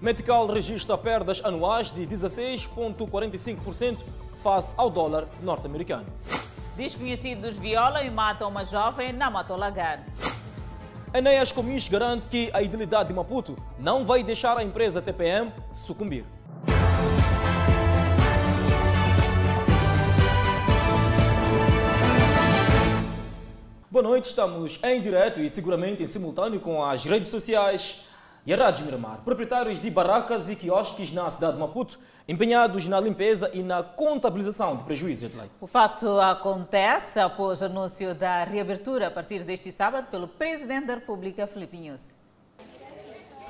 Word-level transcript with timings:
Metical 0.00 0.46
registra 0.46 0.96
perdas 0.96 1.44
anuais 1.44 1.90
de 1.90 2.06
16,45% 2.06 3.98
face 4.40 4.72
ao 4.76 4.88
dólar 4.88 5.26
norte-americano. 5.42 6.06
Desconhecidos 6.76 7.56
violam 7.56 8.04
e 8.04 8.10
matam 8.10 8.48
uma 8.48 8.64
jovem 8.64 9.12
na 9.12 9.28
Matolagan. 9.28 9.98
Enéas 11.12 11.50
Comis 11.50 11.88
garante 11.88 12.28
que 12.28 12.48
a 12.54 12.62
idilidade 12.62 13.08
de 13.08 13.14
Maputo 13.14 13.56
não 13.76 14.04
vai 14.04 14.22
deixar 14.22 14.56
a 14.56 14.62
empresa 14.62 15.02
TPM 15.02 15.52
sucumbir. 15.74 16.24
Boa 23.90 24.02
noite, 24.02 24.28
estamos 24.28 24.78
em 24.84 25.00
direto 25.00 25.40
e 25.40 25.48
seguramente 25.48 26.04
em 26.04 26.06
simultâneo 26.06 26.60
com 26.60 26.84
as 26.84 27.04
redes 27.04 27.30
sociais 27.30 28.04
e 28.48 28.54
a 28.54 28.56
Rádio 28.56 28.86
Miramar. 28.86 29.18
Proprietários 29.26 29.78
de 29.78 29.90
barracas 29.90 30.48
e 30.48 30.56
quiosques 30.56 31.12
na 31.12 31.28
cidade 31.28 31.52
de 31.52 31.58
Maputo, 31.58 32.00
empenhados 32.26 32.86
na 32.86 32.98
limpeza 32.98 33.50
e 33.52 33.62
na 33.62 33.82
contabilização 33.82 34.74
de 34.74 34.84
prejuízos. 34.84 35.30
O 35.60 35.66
facto 35.66 36.18
acontece 36.18 37.20
após 37.20 37.60
o 37.60 37.66
anúncio 37.66 38.14
da 38.14 38.44
reabertura 38.44 39.08
a 39.08 39.10
partir 39.10 39.44
deste 39.44 39.70
sábado 39.70 40.06
pelo 40.10 40.26
Presidente 40.26 40.86
da 40.86 40.94
República, 40.94 41.46
Filipe. 41.46 41.92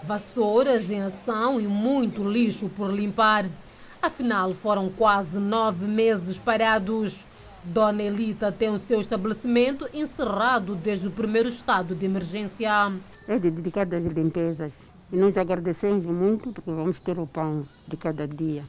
Vassouras 0.03 0.91
em 0.91 1.01
ação 1.01 1.61
e 1.61 1.65
muito 1.69 2.29
lixo 2.29 2.69
por 2.69 2.91
limpar. 2.91 3.45
Afinal, 4.03 4.53
foram 4.53 4.89
quase 4.89 5.39
nove 5.39 5.87
meses 5.87 6.39
parados. 6.39 7.25
Dona 7.63 8.03
Elita 8.03 8.51
tem 8.51 8.71
o 8.71 8.79
seu 8.79 9.01
estabelecimento 9.01 9.89
encerrado 9.95 10.75
desde 10.75 11.07
o 11.07 11.11
primeiro 11.11 11.49
estado 11.49 11.95
de 11.95 12.05
emergência. 12.05 12.93
É 13.29 13.39
dedicado 13.39 13.95
às 13.95 14.03
limpezas. 14.03 14.88
E 15.13 15.17
nós 15.17 15.37
agradecemos 15.37 16.05
muito 16.05 16.53
porque 16.53 16.71
vamos 16.71 16.99
ter 17.01 17.19
o 17.19 17.27
pão 17.27 17.65
de 17.87 17.97
cada 17.97 18.27
dia. 18.27 18.63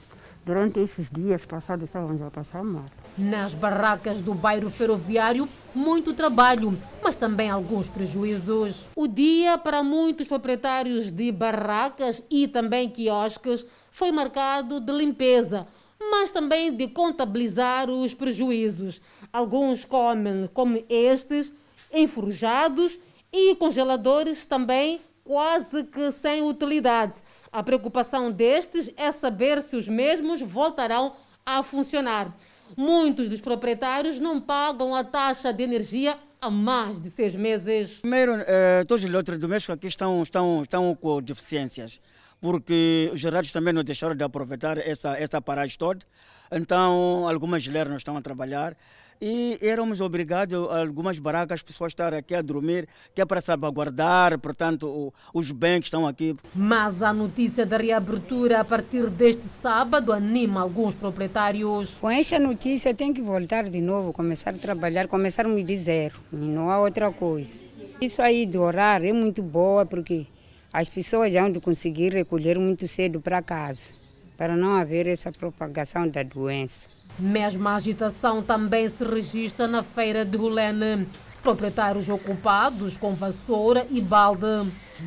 Durante 0.46 0.80
esses 0.80 1.10
dias 1.10 1.44
passados 1.46 1.86
estávamos 1.86 2.22
a 2.22 2.32
passar 2.32 2.64
mal. 2.64 2.86
Nas 3.18 3.54
barracas 3.54 4.22
do 4.22 4.34
bairro 4.34 4.70
ferroviário, 4.70 5.48
muito 5.76 6.14
trabalho, 6.14 6.76
mas 7.04 7.16
também 7.16 7.50
alguns 7.50 7.88
prejuízos. 7.88 8.88
O 8.96 9.08
dia 9.08 9.58
para 9.58 9.84
muitos 9.84 10.28
proprietários 10.28 11.12
de 11.12 11.32
barracas 11.32 12.24
e 12.30 12.48
também 12.48 12.90
quiosques 12.90 13.66
foi 13.92 14.12
marcado 14.12 14.80
de 14.80 14.94
limpeza 14.94 15.68
mas 16.12 16.32
também 16.32 16.74
de 16.74 16.88
contabilizar 16.88 17.90
os 17.90 18.14
prejuízos. 18.14 19.02
Alguns 19.34 19.84
comem, 19.84 20.50
como 20.54 20.84
estes, 20.90 21.54
enforjados 21.94 23.00
e 23.32 23.56
congeladores 23.56 24.46
também 24.46 25.02
quase 25.30 25.84
que 25.84 26.12
sem 26.12 26.42
utilidade. 26.42 27.14
A 27.52 27.62
preocupação 27.62 28.32
destes 28.32 28.92
é 28.98 29.12
saber 29.12 29.62
se 29.62 29.76
os 29.76 29.88
mesmos 29.88 30.42
voltarão 30.42 31.14
a 31.46 31.62
funcionar. 31.62 32.36
Muitos 32.76 33.30
dos 33.30 33.40
proprietários 33.40 34.20
não 34.20 34.42
pagam 34.42 34.96
a 34.96 35.04
taxa 35.04 35.54
de 35.54 35.62
energia 35.62 36.18
há 36.42 36.50
mais 36.50 37.00
de 37.00 37.12
seis 37.12 37.36
meses. 37.36 38.00
Primeiro, 38.00 38.38
eh, 38.48 38.84
todos 38.88 39.04
os 39.04 39.10
eletrodomésticos 39.10 39.76
aqui 39.76 39.86
estão, 39.86 40.24
estão, 40.24 40.64
estão 40.64 40.96
com 40.96 41.22
deficiências 41.22 42.02
porque 42.42 43.10
os 43.14 43.24
rádios 43.24 43.52
também 43.52 43.74
não 43.74 43.84
deixaram 43.84 44.16
de 44.16 44.24
aproveitar 44.24 44.78
essa, 44.78 45.18
essa 45.18 45.42
paragem 45.42 45.78
toda. 45.78 46.06
Então, 46.52 47.28
algumas 47.28 47.62
geleras 47.62 47.90
não 47.90 47.98
estão 47.98 48.18
a 48.18 48.22
trabalhar 48.22 48.76
e 49.22 49.58
éramos 49.62 50.00
obrigados, 50.00 50.54
algumas 50.72 51.20
barracas, 51.20 51.56
as 51.56 51.62
pessoas 51.62 51.92
estarem 51.92 52.20
aqui 52.20 52.34
a 52.34 52.42
dormir, 52.42 52.88
que 53.14 53.22
é 53.22 53.26
para 53.26 53.42
salvaguardar, 53.42 54.40
portanto, 54.40 55.14
os 55.34 55.52
bens 55.52 55.80
que 55.82 55.86
estão 55.86 56.08
aqui. 56.08 56.36
Mas 56.56 57.02
a 57.02 57.12
notícia 57.12 57.66
da 57.66 57.78
reabertura 57.78 58.62
a 58.62 58.66
partir 58.66 59.10
deste 59.10 59.44
sábado 59.44 60.14
anima 60.14 60.62
alguns 60.62 60.96
proprietários. 60.96 61.96
Com 62.00 62.10
esta 62.10 62.40
notícia 62.40 62.94
tem 62.94 63.14
que 63.14 63.22
voltar 63.22 63.70
de 63.70 63.82
novo, 63.82 64.14
começar 64.14 64.52
a 64.52 64.58
trabalhar, 64.58 65.08
começarmos 65.08 65.64
de 65.64 65.78
zero, 65.78 66.16
não 66.32 66.70
há 66.70 66.80
outra 66.80 67.12
coisa. 67.12 67.60
Isso 68.00 68.22
aí 68.22 68.46
do 68.46 68.62
horário 68.62 69.10
é 69.10 69.14
muito 69.14 69.44
boa 69.44 69.86
porque 69.86 70.26
as 70.72 70.88
pessoas 70.88 71.34
já 71.34 71.42
vão 71.42 71.54
conseguir 71.60 72.14
recolher 72.14 72.58
muito 72.60 72.88
cedo 72.88 73.20
para 73.20 73.42
casa, 73.42 73.94
para 74.38 74.56
não 74.56 74.76
haver 74.76 75.08
essa 75.08 75.32
propagação 75.32 76.08
da 76.08 76.22
doença. 76.24 76.88
Mesma 77.18 77.76
agitação 77.76 78.42
também 78.42 78.88
se 78.88 79.04
registra 79.04 79.68
na 79.68 79.84
feira 79.84 80.24
de 80.24 80.38
Rolene. 80.38 81.08
Proprietários 81.42 82.08
ocupados 82.10 82.98
com 82.98 83.14
vassoura 83.14 83.88
e 83.90 84.02
balde. 84.02 84.46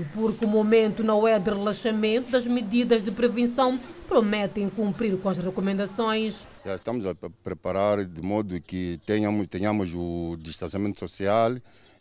E 0.00 0.04
porque 0.14 0.44
o 0.44 0.48
momento 0.48 1.04
não 1.04 1.28
é 1.28 1.38
de 1.38 1.50
relaxamento 1.50 2.30
das 2.30 2.46
medidas 2.46 3.04
de 3.04 3.10
prevenção, 3.10 3.78
prometem 4.08 4.68
cumprir 4.68 5.16
com 5.18 5.28
as 5.28 5.36
recomendações. 5.38 6.46
Já 6.64 6.76
estamos 6.76 7.04
a 7.06 7.14
preparar 7.44 8.04
de 8.04 8.22
modo 8.22 8.58
que 8.60 8.98
tenhamos, 9.04 9.46
tenhamos 9.46 9.92
o 9.94 10.36
distanciamento 10.40 10.98
social 11.00 11.54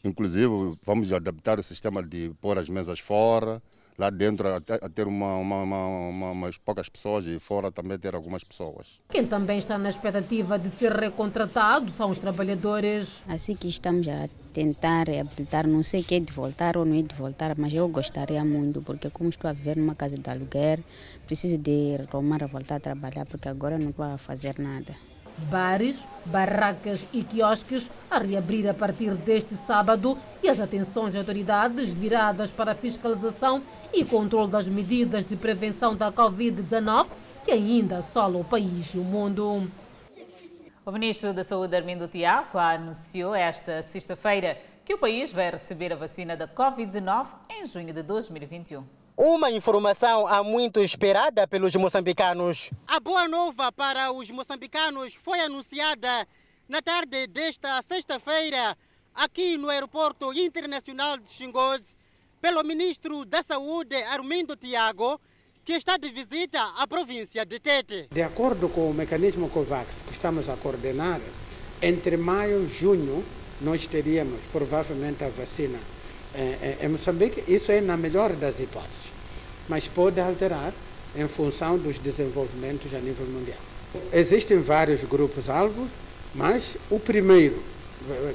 Inclusive, 0.04 0.78
vamos 0.86 1.12
adaptar 1.12 1.60
o 1.60 1.64
sistema 1.64 2.02
de 2.02 2.32
pôr 2.42 2.58
as 2.58 2.68
mesas 2.68 3.00
fora, 3.00 3.62
lá 3.98 4.10
dentro 4.10 4.48
a 4.48 4.90
ter 4.90 5.08
uma, 5.08 5.36
uma, 5.36 5.62
uma, 5.64 6.32
umas 6.32 6.58
poucas 6.58 6.90
pessoas 6.90 7.28
e 7.28 7.38
fora 7.40 7.72
também 7.72 8.00
ter 8.00 8.16
algumas 8.16 8.44
pessoas. 8.44 9.00
Quem 9.10 9.28
também 9.28 9.60
está 9.60 9.78
na 9.78 9.90
expectativa 9.90 10.58
de 10.58 10.70
ser 10.70 10.92
recontratado 10.92 11.92
são 11.96 12.10
os 12.10 12.18
trabalhadores. 12.18 13.22
Assim 13.28 13.56
que 13.56 13.68
estamos 13.68 14.08
a 14.08 14.28
tentar 14.54 15.08
reabilitar, 15.08 15.68
não 15.68 15.84
sei 15.84 16.04
que 16.04 16.16
é 16.16 16.20
de 16.20 16.32
voltar 16.32 16.78
ou 16.78 16.86
não 16.86 16.98
é 16.98 17.04
de 17.04 17.16
voltar, 17.16 17.56
mas 17.58 17.74
eu 17.74 17.88
gostaria 17.88 18.44
muito, 18.44 18.82
porque 18.82 19.10
como 19.12 19.30
estou 19.30 19.50
a 19.50 19.54
viver 19.54 19.78
numa 19.78 19.96
casa 19.96 20.16
de 20.16 20.30
aluguer, 20.30 20.80
preciso 21.28 21.58
de 21.58 21.98
retomar 21.98 22.44
a 22.44 22.48
voltar 22.48 22.78
a 22.78 22.80
trabalhar, 22.80 23.26
porque 23.26 23.48
agora 23.48 23.78
não 23.78 23.92
estou 23.92 24.06
a 24.06 24.18
fazer 24.18 24.58
nada. 24.58 24.96
Bares, 25.38 26.06
barracas 26.26 27.06
e 27.12 27.24
quiosques 27.24 27.90
a 28.10 28.20
reabrir 28.20 28.68
a 28.70 28.74
partir 28.74 29.16
deste 29.16 29.56
sábado 29.56 30.18
e 30.44 30.50
as 30.50 30.60
atenções 30.60 31.12
de 31.12 31.18
autoridades 31.18 31.90
viradas 31.90 32.52
para 32.52 32.74
a 32.74 32.76
fiscalização 32.76 33.62
e 33.94 34.06
controle 34.06 34.52
das 34.52 34.68
medidas 34.68 35.26
de 35.26 35.36
prevenção 35.36 35.96
da 35.96 36.12
Covid-19 36.12 37.08
que 37.44 37.52
ainda 37.52 37.98
assola 37.98 38.38
o 38.38 38.44
país 38.44 38.94
e 38.94 38.98
o 38.98 39.04
mundo. 39.04 39.70
O 40.86 40.92
ministro 40.92 41.34
da 41.34 41.44
Saúde, 41.44 41.76
Armindo 41.76 42.08
Tiago, 42.08 42.58
anunciou 42.58 43.34
esta 43.34 43.82
sexta-feira 43.82 44.58
que 44.86 44.94
o 44.94 44.98
país 44.98 45.32
vai 45.32 45.50
receber 45.50 45.94
a 45.94 45.96
vacina 45.96 46.36
da 46.36 46.48
Covid-19 46.48 47.28
em 47.50 47.66
junho 47.66 47.94
de 47.94 48.04
2021. 48.04 49.01
Uma 49.24 49.52
informação 49.52 50.26
há 50.26 50.44
muito 50.44 50.80
esperada 50.80 51.48
pelos 51.48 51.76
moçambicanos. 51.76 52.72
A 52.88 53.00
boa 53.00 53.28
nova 53.28 53.72
para 53.72 54.12
os 54.12 54.32
moçambicanos 54.32 55.14
foi 55.14 55.40
anunciada 55.42 56.28
na 56.68 56.82
tarde 56.82 57.28
desta 57.28 57.80
sexta-feira 57.84 58.76
aqui 59.14 59.58
no 59.58 59.70
Aeroporto 59.70 60.34
Internacional 60.34 61.20
de 61.20 61.30
Xingoz 61.30 61.96
pelo 62.42 62.64
ministro 62.64 63.24
da 63.24 63.44
Saúde, 63.44 63.96
Armindo 64.06 64.56
Tiago, 64.56 65.22
que 65.64 65.74
está 65.74 65.98
de 65.98 66.10
visita 66.10 66.60
à 66.80 66.88
província 66.88 67.46
de 67.46 67.60
Tete. 67.60 68.08
De 68.12 68.24
acordo 68.24 68.70
com 68.70 68.90
o 68.90 68.94
mecanismo 68.94 69.52
COVAX 69.52 70.02
que 70.02 70.14
estamos 70.14 70.50
a 70.50 70.58
coordenar, 70.58 71.22
entre 71.80 72.18
maio 72.18 72.64
e 72.64 72.68
junho 72.68 73.24
nós 73.62 73.86
teríamos 73.86 74.40
provavelmente 74.52 75.24
a 75.24 75.30
vacina 75.30 75.78
em, 76.34 76.86
em 76.86 76.90
Moçambique, 76.90 77.44
isso 77.48 77.72
é 77.72 77.82
na 77.82 77.98
melhor 77.98 78.34
das 78.34 78.60
hipóteses, 78.60 79.11
mas 79.72 79.88
pode 79.88 80.20
alterar 80.20 80.74
em 81.16 81.26
função 81.30 81.78
dos 81.78 81.98
desenvolvimentos 81.98 82.94
a 82.94 83.00
nível 83.00 83.26
mundial. 83.26 83.58
Existem 84.12 84.60
vários 84.60 85.02
grupos-alvo, 85.04 85.88
mas 86.36 86.76
o 86.90 87.00
primeiro 87.00 87.64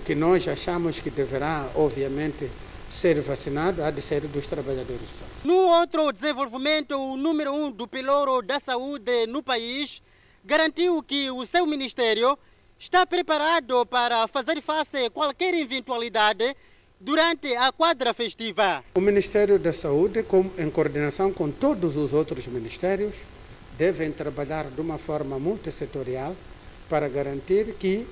que 0.07 0.15
nós 0.15 0.49
achamos 0.49 0.99
que 0.99 1.11
deverá, 1.11 1.69
obviamente, 1.75 2.51
ser 2.89 3.21
vacinado 3.21 3.85
há 3.85 3.91
de 3.91 4.01
ser 4.01 4.23
dos 4.23 4.47
trabalhadores. 4.47 5.09
No 5.45 5.57
outro 5.57 6.11
desenvolvimento, 6.11 6.97
o 6.97 7.19
número 7.19 7.53
um 7.53 7.71
do 7.71 7.87
piloto 7.87 8.41
da 8.41 8.59
saúde 8.59 9.27
no 9.27 9.43
país 9.43 10.01
garantiu 10.43 11.03
que 11.03 11.31
o 11.31 11.45
seu 11.45 11.67
ministério 11.67 12.39
está 12.79 13.05
preparado 13.05 13.85
para 13.85 14.27
fazer 14.27 14.63
face 14.63 14.97
a 15.05 15.11
qualquer 15.11 15.53
eventualidade 15.53 16.57
durante 17.01 17.55
a 17.57 17.71
quadra 17.73 18.15
festiva. 18.15 18.83
O 18.95 19.01
Ministério 19.01 19.59
da 19.59 19.73
Saúde, 19.73 20.25
em 20.59 20.71
coordenação 20.71 21.33
com 21.33 21.51
todos 21.51 21.97
os 21.97 22.13
outros 22.13 22.47
ministérios, 22.47 23.15
devem 23.79 24.11
trabalhar 24.11 24.65
de 24.65 24.81
uma 24.81 24.99
forma 24.99 25.39
multissetorial 25.39 26.35
para 26.89 27.09
garantir 27.09 27.75
que 27.79 28.07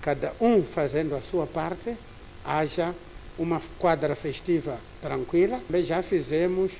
cada 0.00 0.32
um 0.40 0.62
fazendo 0.62 1.14
a 1.14 1.22
sua 1.22 1.46
parte 1.46 1.96
haja 2.44 2.94
uma 3.38 3.60
quadra 3.78 4.14
festiva 4.14 4.78
tranquila. 5.00 5.60
Já 5.82 6.02
fizemos, 6.02 6.72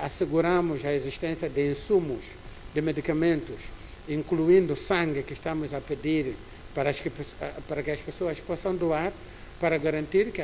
asseguramos 0.00 0.84
a 0.84 0.92
existência 0.92 1.48
de 1.48 1.70
insumos, 1.70 2.20
de 2.74 2.80
medicamentos, 2.82 3.56
incluindo 4.08 4.76
sangue 4.76 5.22
que 5.22 5.32
estamos 5.32 5.72
a 5.72 5.80
pedir 5.80 6.36
para, 6.74 6.90
as 6.90 7.00
que, 7.00 7.10
para 7.66 7.82
que 7.82 7.90
as 7.90 8.00
pessoas 8.00 8.38
possam 8.38 8.76
doar 8.76 9.12
para 9.60 9.78
garantir 9.78 10.32
que 10.32 10.42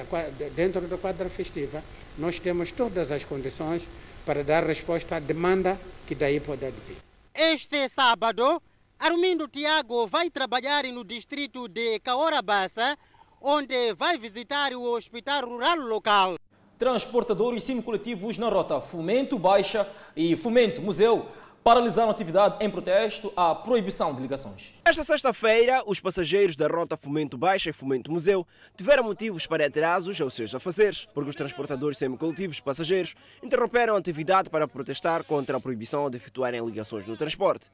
dentro 0.55 0.83
da 0.83 0.97
quadra 0.97 1.29
festiva 1.29 1.83
nós 2.19 2.39
temos 2.39 2.73
todas 2.73 3.11
as 3.11 3.25
condições 3.25 3.83
para 4.25 4.43
dar 4.45 4.65
resposta 4.65 5.17
à 5.17 5.21
demanda 5.21 5.79
que 6.07 6.15
daí 6.15 6.41
pode 6.41 6.71
vir. 6.87 6.97
Este 7.35 7.89
sábado, 7.89 8.63
Armindo 8.99 9.49
Tiago 9.49 10.07
vai 10.07 10.31
trabalhar 10.31 10.85
no 10.85 11.05
distrito 11.05 11.69
de 11.69 11.99
Caorabassa, 12.01 12.97
onde 13.41 13.95
vai 13.95 14.17
visitar 14.17 14.73
o 14.73 14.83
hospital 14.93 15.47
rural 15.47 15.79
local. 15.79 16.37
Transportadores 16.79 17.65
semicoletivos 17.65 18.39
na 18.39 18.49
rota 18.49 18.81
Fomento 18.81 19.39
Baixa 19.39 19.89
e 20.17 20.37
Fomento 20.37 20.83
Museu 20.83 21.27
paralisaram 21.63 22.09
a 22.09 22.13
atividade 22.13 22.57
em 22.65 22.69
protesto 22.69 23.33
à 23.37 23.55
proibição 23.55 24.15
de 24.15 24.23
ligações. 24.23 24.75
Esta 24.85 25.05
sexta-feira, 25.05 25.83
os 25.87 26.01
passageiros 26.01 26.57
da 26.57 26.67
rota 26.67 26.97
Fomento 26.97 27.39
Baixa 27.39 27.71
e 27.71 27.73
Fomento 27.73 28.11
Museu 28.11 28.47
tiveram 28.77 29.05
motivos 29.05 29.47
para 29.47 29.67
atrasos 29.67 30.21
aos 30.21 30.35
seus 30.35 30.55
afazeres, 30.55 31.07
porque 31.15 31.31
os 31.31 31.37
transportadores 31.37 31.99
semicoletivos 31.99 32.61
passageiros 32.61 33.15
interromperam 33.43 33.95
a 33.95 33.99
atividade 33.99 34.51
para 34.51 34.67
protestar 34.67 35.23
contra 35.25 35.57
a 35.57 35.61
proibição 35.61 36.11
de 36.11 36.17
efetuarem 36.17 36.65
ligações 36.65 37.07
no 37.07 37.17
transporte. 37.17 37.71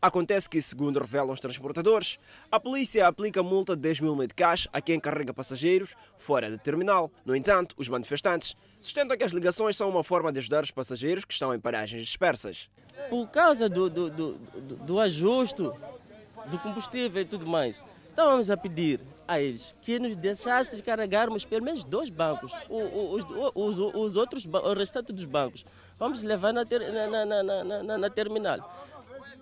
Acontece 0.00 0.48
que, 0.48 0.60
segundo 0.60 0.98
revelam 1.00 1.30
os 1.30 1.40
transportadores, 1.40 2.18
a 2.50 2.58
polícia 2.58 3.06
aplica 3.06 3.42
multa 3.42 3.74
de 3.74 3.82
10 3.82 4.00
mil 4.00 4.16
meticais 4.16 4.68
a 4.72 4.80
quem 4.80 4.98
carrega 4.98 5.34
passageiros 5.34 5.94
fora 6.16 6.50
do 6.50 6.58
terminal. 6.58 7.10
No 7.24 7.34
entanto, 7.34 7.74
os 7.78 7.88
manifestantes 7.88 8.56
sustentam 8.80 9.16
que 9.16 9.24
as 9.24 9.32
ligações 9.32 9.76
são 9.76 9.88
uma 9.88 10.02
forma 10.02 10.32
de 10.32 10.38
ajudar 10.38 10.62
os 10.64 10.70
passageiros 10.70 11.24
que 11.24 11.32
estão 11.32 11.54
em 11.54 11.60
paragens 11.60 12.04
dispersas. 12.04 12.70
Por 13.08 13.28
causa 13.28 13.68
do, 13.68 13.88
do, 13.88 14.10
do, 14.10 14.32
do 14.76 15.00
ajuste 15.00 15.62
do 15.62 16.58
combustível 16.58 17.22
e 17.22 17.24
tudo 17.24 17.46
mais, 17.46 17.84
estávamos 18.08 18.50
a 18.50 18.56
pedir 18.56 19.00
a 19.30 19.40
eles 19.40 19.76
que 19.82 19.98
nos 20.00 20.16
deixassem 20.16 20.80
carregarmos 20.80 21.44
pelo 21.44 21.64
menos 21.64 21.84
dois 21.84 22.10
bancos. 22.10 22.52
Os, 22.68 23.24
os, 23.30 23.78
os, 23.78 23.94
os 23.94 24.16
outros, 24.16 24.44
o 24.44 24.72
restante 24.74 25.12
dos 25.12 25.24
bancos, 25.24 25.64
vamos 25.96 26.24
levar 26.24 26.52
na, 26.52 26.64
na, 26.64 27.42
na, 27.42 27.82
na, 27.82 27.98
na 27.98 28.10
terminal. 28.10 28.58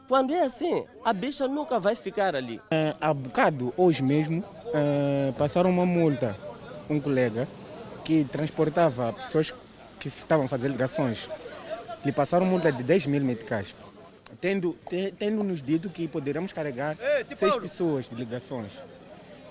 Quando 0.08 0.32
é 0.32 0.43
assim, 0.43 0.84
a 1.05 1.12
bicha 1.12 1.46
nunca 1.46 1.78
vai 1.78 1.94
ficar 1.94 2.34
ali. 2.34 2.56
Uh, 2.56 2.96
há 2.99 3.12
bocado, 3.12 3.75
hoje 3.76 4.02
mesmo, 4.02 4.40
uh, 4.40 5.32
passaram 5.34 5.69
uma 5.69 5.84
multa. 5.84 6.34
Um 6.88 6.99
colega 6.99 7.46
que 8.02 8.25
transportava 8.25 9.12
pessoas 9.12 9.52
que 10.00 10.08
estavam 10.08 10.46
a 10.46 10.49
fazer 10.49 10.69
ligações. 10.69 11.28
Lhe 12.02 12.10
passaram 12.10 12.46
multa 12.46 12.72
de 12.72 12.82
10 12.82 13.05
mil 13.06 13.22
meticais. 13.22 13.75
Tendo, 14.40 14.75
tendo 15.19 15.44
nos 15.44 15.62
dito 15.62 15.90
que 15.90 16.08
poderíamos 16.08 16.55
carregar 16.55 16.96
Ei, 16.99 17.37
seis 17.37 17.56
pessoas 17.56 18.08
de 18.08 18.14
ligações. 18.14 18.72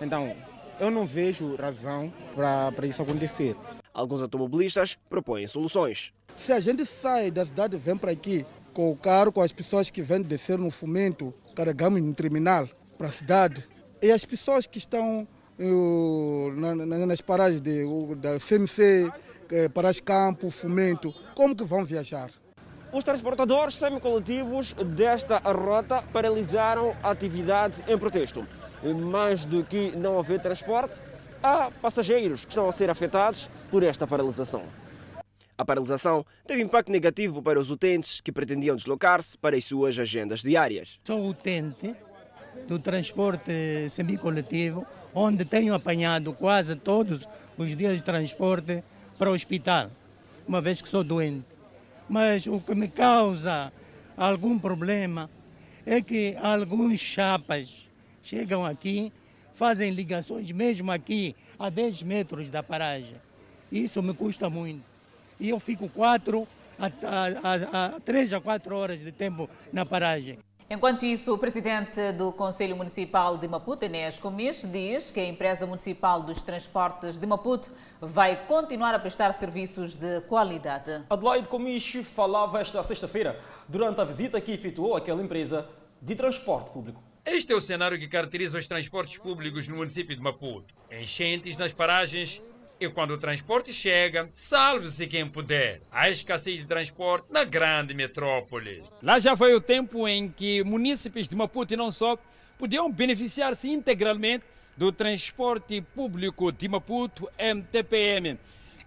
Então, 0.01 0.33
eu 0.79 0.89
não 0.89 1.05
vejo 1.05 1.55
razão 1.55 2.11
para 2.33 2.87
isso 2.87 3.03
acontecer. 3.03 3.55
Alguns 3.93 4.23
automobilistas 4.23 4.97
propõem 5.07 5.47
soluções. 5.47 6.13
Se 6.35 6.51
a 6.51 6.59
gente 6.59 6.83
sai 6.85 7.29
da 7.29 7.45
cidade 7.45 7.75
e 7.75 7.79
vem 7.79 7.97
para 7.97 8.11
aqui, 8.11 8.45
com 8.77 8.91
o 8.91 8.95
carro, 8.95 9.31
com 9.31 9.41
as 9.41 9.51
pessoas 9.51 9.89
que 9.89 10.03
vêm 10.03 10.21
descer 10.21 10.59
no 10.59 10.69
fomento, 10.69 11.33
carregamos 11.55 11.99
no 11.99 12.13
terminal 12.13 12.69
para 12.95 13.07
a 13.07 13.11
cidade. 13.11 13.67
E 13.99 14.11
as 14.11 14.23
pessoas 14.23 14.67
que 14.67 14.77
estão 14.77 15.27
uh, 15.57 16.51
na, 16.55 16.75
na, 16.75 17.05
nas 17.07 17.19
paragens 17.19 17.59
de, 17.59 17.83
uh, 17.83 18.15
da 18.15 18.37
CMC, 18.39 19.09
uh, 19.09 19.69
Paras 19.71 19.99
Campo, 19.99 20.51
Fomento, 20.51 21.11
como 21.33 21.55
que 21.55 21.63
vão 21.63 21.83
viajar? 21.83 22.29
Os 22.93 23.03
transportadores 23.03 23.73
semicoletivos 23.73 24.73
desta 24.73 25.39
rota 25.39 26.03
paralisaram 26.13 26.95
a 27.01 27.09
atividade 27.09 27.83
em 27.87 27.97
protesto. 27.97 28.45
Mais 29.11 29.43
do 29.43 29.63
que 29.63 29.89
não 29.97 30.19
haver 30.19 30.39
transporte, 30.39 31.01
há 31.41 31.71
passageiros 31.81 32.41
que 32.41 32.49
estão 32.49 32.69
a 32.69 32.71
ser 32.71 32.91
afetados 32.91 33.49
por 33.71 33.81
esta 33.81 34.05
paralisação. 34.05 34.61
A 35.57 35.65
paralisação 35.65 36.23
teve 36.45 36.61
impacto 36.61 36.91
negativo 36.91 37.41
para 37.41 37.59
os 37.59 37.71
utentes 37.71 38.21
que 38.21 38.31
pretendiam 38.31 38.75
deslocar-se 38.75 39.35
para 39.39 39.57
as 39.57 39.65
suas 39.65 39.97
agendas 39.97 40.43
diárias. 40.43 40.99
Sou 41.03 41.27
utente 41.27 41.95
do 42.67 42.77
transporte 42.77 43.89
semicoletivo, 43.89 44.85
onde 45.15 45.43
tenho 45.43 45.73
apanhado 45.73 46.31
quase 46.31 46.75
todos 46.75 47.27
os 47.57 47.75
dias 47.75 47.95
de 47.95 48.03
transporte 48.03 48.83
para 49.17 49.31
o 49.31 49.33
hospital, 49.33 49.89
uma 50.47 50.61
vez 50.61 50.79
que 50.79 50.87
sou 50.87 51.03
doente. 51.03 51.47
Mas 52.07 52.45
o 52.45 52.59
que 52.59 52.75
me 52.75 52.87
causa 52.87 53.73
algum 54.15 54.59
problema 54.59 55.27
é 55.87 56.03
que 56.03 56.37
alguns 56.39 56.99
chapas 56.99 57.83
chegam 58.21 58.63
aqui, 58.63 59.11
fazem 59.53 59.89
ligações 59.89 60.51
mesmo 60.51 60.91
aqui 60.91 61.35
a 61.57 61.67
10 61.71 62.03
metros 62.03 62.51
da 62.51 62.61
paragem. 62.61 63.15
Isso 63.71 64.03
me 64.03 64.13
custa 64.13 64.51
muito 64.51 64.96
e 65.39 65.49
eu 65.49 65.59
fico 65.59 65.89
quatro 65.89 66.47
a, 66.79 66.85
a, 66.85 67.85
a, 67.95 67.99
três 67.99 68.31
a 68.33 68.39
quatro 68.39 68.75
horas 68.75 69.01
de 69.01 69.11
tempo 69.11 69.49
na 69.73 69.85
paragem. 69.85 70.39
Enquanto 70.69 71.05
isso, 71.05 71.33
o 71.33 71.37
presidente 71.37 72.11
do 72.11 72.29
Conselho 72.33 72.75
Municipal 72.75 73.37
de 73.37 73.47
Maputo, 73.47 73.85
Enéas 73.85 74.19
Comis, 74.19 74.65
diz 74.65 75.09
que 75.09 75.19
a 75.19 75.25
empresa 75.25 75.65
municipal 75.65 76.21
dos 76.21 76.43
transportes 76.43 77.17
de 77.17 77.25
Maputo 77.25 77.71
vai 78.01 78.45
continuar 78.47 78.93
a 78.93 78.99
prestar 78.99 79.31
serviços 79.31 79.95
de 79.95 80.19
qualidade. 80.21 81.05
Adelaide 81.09 81.47
Comis 81.47 81.93
falava 82.03 82.59
esta 82.59 82.83
sexta-feira 82.83 83.39
durante 83.65 84.01
a 84.01 84.03
visita 84.03 84.41
que 84.41 84.51
efetuou 84.51 84.97
àquela 84.97 85.23
empresa 85.23 85.69
de 86.01 86.15
transporte 86.15 86.69
público. 86.69 87.01
Este 87.25 87.53
é 87.53 87.55
o 87.55 87.61
cenário 87.61 87.97
que 87.97 88.07
caracteriza 88.07 88.57
os 88.57 88.67
transportes 88.67 89.17
públicos 89.17 89.69
no 89.69 89.77
município 89.77 90.15
de 90.17 90.21
Maputo. 90.21 90.73
Enchentes 90.91 91.55
nas 91.55 91.71
paragens 91.71 92.41
e 92.79 92.89
quando 92.89 93.11
o 93.11 93.17
transporte 93.17 93.73
chega, 93.73 94.29
salve-se 94.33 95.07
quem 95.07 95.27
puder. 95.27 95.81
Há 95.91 96.09
escassez 96.09 96.59
de 96.59 96.65
transporte 96.65 97.27
na 97.31 97.43
grande 97.43 97.93
metrópole. 97.93 98.83
Lá 99.01 99.19
já 99.19 99.35
foi 99.35 99.55
o 99.55 99.61
tempo 99.61 100.07
em 100.07 100.29
que 100.29 100.63
munícipes 100.63 101.27
de 101.27 101.35
Maputo 101.35 101.73
e 101.73 101.77
não 101.77 101.91
só 101.91 102.17
podiam 102.57 102.91
beneficiar-se 102.91 103.69
integralmente 103.69 104.45
do 104.75 104.91
transporte 104.91 105.81
público 105.81 106.51
de 106.51 106.67
Maputo, 106.67 107.27
MTPM. 107.37 108.37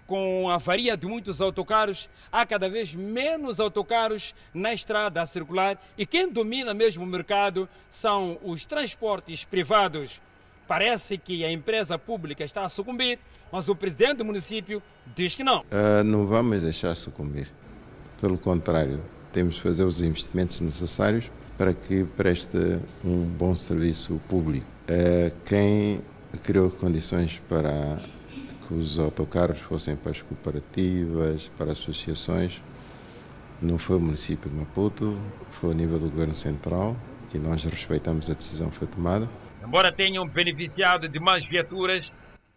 Com 0.06 0.48
a 0.50 0.54
avaria 0.54 0.96
de 0.96 1.06
muitos 1.06 1.40
autocarros, 1.40 2.08
há 2.32 2.44
cada 2.44 2.68
vez 2.68 2.94
menos 2.94 3.60
autocarros 3.60 4.34
na 4.52 4.72
estrada 4.72 5.22
a 5.22 5.26
circular 5.26 5.80
e 5.96 6.04
quem 6.04 6.28
domina 6.28 6.74
mesmo 6.74 7.04
o 7.04 7.06
mercado 7.06 7.68
são 7.88 8.38
os 8.42 8.66
transportes 8.66 9.44
privados. 9.44 10.20
Parece 10.70 11.18
que 11.18 11.44
a 11.44 11.50
empresa 11.50 11.98
pública 11.98 12.44
está 12.44 12.62
a 12.62 12.68
sucumbir, 12.68 13.18
mas 13.50 13.68
o 13.68 13.74
presidente 13.74 14.18
do 14.18 14.24
município 14.24 14.80
diz 15.16 15.34
que 15.34 15.42
não. 15.42 15.62
Uh, 15.62 16.04
não 16.04 16.28
vamos 16.28 16.62
deixar 16.62 16.94
sucumbir. 16.94 17.48
Pelo 18.20 18.38
contrário, 18.38 19.02
temos 19.32 19.56
de 19.56 19.62
fazer 19.62 19.82
os 19.82 20.00
investimentos 20.00 20.60
necessários 20.60 21.28
para 21.58 21.74
que 21.74 22.04
preste 22.16 22.56
um 23.04 23.24
bom 23.24 23.56
serviço 23.56 24.20
público. 24.28 24.64
Uh, 24.88 25.34
quem 25.44 26.02
criou 26.44 26.70
condições 26.70 27.42
para 27.48 27.98
que 28.68 28.72
os 28.72 28.96
autocarros 29.00 29.58
fossem 29.58 29.96
para 29.96 30.12
as 30.12 30.22
cooperativas, 30.22 31.50
para 31.58 31.72
associações, 31.72 32.62
não 33.60 33.76
foi 33.76 33.96
o 33.96 34.00
município 34.00 34.48
de 34.48 34.56
Maputo, 34.56 35.18
foi 35.50 35.70
o 35.70 35.74
nível 35.74 35.98
do 35.98 36.08
governo 36.08 36.36
central, 36.36 36.96
e 37.34 37.38
nós 37.38 37.64
respeitamos 37.64 38.30
a 38.30 38.34
decisão 38.34 38.70
que 38.70 38.76
foi 38.76 38.86
tomada. 38.86 39.28
Embora 39.62 39.92
tenham 39.92 40.26
beneficiado 40.26 41.08
de 41.08 41.20
mais 41.20 41.44
viaturas, 41.44 42.12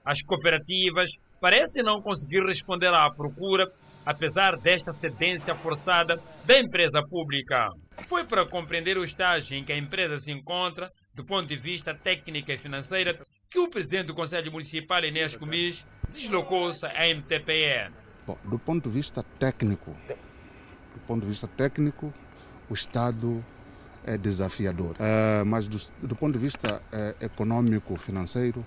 as 0.06 0.22
cooperativas 0.22 1.12
parecem 1.40 1.84
não 1.84 2.02
conseguir 2.02 2.44
responder 2.46 2.94
à 2.94 3.10
procura, 3.10 3.72
apesar 4.06 4.58
desta 4.58 4.92
cedência 4.94 5.54
forçada 5.56 6.22
da 6.46 6.60
empresa 6.60 7.02
pública. 7.04 7.70
Foi 8.08 8.24
para 8.24 8.46
compreender 8.46 8.98
o 8.98 9.04
estágio 9.04 9.58
em 9.58 9.64
que 9.64 9.72
a 9.72 9.78
empresa 9.78 10.18
se 10.18 10.32
encontra, 10.32 10.92
do 11.14 11.24
ponto 11.24 11.46
de 11.46 11.56
vista 11.56 11.94
técnico 11.94 12.52
e 12.52 12.58
financeiro, 12.58 13.18
que 13.50 13.60
o 13.60 13.70
presidente 13.70 14.08
do 14.08 14.14
Conselho 14.14 14.52
Municipal, 14.52 15.04
Inês 15.04 15.36
Comis, 15.36 15.86
deslocou-se 16.12 16.86
à 16.86 17.14
MTPE. 17.14 17.94
Bom, 18.26 18.38
do 18.46 18.58
ponto 18.58 18.90
de 18.90 18.96
vista 18.96 19.22
técnico, 19.38 19.92
do 20.94 21.00
ponto 21.06 21.22
de 21.22 21.28
vista 21.28 21.48
técnico, 21.48 22.14
o 22.70 22.74
Estado 22.74 23.46
é 24.06 24.18
desafiador. 24.18 24.96
Uh, 24.96 25.46
mas 25.46 25.68
do, 25.68 25.80
do, 26.02 26.16
ponto 26.16 26.34
de 26.34 26.40
vista 26.40 26.82
uh, 26.92 27.24
econômico, 27.24 27.96
financeiro, 27.98 28.66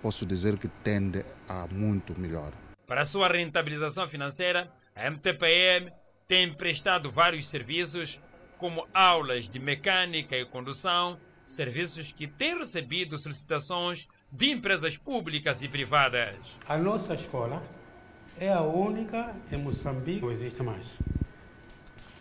posso 0.00 0.26
dizer 0.26 0.58
que 0.58 0.68
tende 0.68 1.24
a 1.48 1.66
muito 1.70 2.18
melhor. 2.18 2.52
Para 2.86 3.02
a 3.02 3.04
sua 3.04 3.28
rentabilização 3.28 4.06
financeira, 4.08 4.70
a 4.94 5.06
MTPM 5.06 5.92
tem 6.26 6.52
prestado 6.52 7.10
vários 7.10 7.48
serviços, 7.48 8.20
como 8.58 8.86
aulas 8.92 9.48
de 9.48 9.58
mecânica 9.58 10.36
e 10.36 10.44
condução, 10.44 11.18
serviços 11.46 12.12
que 12.12 12.26
têm 12.26 12.58
recebido 12.58 13.18
solicitações 13.18 14.08
de 14.30 14.50
empresas 14.50 14.96
públicas 14.96 15.62
e 15.62 15.68
privadas. 15.68 16.36
A 16.68 16.76
nossa 16.76 17.14
escola 17.14 17.62
é 18.38 18.52
a 18.52 18.62
única 18.62 19.34
em 19.50 19.56
Moçambique 19.56 20.20
que 20.20 20.24
não 20.24 20.32
existe 20.32 20.62
mais 20.62 20.86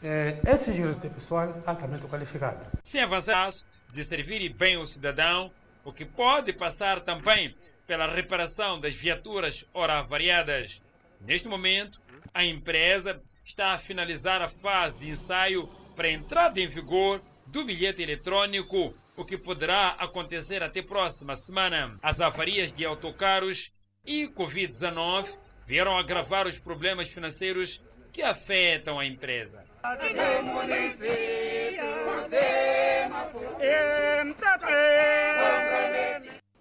é, 0.03 0.39
esse 0.47 0.71
giro 0.71 0.93
de 0.95 1.09
pessoal 1.09 1.61
altamente 1.65 2.05
qualificado. 2.07 2.65
Sem 2.83 3.01
avançar 3.01 3.49
de 3.93 4.03
servir 4.03 4.49
bem 4.53 4.77
o 4.77 4.87
cidadão, 4.87 5.51
o 5.83 5.91
que 5.91 6.05
pode 6.05 6.53
passar 6.53 7.01
também 7.01 7.55
pela 7.85 8.07
reparação 8.07 8.79
das 8.79 8.93
viaturas 8.93 9.65
ora 9.73 10.01
variadas. 10.01 10.81
Neste 11.19 11.47
momento, 11.47 12.01
a 12.33 12.43
empresa 12.43 13.21
está 13.43 13.73
a 13.73 13.77
finalizar 13.77 14.41
a 14.41 14.47
fase 14.47 14.97
de 14.97 15.09
ensaio 15.09 15.67
para 15.95 16.07
a 16.07 16.11
entrada 16.11 16.59
em 16.59 16.67
vigor 16.67 17.21
do 17.47 17.65
bilhete 17.65 18.01
eletrônico, 18.01 18.93
o 19.17 19.25
que 19.25 19.37
poderá 19.37 19.89
acontecer 19.99 20.63
até 20.63 20.81
próxima 20.81 21.35
semana. 21.35 21.91
As 22.01 22.21
avarias 22.21 22.71
de 22.71 22.85
autocarros 22.85 23.71
e 24.05 24.27
Covid-19 24.27 25.37
vieram 25.67 25.97
agravar 25.97 26.47
os 26.47 26.57
problemas 26.57 27.09
financeiros 27.09 27.83
que 28.11 28.21
afetam 28.21 28.99
a 28.99 29.05
empresa. 29.05 29.70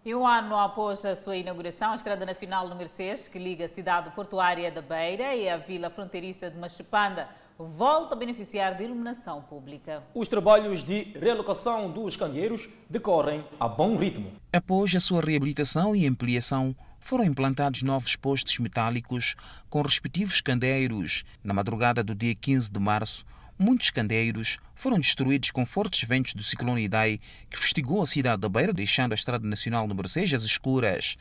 E 0.02 0.14
um 0.14 0.26
ano 0.26 0.56
após 0.56 1.04
a 1.04 1.14
sua 1.14 1.36
inauguração, 1.36 1.92
a 1.92 1.96
Estrada 1.96 2.24
Nacional 2.24 2.66
número 2.66 2.88
6, 2.88 3.28
que 3.28 3.38
liga 3.38 3.66
a 3.66 3.68
cidade 3.68 4.10
portuária 4.10 4.70
da 4.70 4.80
Beira 4.80 5.34
e 5.34 5.50
a 5.50 5.58
vila 5.58 5.90
fronteiriça 5.90 6.50
de 6.50 6.58
Machipanda, 6.58 7.28
volta 7.58 8.14
a 8.14 8.18
beneficiar 8.18 8.74
de 8.74 8.84
iluminação 8.84 9.42
pública. 9.42 10.02
Os 10.14 10.26
trabalhos 10.26 10.82
de 10.82 11.12
realocação 11.18 11.90
dos 11.90 12.16
candeeiros 12.16 12.70
decorrem 12.88 13.44
a 13.60 13.68
bom 13.68 13.96
ritmo. 13.96 14.32
Após 14.50 14.94
a 14.96 15.00
sua 15.00 15.20
reabilitação 15.20 15.94
e 15.94 16.06
ampliação, 16.06 16.74
foram 17.00 17.24
implantados 17.24 17.82
novos 17.82 18.14
postes 18.16 18.58
metálicos 18.58 19.34
com 19.68 19.82
respectivos 19.82 20.40
candeeiros. 20.40 21.24
Na 21.42 21.54
madrugada 21.54 22.04
do 22.04 22.14
dia 22.14 22.34
15 22.34 22.70
de 22.70 22.78
março, 22.78 23.24
muitos 23.58 23.90
candeeiros 23.90 24.58
foram 24.74 24.98
destruídos 24.98 25.50
com 25.50 25.66
fortes 25.66 26.08
ventos 26.08 26.34
do 26.34 26.42
ciclone 26.42 26.84
Idai, 26.84 27.20
que 27.50 27.58
festigou 27.58 28.02
a 28.02 28.06
cidade 28.06 28.40
da 28.40 28.48
Beira, 28.48 28.72
deixando 28.72 29.12
a 29.12 29.14
Estrada 29.14 29.46
Nacional 29.46 29.86
número 29.86 30.08
6 30.08 30.34
às 30.34 30.42
escuras. 30.42 31.16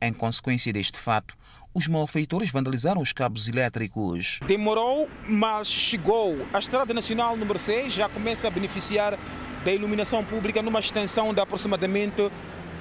Em 0.00 0.12
consequência 0.12 0.72
deste 0.72 0.98
fato, 0.98 1.36
os 1.72 1.88
malfeitores 1.88 2.50
vandalizaram 2.50 3.00
os 3.00 3.12
cabos 3.12 3.48
elétricos. 3.48 4.38
Demorou, 4.46 5.08
mas 5.28 5.68
chegou. 5.68 6.46
A 6.52 6.58
Estrada 6.58 6.94
Nacional 6.94 7.36
número 7.36 7.58
6 7.58 7.92
já 7.92 8.08
começa 8.08 8.46
a 8.46 8.50
beneficiar 8.50 9.18
da 9.64 9.72
iluminação 9.72 10.24
pública 10.24 10.62
numa 10.62 10.80
extensão 10.80 11.32
de 11.34 11.40
aproximadamente 11.40 12.30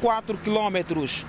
4 0.01 0.37
quilômetros 0.37 1.25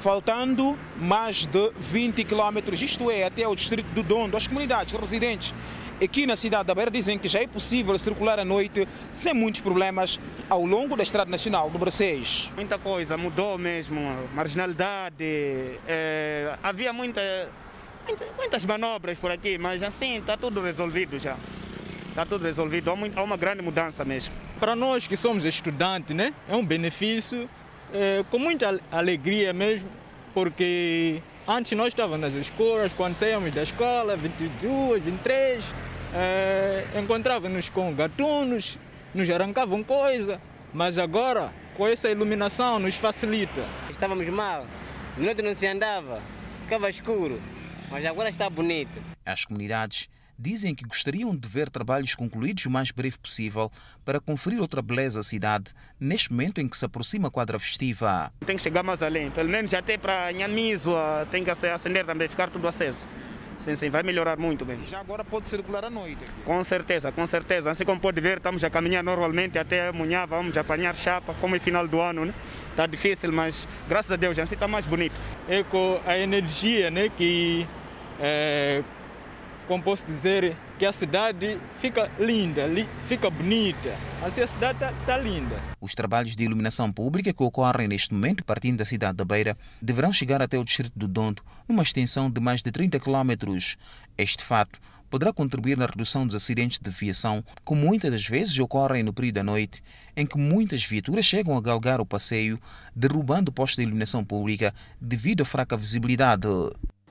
faltando 0.00 0.78
mais 0.98 1.46
de 1.46 1.70
20 1.78 2.24
quilômetros, 2.24 2.80
isto 2.80 3.10
é, 3.10 3.24
até 3.24 3.46
o 3.46 3.54
distrito 3.54 3.86
do 3.88 4.02
Dondo. 4.02 4.36
As 4.36 4.46
comunidades 4.46 4.98
residentes 4.98 5.54
aqui 6.02 6.26
na 6.26 6.34
cidade 6.36 6.64
da 6.64 6.74
Beira 6.74 6.90
dizem 6.90 7.18
que 7.18 7.28
já 7.28 7.40
é 7.40 7.46
possível 7.46 7.96
circular 7.98 8.38
à 8.38 8.44
noite 8.44 8.88
sem 9.12 9.34
muitos 9.34 9.60
problemas 9.60 10.18
ao 10.48 10.64
longo 10.64 10.96
da 10.96 11.02
Estrada 11.02 11.30
Nacional 11.30 11.70
número 11.70 11.90
6. 11.90 12.50
Muita 12.56 12.78
coisa 12.78 13.18
mudou 13.18 13.58
mesmo, 13.58 14.00
marginalidade, 14.34 15.22
é, 15.86 16.54
havia 16.62 16.92
muita, 16.92 17.20
muitas 18.38 18.64
manobras 18.64 19.18
por 19.18 19.30
aqui, 19.30 19.58
mas 19.58 19.82
assim 19.82 20.16
está 20.16 20.36
tudo 20.36 20.62
resolvido 20.62 21.18
já. 21.18 21.36
Está 22.08 22.24
tudo 22.24 22.44
resolvido, 22.44 22.90
há 22.90 23.22
uma 23.22 23.36
grande 23.36 23.62
mudança 23.62 24.04
mesmo. 24.04 24.34
Para 24.58 24.74
nós 24.74 25.06
que 25.06 25.16
somos 25.16 25.44
estudantes, 25.44 26.16
né, 26.16 26.32
é 26.48 26.56
um 26.56 26.64
benefício 26.64 27.48
é, 27.92 28.24
com 28.30 28.38
muita 28.38 28.80
alegria 28.90 29.52
mesmo, 29.52 29.88
porque 30.32 31.22
antes 31.46 31.72
nós 31.72 31.88
estávamos 31.88 32.20
nas 32.20 32.34
escolas, 32.34 32.92
quando 32.92 33.14
saíamos 33.14 33.52
da 33.52 33.62
escola, 33.62 34.16
22, 34.16 35.02
23, 35.02 35.64
é, 36.14 36.84
encontrávamos 36.98 37.68
com 37.68 37.94
gatunos, 37.94 38.78
nos 39.14 39.28
arrancavam 39.28 39.82
coisa, 39.82 40.40
mas 40.72 40.98
agora 40.98 41.52
com 41.76 41.86
essa 41.86 42.10
iluminação 42.10 42.78
nos 42.78 42.94
facilita. 42.94 43.64
Estávamos 43.90 44.28
mal, 44.28 44.66
de 45.16 45.24
noite 45.24 45.42
não 45.42 45.54
se 45.54 45.66
andava, 45.66 46.20
ficava 46.62 46.90
escuro, 46.90 47.40
mas 47.90 48.04
agora 48.04 48.28
está 48.28 48.48
bonito. 48.48 48.90
As 49.24 49.44
comunidades 49.44 50.08
dizem 50.40 50.74
que 50.74 50.84
gostariam 50.84 51.36
de 51.36 51.46
ver 51.46 51.68
trabalhos 51.68 52.14
concluídos 52.14 52.64
o 52.64 52.70
mais 52.70 52.90
breve 52.90 53.18
possível 53.18 53.70
para 54.04 54.18
conferir 54.18 54.60
outra 54.60 54.80
beleza 54.80 55.20
à 55.20 55.22
cidade 55.22 55.74
neste 55.98 56.32
momento 56.32 56.60
em 56.60 56.68
que 56.68 56.76
se 56.76 56.84
aproxima 56.84 57.28
a 57.28 57.30
quadra 57.30 57.58
festiva. 57.58 58.32
Tem 58.46 58.56
que 58.56 58.62
chegar 58.62 58.82
mais 58.82 59.02
além, 59.02 59.30
pelo 59.30 59.50
menos 59.50 59.74
até 59.74 59.98
para 59.98 60.32
Nhamiso 60.32 60.92
tem 61.30 61.44
que 61.44 61.50
acender 61.50 62.06
também, 62.06 62.26
ficar 62.26 62.48
tudo 62.48 62.66
aceso. 62.66 63.06
Sim, 63.58 63.76
sim, 63.76 63.90
vai 63.90 64.02
melhorar 64.02 64.38
muito 64.38 64.64
bem. 64.64 64.78
Já 64.90 65.00
agora 65.00 65.22
pode 65.22 65.46
circular 65.46 65.84
à 65.84 65.90
noite? 65.90 66.24
Com 66.46 66.64
certeza, 66.64 67.12
com 67.12 67.26
certeza. 67.26 67.70
Assim 67.70 67.84
como 67.84 68.00
pode 68.00 68.18
ver, 68.18 68.38
estamos 68.38 68.64
a 68.64 68.70
caminhar 68.70 69.04
normalmente 69.04 69.58
até 69.58 69.88
amanhã, 69.88 70.24
vamos 70.26 70.56
apanhar 70.56 70.96
chapa, 70.96 71.34
como 71.42 71.54
é 71.54 71.58
final 71.58 71.86
do 71.86 72.00
ano, 72.00 72.24
né? 72.24 72.32
Está 72.70 72.86
difícil, 72.86 73.30
mas 73.30 73.68
graças 73.86 74.10
a 74.12 74.16
Deus, 74.16 74.38
assim 74.38 74.54
está 74.54 74.66
mais 74.66 74.86
bonito. 74.86 75.12
É 75.46 75.62
com 75.62 76.00
a 76.06 76.16
energia 76.16 76.90
né, 76.90 77.10
que 77.14 77.66
é, 78.18 78.82
como 79.70 79.84
posso 79.84 80.04
dizer, 80.04 80.56
que 80.76 80.84
a 80.84 80.90
cidade 80.90 81.56
fica 81.78 82.10
linda, 82.18 82.66
li, 82.66 82.88
fica 83.06 83.30
bonita. 83.30 83.96
Assim 84.20 84.40
a 84.40 84.46
cidade 84.48 84.82
está 84.82 84.92
tá 85.06 85.16
linda. 85.16 85.54
Os 85.80 85.94
trabalhos 85.94 86.34
de 86.34 86.42
iluminação 86.42 86.92
pública 86.92 87.32
que 87.32 87.40
ocorrem 87.40 87.86
neste 87.86 88.12
momento, 88.12 88.44
partindo 88.44 88.78
da 88.78 88.84
cidade 88.84 89.18
da 89.18 89.24
Beira, 89.24 89.56
deverão 89.80 90.12
chegar 90.12 90.42
até 90.42 90.58
o 90.58 90.64
distrito 90.64 90.98
do 90.98 91.06
Dondo, 91.06 91.40
numa 91.68 91.84
extensão 91.84 92.28
de 92.28 92.40
mais 92.40 92.64
de 92.64 92.72
30 92.72 92.98
quilómetros. 92.98 93.76
Este 94.18 94.42
fato 94.42 94.80
poderá 95.08 95.32
contribuir 95.32 95.78
na 95.78 95.86
redução 95.86 96.26
dos 96.26 96.34
acidentes 96.34 96.80
de 96.80 96.90
viação, 96.90 97.44
que 97.64 97.74
muitas 97.76 98.10
das 98.10 98.26
vezes 98.26 98.58
ocorrem 98.58 99.04
no 99.04 99.12
período 99.12 99.36
da 99.36 99.44
noite, 99.44 99.84
em 100.16 100.26
que 100.26 100.36
muitas 100.36 100.82
viaturas 100.82 101.24
chegam 101.24 101.56
a 101.56 101.60
galgar 101.60 102.00
o 102.00 102.06
passeio, 102.06 102.60
derrubando 102.92 103.52
postos 103.52 103.76
de 103.76 103.82
iluminação 103.82 104.24
pública 104.24 104.74
devido 105.00 105.42
à 105.42 105.46
fraca 105.46 105.76
visibilidade. 105.76 106.48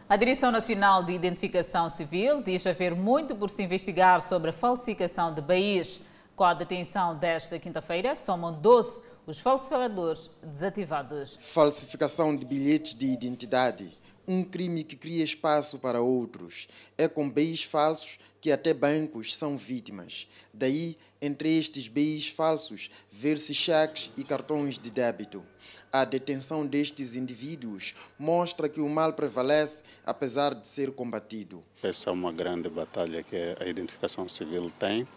A 0.09 0.17
Direção 0.17 0.51
Nacional 0.51 1.03
de 1.03 1.13
Identificação 1.13 1.87
Civil 1.87 2.41
diz 2.41 2.65
haver 2.65 2.95
muito 2.95 3.35
por 3.35 3.47
se 3.51 3.61
investigar 3.61 4.19
sobre 4.21 4.49
a 4.49 4.53
falsificação 4.53 5.31
de 5.31 5.39
BAIs. 5.39 6.01
Com 6.35 6.45
a 6.45 6.55
detenção 6.55 7.15
desta 7.15 7.59
quinta-feira, 7.59 8.15
somam 8.15 8.51
12 8.51 9.03
os 9.27 9.39
falsificadores 9.39 10.31
desativados. 10.41 11.37
Falsificação 11.39 12.35
de 12.35 12.43
bilhetes 12.43 12.95
de 12.95 13.05
identidade. 13.05 13.95
Um 14.27 14.43
crime 14.43 14.83
que 14.83 14.95
cria 14.95 15.23
espaço 15.23 15.77
para 15.77 16.01
outros. 16.01 16.67
É 16.97 17.07
com 17.07 17.29
BIs 17.29 17.61
falsos 17.61 18.17
que 18.41 18.51
até 18.51 18.73
bancos 18.73 19.35
são 19.35 19.59
vítimas. 19.59 20.27
Daí, 20.51 20.97
entre 21.21 21.55
estes 21.55 21.87
BIs 21.87 22.29
falsos, 22.29 22.89
ver-se 23.11 23.53
cheques 23.53 24.11
e 24.17 24.23
cartões 24.23 24.79
de 24.79 24.89
débito. 24.89 25.45
A 25.91 26.05
detenção 26.05 26.67
destes 26.67 27.15
indivíduos 27.15 27.95
mostra 28.17 28.69
que 28.69 28.79
o 28.79 28.87
mal 28.87 29.13
prevalece, 29.13 29.81
apesar 30.05 30.53
de 30.53 30.67
ser 30.67 30.91
combatido. 30.91 31.63
Essa 31.81 32.11
é 32.11 32.13
uma 32.13 32.31
grande 32.31 32.69
batalha 32.69 33.23
que 33.23 33.35
a 33.59 33.65
identificação 33.65 34.29
civil 34.29 34.69
tem, 34.69 35.07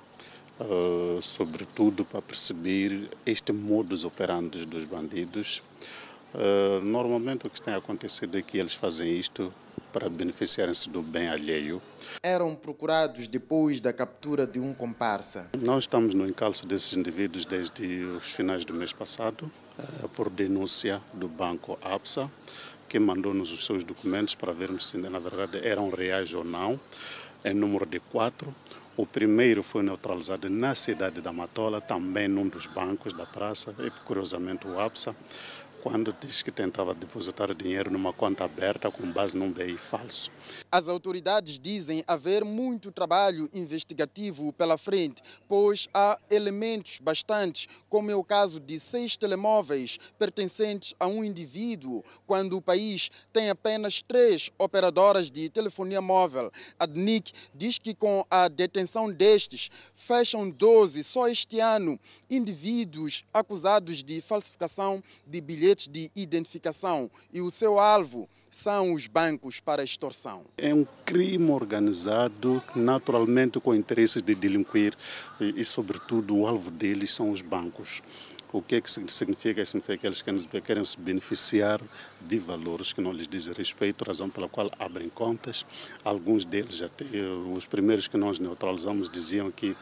uh, 0.59 1.21
sobretudo 1.21 2.07
para 2.07 2.23
perceber 2.23 3.11
este 3.27 3.53
modus 3.53 4.03
operandi 4.03 4.65
dos 4.65 4.87
bandidos. 4.87 5.63
Uh, 6.35 6.83
normalmente 6.83 7.47
o 7.47 7.51
que 7.51 7.61
tem 7.61 7.75
acontecido 7.75 8.39
é 8.39 8.43
que 8.43 8.59
eles 8.59 8.75
fazem 8.75 9.19
isto 9.19 9.53
para 9.93 10.09
beneficiarem-se 10.09 10.89
do 10.89 11.03
bem 11.03 11.29
alheio. 11.29 11.81
Eram 12.23 12.55
procurados 12.55 13.29
depois 13.29 13.81
da 13.81 13.93
captura 13.93 14.47
de 14.47 14.59
um 14.59 14.73
comparsa. 14.73 15.51
Nós 15.61 15.85
estamos 15.85 16.15
no 16.15 16.27
encalço 16.27 16.67
desses 16.67 16.97
indivíduos 16.97 17.45
desde 17.45 18.05
os 18.05 18.33
finais 18.33 18.65
do 18.65 18.73
mês 18.73 18.93
passado. 18.93 19.51
Eh, 19.79 20.09
por 20.15 20.29
denúncia 20.29 21.01
do 21.15 21.29
banco 21.29 21.79
APSA, 21.81 22.31
que 22.89 22.99
mandou-nos 22.99 23.51
os 23.51 23.65
seus 23.65 23.83
documentos 23.83 24.35
para 24.35 24.53
vermos 24.53 24.87
se 24.87 24.99
na 24.99 25.19
verdade 25.19 25.67
eram 25.67 25.89
reais 25.89 26.35
ou 26.35 26.45
não, 26.45 26.79
em 27.43 27.55
número 27.55 27.87
de 27.87 27.99
quatro. 27.99 28.55
O 28.95 29.07
primeiro 29.07 29.63
foi 29.63 29.83
neutralizado 29.83 30.51
na 30.51 30.75
cidade 30.75 31.23
da 31.23 31.33
Matola, 31.33 31.81
também 31.81 32.29
num 32.29 32.47
dos 32.47 32.67
bancos 32.67 33.15
da 33.15 33.25
praça, 33.25 33.75
e 33.79 33.91
curiosamente 34.05 34.69
o 34.69 34.79
APSA 34.79 35.17
quando 35.83 36.15
diz 36.21 36.43
que 36.43 36.53
tentava 36.53 36.95
depositar 36.95 37.53
dinheiro 37.53 37.91
numa 37.91 38.13
conta 38.13 38.45
aberta 38.45 38.89
com 38.89 39.11
base 39.11 39.37
num 39.37 39.51
BI 39.51 39.77
falso. 39.77 40.31
As 40.71 40.87
autoridades 40.87 41.59
dizem 41.59 42.05
haver 42.07 42.45
muito 42.45 42.93
trabalho 42.93 43.51
investigativo 43.53 44.53
pela 44.53 44.79
frente, 44.79 45.21
pois 45.49 45.89
há 45.93 46.17
elementos 46.31 47.01
bastantes, 47.03 47.67
como 47.89 48.13
é 48.13 48.15
o 48.15 48.23
caso 48.23 48.61
de 48.61 48.79
seis 48.79 49.17
telemóveis 49.17 49.99
pertencentes 50.19 50.95
a 51.01 51.09
um 51.09 51.25
indivíduo, 51.25 52.05
quando 52.29 52.57
o 52.57 52.63
país 52.63 53.11
tem 53.33 53.51
apenas 53.51 54.03
três 54.03 54.51
operadoras 54.59 55.33
de 55.33 55.49
telefonia 55.49 56.01
móvel. 56.01 56.53
A 56.79 56.87
DNIC 56.87 57.33
diz 57.53 57.79
que 57.79 57.93
com 57.93 58.25
a 58.31 58.47
detenção 58.47 59.13
destes, 59.13 59.69
fecham 59.97 60.49
12 60.49 61.03
só 61.03 61.27
este 61.27 61.59
ano 61.59 61.99
indivíduos 62.31 63.25
acusados 63.35 64.05
de 64.05 64.21
falsificação 64.21 65.03
de 65.27 65.41
bilhetes 65.41 65.72
de 65.77 66.11
identificação 66.15 67.11
e 67.33 67.41
o 67.41 67.51
seu 67.51 67.79
alvo 67.79 68.29
são 68.51 68.93
os 68.93 69.07
bancos 69.07 69.61
para 69.61 69.83
extorsão. 69.83 70.45
É 70.59 70.75
um 70.75 70.87
crime 71.07 71.51
organizado, 71.51 72.63
naturalmente 72.77 73.59
com 73.59 73.75
interesses 73.75 74.21
de 74.21 74.35
delinquir 74.35 74.95
e, 75.41 75.61
e 75.61 75.65
sobretudo, 75.65 76.37
o 76.37 76.47
alvo 76.47 76.71
deles 76.71 77.15
são 77.15 77.31
os 77.31 77.41
bancos. 77.41 78.03
O 78.53 78.61
que 78.61 78.75
é 78.75 78.81
que 78.83 78.91
significa? 78.91 79.65
Significa 79.65 79.97
que 79.97 80.07
eles 80.07 80.21
querem, 80.21 80.63
querem 80.63 80.85
se 80.85 81.01
beneficiar 81.01 81.81
de 82.21 82.39
valores 82.39 82.93
que 82.93 83.01
não 83.01 83.11
lhes 83.11 83.27
dizem 83.27 83.55
respeito, 83.55 84.05
razão 84.05 84.29
pela 84.29 84.47
qual 84.47 84.71
abrem 84.79 85.09
contas. 85.09 85.65
Alguns 86.05 86.45
deles, 86.45 86.83
até 86.83 87.07
os 87.57 87.65
primeiros 87.65 88.07
que 88.07 88.19
nós 88.19 88.39
neutralizamos, 88.39 89.09
diziam 89.09 89.51
que 89.51 89.75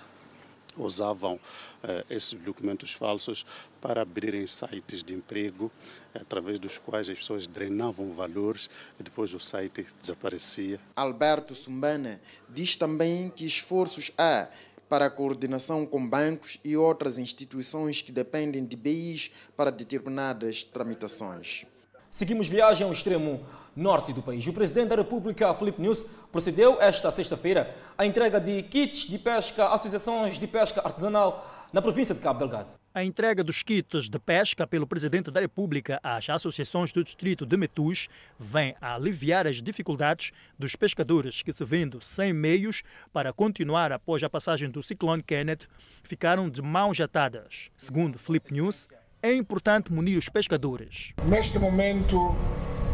usavam 0.81 1.39
eh, 1.83 2.05
esses 2.11 2.35
documentos 2.35 2.93
falsos 2.93 3.45
para 3.81 4.03
abrirem 4.03 4.47
sites 4.47 5.03
de 5.03 5.15
emprego, 5.15 5.71
através 6.15 6.59
dos 6.59 6.79
quais 6.79 7.09
as 7.09 7.19
pessoas 7.19 7.47
drenavam 7.47 8.13
valores 8.13 8.69
e 8.99 9.03
depois 9.03 9.33
o 9.35 9.41
site 9.41 9.87
desaparecia. 10.01 10.81
Alberto 10.97 11.55
Sumbana 11.55 12.21
diz 12.49 12.77
também 12.77 13.31
que 13.31 13.47
esforços 13.47 14.11
há 14.19 14.49
para 14.89 15.07
a 15.07 15.11
coordenação 15.11 15.87
com 15.87 16.07
bancos 16.07 16.59
e 16.65 16.77
outras 16.77 17.17
instituições 17.17 18.03
que 18.03 18.11
dependem 18.11 18.65
de 18.65 18.77
BIs 18.77 19.31
para 19.57 19.71
determinadas 19.71 20.65
tramitações. 20.65 21.65
Seguimos 22.11 22.49
viagem 22.49 22.85
ao 22.85 22.93
extremo 22.93 23.47
norte 23.75 24.13
do 24.13 24.23
país. 24.23 24.47
O 24.47 24.53
presidente 24.53 24.89
da 24.89 24.97
República, 24.97 25.53
Felipe 25.55 25.81
News, 25.81 26.07
procedeu 26.31 26.81
esta 26.81 27.11
sexta-feira 27.11 27.75
à 27.97 28.05
entrega 28.05 28.41
de 28.41 28.63
kits 28.65 29.09
de 29.09 29.19
pesca 29.19 29.65
a 29.67 29.75
associações 29.75 30.39
de 30.39 30.47
pesca 30.47 30.81
artesanal 30.85 31.69
na 31.73 31.81
província 31.81 32.15
de 32.15 32.21
Cabo 32.21 32.39
Delgado. 32.39 32.81
A 32.93 33.05
entrega 33.05 33.45
dos 33.45 33.63
kits 33.63 34.09
de 34.09 34.19
pesca 34.19 34.67
pelo 34.67 34.85
Presidente 34.85 35.31
da 35.31 35.41
República 35.41 36.01
às 36.03 36.29
associações 36.29 36.93
do 36.93 37.05
distrito 37.05 37.47
de 37.47 37.57
Metus 37.57 38.09
vem 38.37 38.75
a 38.81 38.97
aliviar 38.97 39.47
as 39.47 39.63
dificuldades 39.63 40.33
dos 40.59 40.75
pescadores 40.75 41.41
que, 41.41 41.53
se 41.53 41.65
vendo 41.65 42.01
sem 42.03 42.33
meios 42.33 42.83
para 43.13 43.33
continuar 43.33 43.93
após 43.93 44.25
a 44.25 44.29
passagem 44.29 44.69
do 44.69 44.83
ciclone 44.83 45.23
Kenneth, 45.23 45.69
ficaram 46.03 46.51
de 46.51 46.61
mãos 46.61 47.01
atadas. 47.01 47.71
Segundo 47.77 48.19
Felipe 48.19 48.53
News, 48.53 48.89
é 49.23 49.33
importante 49.33 49.93
munir 49.93 50.19
os 50.19 50.29
pescadores. 50.29 51.13
Neste 51.25 51.61
momento, 51.61 52.35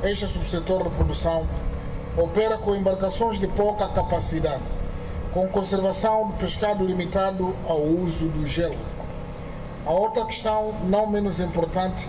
este 0.03 0.26
subsetor 0.26 0.85
de 0.85 0.91
produção 0.91 1.47
opera 2.17 2.59
com 2.59 2.75
embarcações 2.75 3.38
de 3.38 3.47
pouca 3.47 3.88
capacidade, 3.88 4.62
com 5.33 5.47
conservação 5.49 6.29
do 6.29 6.35
pescado 6.35 6.85
limitado 6.85 7.55
ao 7.69 7.81
uso 7.81 8.29
do 8.29 8.47
gelo. 8.47 8.76
A 9.85 9.93
outra 9.93 10.25
questão, 10.25 10.75
não 10.85 11.07
menos 11.07 11.41
importante, 11.41 12.09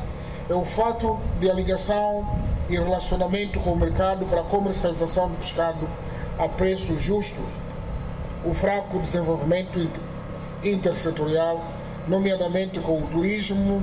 é 0.49 0.53
o 0.53 0.63
fato 0.63 1.19
de 1.39 1.49
a 1.49 1.53
ligação 1.53 2.25
e 2.69 2.77
relacionamento 2.77 3.59
com 3.59 3.73
o 3.73 3.77
mercado 3.77 4.25
para 4.25 4.41
a 4.41 4.43
comercialização 4.45 5.29
do 5.29 5.35
pescado 5.35 5.87
a 6.37 6.47
preços 6.47 7.01
justos, 7.01 7.45
o 8.45 8.53
fraco 8.53 8.99
desenvolvimento 8.99 9.89
intersetorial, 10.63 11.63
nomeadamente 12.07 12.79
com 12.79 13.01
o 13.01 13.07
turismo 13.07 13.81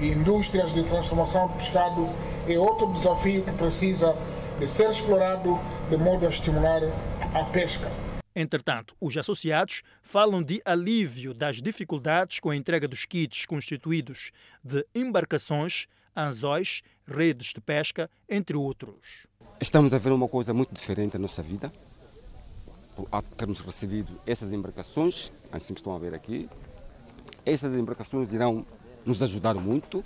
e 0.00 0.08
indústrias 0.08 0.72
de 0.72 0.82
transformação 0.84 1.48
do 1.48 1.54
pescado, 1.54 2.08
é 2.54 2.58
outro 2.58 2.92
desafio 2.92 3.44
que 3.44 3.52
precisa 3.52 4.14
de 4.58 4.68
ser 4.68 4.90
explorado 4.90 5.58
de 5.90 5.96
modo 5.96 6.26
a 6.26 6.30
estimular 6.30 6.82
a 7.34 7.44
pesca. 7.44 7.90
Entretanto, 8.34 8.94
os 9.00 9.16
associados 9.16 9.82
falam 10.02 10.42
de 10.42 10.60
alívio 10.64 11.32
das 11.32 11.56
dificuldades 11.56 12.38
com 12.38 12.50
a 12.50 12.56
entrega 12.56 12.86
dos 12.86 13.06
kits 13.06 13.46
constituídos 13.46 14.30
de 14.62 14.86
embarcações, 14.94 15.86
anzóis, 16.14 16.82
redes 17.06 17.54
de 17.54 17.60
pesca, 17.60 18.10
entre 18.28 18.56
outros. 18.56 19.26
Estamos 19.58 19.94
a 19.94 19.98
ver 19.98 20.12
uma 20.12 20.28
coisa 20.28 20.52
muito 20.52 20.74
diferente 20.74 21.14
na 21.14 21.20
nossa 21.20 21.42
vida, 21.42 21.72
por 22.94 23.08
termos 23.36 23.60
recebido 23.60 24.20
essas 24.26 24.52
embarcações, 24.52 25.32
assim 25.50 25.72
que 25.72 25.80
estão 25.80 25.94
a 25.94 25.98
ver 25.98 26.14
aqui. 26.14 26.48
Essas 27.44 27.72
embarcações 27.74 28.32
irão 28.32 28.66
nos 29.04 29.22
ajudar 29.22 29.54
muito, 29.54 30.04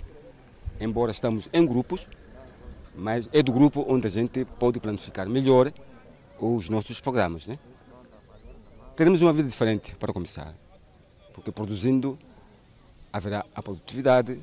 embora 0.79 1.11
estamos 1.11 1.49
em 1.51 1.65
grupos, 1.65 2.07
mas 2.95 3.29
é 3.31 3.41
do 3.41 3.51
grupo 3.51 3.85
onde 3.87 4.07
a 4.07 4.09
gente 4.09 4.45
pode 4.59 4.79
planificar 4.79 5.27
melhor 5.27 5.71
os 6.39 6.69
nossos 6.69 6.99
programas, 6.99 7.47
né? 7.47 7.57
Queremos 8.95 9.21
uma 9.21 9.33
vida 9.33 9.47
diferente 9.47 9.95
para 9.95 10.11
começar, 10.11 10.53
porque 11.33 11.51
produzindo 11.51 12.17
haverá 13.11 13.45
a 13.53 13.61
produtividade 13.61 14.39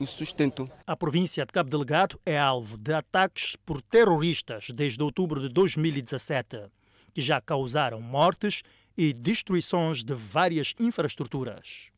e 0.00 0.04
o 0.04 0.06
sustento. 0.06 0.70
A 0.86 0.96
província 0.96 1.44
de 1.46 1.52
Cabo 1.52 1.70
Delgado 1.70 2.20
é 2.24 2.38
alvo 2.38 2.76
de 2.76 2.92
ataques 2.92 3.56
por 3.56 3.80
terroristas 3.82 4.66
desde 4.74 5.02
outubro 5.02 5.40
de 5.40 5.48
2017, 5.48 6.70
que 7.12 7.22
já 7.22 7.40
causaram 7.40 8.00
mortes 8.00 8.62
e 8.96 9.12
destruições 9.12 10.04
de 10.04 10.14
várias 10.14 10.74
infraestruturas. 10.78 11.93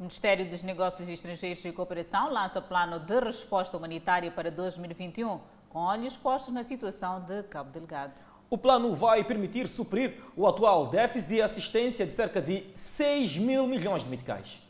O 0.00 0.04
Ministério 0.04 0.48
dos 0.48 0.62
Negócios 0.62 1.06
Estrangeiros 1.10 1.62
e 1.62 1.70
Cooperação 1.72 2.32
lança 2.32 2.58
plano 2.58 2.98
de 2.98 3.20
resposta 3.20 3.76
humanitária 3.76 4.30
para 4.30 4.50
2021, 4.50 5.38
com 5.68 5.78
olhos 5.80 6.16
postos 6.16 6.54
na 6.54 6.64
situação 6.64 7.20
de 7.20 7.42
Cabo 7.42 7.70
Delgado. 7.70 8.18
O 8.48 8.56
plano 8.56 8.94
vai 8.94 9.22
permitir 9.22 9.68
suprir 9.68 10.14
o 10.34 10.46
atual 10.46 10.86
déficit 10.86 11.28
de 11.28 11.42
assistência 11.42 12.06
de 12.06 12.12
cerca 12.12 12.40
de 12.40 12.64
6 12.74 13.36
mil 13.36 13.66
milhões 13.66 14.02
de 14.02 14.08
meticais. 14.08 14.62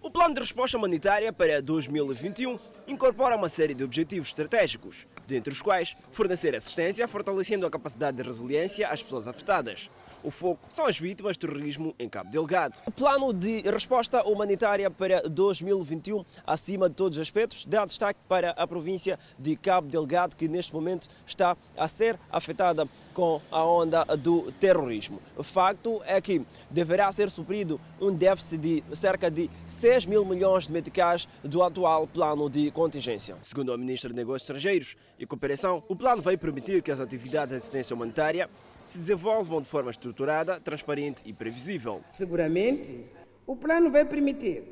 O 0.00 0.08
plano 0.08 0.34
de 0.34 0.40
resposta 0.40 0.78
humanitária 0.78 1.32
para 1.32 1.60
2021 1.60 2.56
incorpora 2.86 3.34
uma 3.34 3.48
série 3.48 3.74
de 3.74 3.82
objetivos 3.82 4.28
estratégicos, 4.28 5.04
dentre 5.26 5.52
os 5.52 5.60
quais 5.60 5.96
fornecer 6.12 6.54
assistência 6.54 7.08
fortalecendo 7.08 7.66
a 7.66 7.70
capacidade 7.70 8.16
de 8.16 8.22
resiliência 8.22 8.88
às 8.88 9.02
pessoas 9.02 9.26
afetadas, 9.26 9.90
o 10.22 10.30
foco 10.30 10.60
são 10.68 10.86
as 10.86 10.98
vítimas 10.98 11.36
de 11.36 11.40
terrorismo 11.40 11.94
em 11.98 12.08
Cabo 12.08 12.30
Delgado. 12.30 12.78
O 12.86 12.90
plano 12.90 13.32
de 13.32 13.60
resposta 13.60 14.22
humanitária 14.22 14.90
para 14.90 15.22
2021, 15.28 16.24
acima 16.46 16.88
de 16.88 16.94
todos 16.94 17.18
os 17.18 17.22
aspectos, 17.22 17.64
dá 17.64 17.84
destaque 17.84 18.20
para 18.28 18.50
a 18.50 18.66
província 18.66 19.18
de 19.38 19.56
Cabo 19.56 19.88
Delgado, 19.88 20.36
que 20.36 20.48
neste 20.48 20.74
momento 20.74 21.08
está 21.26 21.56
a 21.76 21.88
ser 21.88 22.18
afetada 22.30 22.88
com 23.14 23.40
a 23.50 23.64
onda 23.64 24.04
do 24.16 24.52
terrorismo. 24.52 25.20
O 25.36 25.42
facto 25.42 26.02
é 26.06 26.20
que 26.20 26.44
deverá 26.70 27.10
ser 27.10 27.30
suprido 27.30 27.80
um 28.00 28.14
déficit 28.14 28.58
de 28.58 28.96
cerca 28.96 29.30
de 29.30 29.50
6 29.66 30.06
mil 30.06 30.24
milhões 30.24 30.66
de 30.66 30.72
meticais 30.72 31.28
do 31.42 31.62
atual 31.62 32.06
plano 32.06 32.48
de 32.48 32.70
contingência. 32.70 33.36
Segundo 33.42 33.72
a 33.72 33.76
Ministra 33.76 34.10
de 34.10 34.16
Negócios 34.16 34.42
Estrangeiros 34.42 34.96
e 35.18 35.26
Cooperação, 35.26 35.82
o 35.88 35.96
plano 35.96 36.22
vai 36.22 36.36
permitir 36.36 36.82
que 36.82 36.90
as 36.90 37.00
atividades 37.00 37.50
de 37.50 37.56
assistência 37.56 37.94
humanitária 37.94 38.48
se 38.88 38.96
desenvolvam 38.96 39.60
de 39.60 39.68
forma 39.68 39.90
estruturada, 39.90 40.58
transparente 40.58 41.22
e 41.26 41.30
previsível. 41.30 42.00
Seguramente, 42.16 43.04
o 43.46 43.54
plano 43.54 43.90
vai 43.90 44.06
permitir 44.06 44.64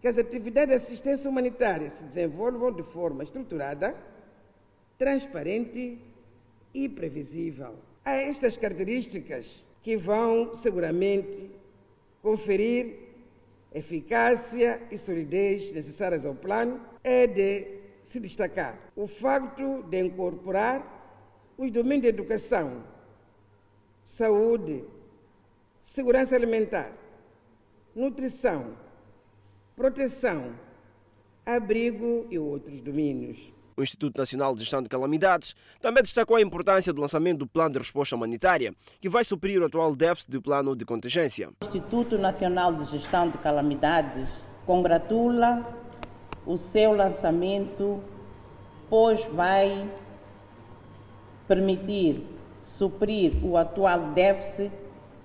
que 0.00 0.08
as 0.08 0.18
atividades 0.18 0.70
de 0.70 0.74
assistência 0.74 1.30
humanitária 1.30 1.88
se 1.88 2.02
desenvolvam 2.02 2.72
de 2.72 2.82
forma 2.82 3.22
estruturada, 3.22 3.94
transparente 4.98 5.98
e 6.74 6.88
previsível. 6.88 7.76
Há 8.04 8.14
estas 8.14 8.56
características 8.56 9.64
que 9.84 9.96
vão 9.96 10.52
seguramente 10.52 11.48
conferir 12.20 12.96
eficácia 13.72 14.82
e 14.90 14.98
solidez 14.98 15.70
necessárias 15.70 16.26
ao 16.26 16.34
plano, 16.34 16.80
é 17.04 17.24
de 17.24 17.78
se 18.02 18.18
destacar 18.18 18.76
o 18.96 19.06
facto 19.06 19.84
de 19.84 20.00
incorporar 20.00 21.54
os 21.56 21.70
domínios 21.70 22.02
de 22.02 22.08
educação, 22.08 22.82
saúde, 24.04 24.84
segurança 25.80 26.34
alimentar, 26.34 26.92
nutrição, 27.94 28.74
proteção, 29.76 30.52
abrigo 31.44 32.26
e 32.30 32.38
outros 32.38 32.80
domínios. 32.80 33.52
O 33.76 33.82
Instituto 33.82 34.18
Nacional 34.18 34.54
de 34.54 34.60
Gestão 34.60 34.82
de 34.82 34.90
Calamidades 34.90 35.56
também 35.80 36.02
destacou 36.02 36.36
a 36.36 36.42
importância 36.42 36.92
do 36.92 37.00
lançamento 37.00 37.38
do 37.38 37.46
Plano 37.46 37.72
de 37.72 37.78
Resposta 37.78 38.14
Humanitária, 38.14 38.74
que 39.00 39.08
vai 39.08 39.24
suprir 39.24 39.62
o 39.62 39.64
atual 39.64 39.96
déficit 39.96 40.30
do 40.30 40.42
plano 40.42 40.76
de 40.76 40.84
contingência. 40.84 41.48
O 41.62 41.64
Instituto 41.64 42.18
Nacional 42.18 42.74
de 42.74 42.84
Gestão 42.84 43.30
de 43.30 43.38
Calamidades 43.38 44.28
congratula 44.66 45.66
o 46.44 46.58
seu 46.58 46.92
lançamento, 46.92 48.02
pois 48.90 49.24
vai 49.26 49.90
permitir 51.48 52.22
suprir 52.62 53.44
o 53.44 53.56
atual 53.56 54.12
déficit 54.12 54.70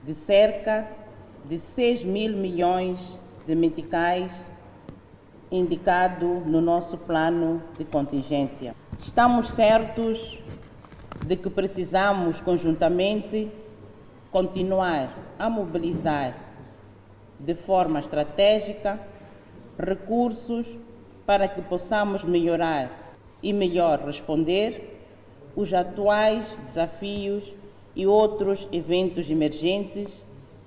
de 0.04 0.14
cerca 0.14 0.88
de 1.44 1.60
6 1.60 2.04
mil 2.04 2.36
milhões 2.36 3.20
de 3.46 3.56
meticais 3.56 4.32
indicado 5.52 6.26
no 6.46 6.60
nosso 6.60 6.98
plano 6.98 7.62
de 7.78 7.86
contingência. 7.86 8.76
Estamos 9.00 9.52
certos 9.52 10.40
de 11.26 11.36
que 11.36 11.50
precisamos 11.50 12.42
conjuntamente 12.42 13.52
continuar 14.32 15.14
a 15.38 15.50
mobilizar 15.50 16.36
de 17.40 17.54
forma 17.54 18.00
estratégica 18.00 19.00
recursos 19.78 20.68
para 21.26 21.48
que 21.48 21.62
possamos 21.62 22.24
melhorar 22.24 23.16
e 23.42 23.52
melhor 23.54 24.00
responder 24.00 24.95
os 25.56 25.74
atuais 25.74 26.58
desafios 26.66 27.54
e 27.96 28.06
outros 28.06 28.68
eventos 28.72 29.30
emergentes 29.30 30.10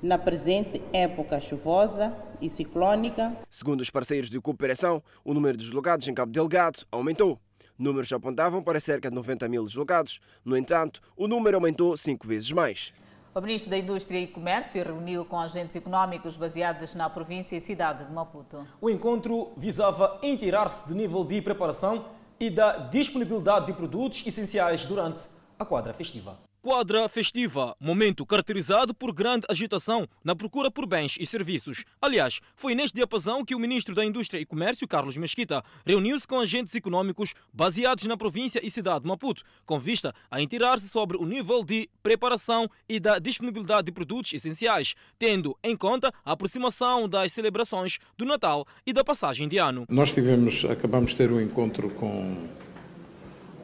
na 0.02 0.16
presente 0.16 0.80
época 0.92 1.40
chuvosa 1.40 2.14
e 2.40 2.48
ciclónica. 2.48 3.36
Segundo 3.50 3.80
os 3.80 3.90
parceiros 3.90 4.30
de 4.30 4.40
cooperação, 4.40 5.02
o 5.24 5.34
número 5.34 5.56
de 5.56 5.64
deslocados 5.64 6.06
em 6.08 6.14
Cabo 6.14 6.32
Delgado 6.32 6.86
aumentou. 6.90 7.38
Números 7.78 8.12
apontavam 8.12 8.62
para 8.62 8.80
cerca 8.80 9.08
de 9.08 9.14
90 9.14 9.48
mil 9.48 9.64
deslocados. 9.64 10.20
No 10.44 10.56
entanto, 10.56 11.00
o 11.16 11.28
número 11.28 11.56
aumentou 11.56 11.96
cinco 11.96 12.26
vezes 12.26 12.50
mais. 12.50 12.92
O 13.34 13.40
ministro 13.40 13.70
da 13.70 13.78
Indústria 13.78 14.18
e 14.18 14.26
Comércio 14.26 14.82
reuniu 14.82 15.24
com 15.24 15.38
agentes 15.38 15.76
econômicos 15.76 16.36
baseados 16.36 16.94
na 16.94 17.08
província 17.08 17.56
e 17.56 17.60
cidade 17.60 18.04
de 18.04 18.12
Maputo. 18.12 18.66
O 18.80 18.90
encontro 18.90 19.52
visava 19.56 20.18
inteirar-se 20.22 20.88
de 20.88 20.94
nível 20.94 21.24
de 21.24 21.40
preparação 21.40 22.04
e 22.40 22.50
da 22.50 22.76
disponibilidade 22.76 23.66
de 23.66 23.72
produtos 23.72 24.26
essenciais 24.26 24.86
durante 24.86 25.24
a 25.58 25.64
quadra 25.64 25.92
festiva. 25.92 26.47
Quadra 26.60 27.08
festiva, 27.08 27.76
momento 27.78 28.26
caracterizado 28.26 28.92
por 28.92 29.12
grande 29.12 29.46
agitação 29.48 30.08
na 30.24 30.34
procura 30.34 30.72
por 30.72 30.86
bens 30.86 31.16
e 31.20 31.24
serviços. 31.24 31.84
Aliás, 32.02 32.40
foi 32.56 32.74
neste 32.74 32.96
diapasão 32.96 33.44
que 33.44 33.54
o 33.54 33.60
ministro 33.60 33.94
da 33.94 34.04
Indústria 34.04 34.40
e 34.40 34.44
Comércio, 34.44 34.88
Carlos 34.88 35.16
Mesquita, 35.16 35.62
reuniu-se 35.86 36.26
com 36.26 36.40
agentes 36.40 36.74
econômicos 36.74 37.32
baseados 37.52 38.06
na 38.06 38.16
província 38.16 38.60
e 38.60 38.68
cidade 38.68 39.02
de 39.02 39.06
Maputo, 39.06 39.44
com 39.64 39.78
vista 39.78 40.12
a 40.28 40.40
inteirar-se 40.40 40.88
sobre 40.88 41.16
o 41.16 41.24
nível 41.24 41.62
de 41.62 41.88
preparação 42.02 42.68
e 42.88 42.98
da 42.98 43.20
disponibilidade 43.20 43.86
de 43.86 43.92
produtos 43.92 44.32
essenciais, 44.32 44.96
tendo 45.16 45.56
em 45.62 45.76
conta 45.76 46.12
a 46.24 46.32
aproximação 46.32 47.08
das 47.08 47.30
celebrações 47.30 48.00
do 48.16 48.24
Natal 48.24 48.66
e 48.84 48.92
da 48.92 49.04
passagem 49.04 49.46
de 49.46 49.58
ano. 49.58 49.86
Nós 49.88 50.10
tivemos, 50.10 50.64
acabamos 50.64 51.12
de 51.12 51.18
ter 51.18 51.30
um 51.30 51.40
encontro 51.40 51.88
com 51.90 52.48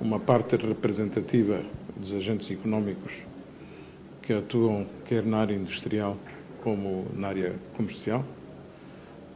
uma 0.01 0.21
parte 0.21 0.55
representativa 0.55 1.61
dos 1.97 2.13
agentes 2.13 2.51
econômicos 2.51 3.13
que 4.23 4.33
atuam 4.33 4.87
quer 5.05 5.25
na 5.25 5.39
área 5.39 5.55
industrial 5.55 6.17
como 6.63 7.07
na 7.15 7.29
área 7.29 7.55
comercial, 7.77 8.25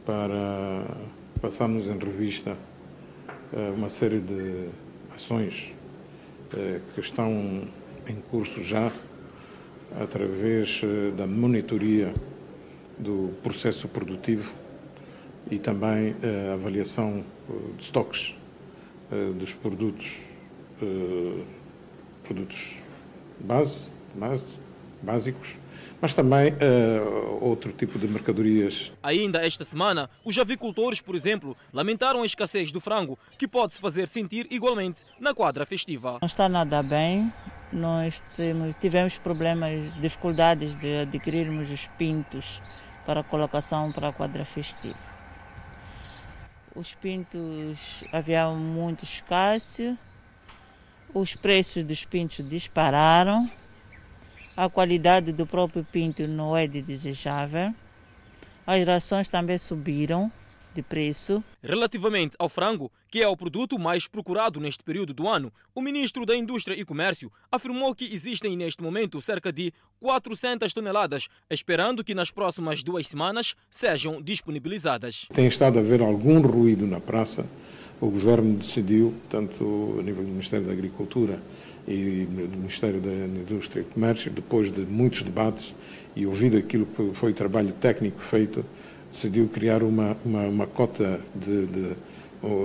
para 0.03 0.83
passarmos 1.39 1.87
em 1.87 1.99
revista 1.99 2.57
eh, 3.53 3.71
uma 3.75 3.87
série 3.87 4.19
de 4.19 4.67
ações 5.13 5.75
eh, 6.57 6.79
que 6.95 6.99
estão 6.99 7.63
em 8.07 8.15
curso 8.31 8.63
já 8.63 8.91
através 10.01 10.81
eh, 10.83 11.11
da 11.15 11.27
monitoria 11.27 12.11
do 12.97 13.31
processo 13.43 13.87
produtivo 13.87 14.55
e 15.51 15.59
também 15.59 16.15
a 16.49 16.53
avaliação 16.53 17.23
de 17.77 17.83
estoques 17.83 18.35
dos 19.39 19.53
produtos 19.53 20.17
produtos 22.29 22.75
base, 23.39 23.89
base 24.13 24.45
básicos, 25.01 25.55
mas 25.99 26.13
também 26.13 26.53
uh, 26.53 27.43
outro 27.43 27.71
tipo 27.71 27.97
de 27.97 28.07
mercadorias. 28.07 28.93
Ainda 29.01 29.45
esta 29.45 29.65
semana, 29.65 30.09
os 30.23 30.37
avicultores, 30.37 31.01
por 31.01 31.15
exemplo, 31.15 31.57
lamentaram 31.73 32.21
a 32.21 32.25
escassez 32.25 32.71
do 32.71 32.79
frango, 32.79 33.17
que 33.37 33.47
pode-se 33.47 33.81
fazer 33.81 34.07
sentir 34.07 34.47
igualmente 34.51 35.03
na 35.19 35.33
quadra 35.33 35.65
festiva. 35.65 36.19
Não 36.21 36.27
está 36.27 36.47
nada 36.47 36.83
bem. 36.83 37.33
Nós 37.71 38.21
temos, 38.35 38.75
tivemos 38.75 39.17
problemas, 39.17 39.95
dificuldades 39.99 40.75
de 40.75 40.99
adquirirmos 41.01 41.69
os 41.71 41.87
pintos 41.97 42.61
para 43.05 43.23
colocação 43.23 43.91
para 43.91 44.09
a 44.09 44.13
quadra 44.13 44.45
festiva. 44.45 44.97
Os 46.75 46.93
pintos 46.93 48.03
havia 48.11 48.47
muito 48.49 49.03
escasso 49.03 49.97
os 51.13 51.35
preços 51.35 51.83
dos 51.83 52.05
pintos 52.05 52.47
dispararam, 52.47 53.49
a 54.55 54.69
qualidade 54.69 55.31
do 55.31 55.45
próprio 55.45 55.85
pinto 55.89 56.27
não 56.27 56.55
é 56.55 56.67
de 56.67 56.81
desejável, 56.81 57.73
as 58.67 58.85
rações 58.85 59.29
também 59.29 59.57
subiram 59.57 60.31
de 60.73 60.83
preço. 60.83 61.43
Relativamente 61.63 62.35
ao 62.37 62.47
frango, 62.47 62.91
que 63.09 63.21
é 63.21 63.27
o 63.27 63.35
produto 63.35 63.79
mais 63.79 64.07
procurado 64.07 64.59
neste 64.59 64.83
período 64.83 65.13
do 65.13 65.27
ano, 65.27 65.51
o 65.73 65.81
ministro 65.81 66.25
da 66.25 66.35
Indústria 66.35 66.79
e 66.79 66.85
Comércio 66.85 67.31
afirmou 67.51 67.95
que 67.95 68.13
existem 68.13 68.55
neste 68.55 68.83
momento 68.83 69.21
cerca 69.21 69.51
de 69.51 69.73
400 69.99 70.73
toneladas, 70.73 71.27
esperando 71.49 72.03
que 72.03 72.13
nas 72.13 72.31
próximas 72.31 72.83
duas 72.83 73.07
semanas 73.07 73.55
sejam 73.69 74.21
disponibilizadas. 74.21 75.25
Tem 75.33 75.47
estado 75.47 75.79
a 75.79 75.81
haver 75.81 76.01
algum 76.01 76.39
ruído 76.41 76.85
na 76.85 76.99
praça 76.99 77.45
o 78.01 78.09
Governo 78.09 78.55
decidiu, 78.55 79.13
tanto 79.29 79.97
a 79.99 80.01
nível 80.01 80.23
do 80.23 80.29
Ministério 80.29 80.65
da 80.65 80.71
Agricultura 80.71 81.41
e 81.87 82.25
do 82.25 82.57
Ministério 82.57 83.01
da 83.01 83.11
Indústria 83.11 83.81
e 83.81 83.83
Comércio, 83.83 84.31
depois 84.31 84.71
de 84.71 84.81
muitos 84.81 85.23
debates 85.23 85.75
e 86.15 86.25
ouvido 86.25 86.57
aquilo 86.57 86.85
que 86.85 87.11
foi 87.13 87.31
o 87.31 87.33
trabalho 87.33 87.73
técnico 87.73 88.21
feito, 88.21 88.63
decidiu 89.11 89.49
criar 89.49 89.83
uma, 89.83 90.15
uma, 90.23 90.43
uma 90.43 90.67
cota 90.67 91.19
de, 91.35 91.65
de, 91.65 91.95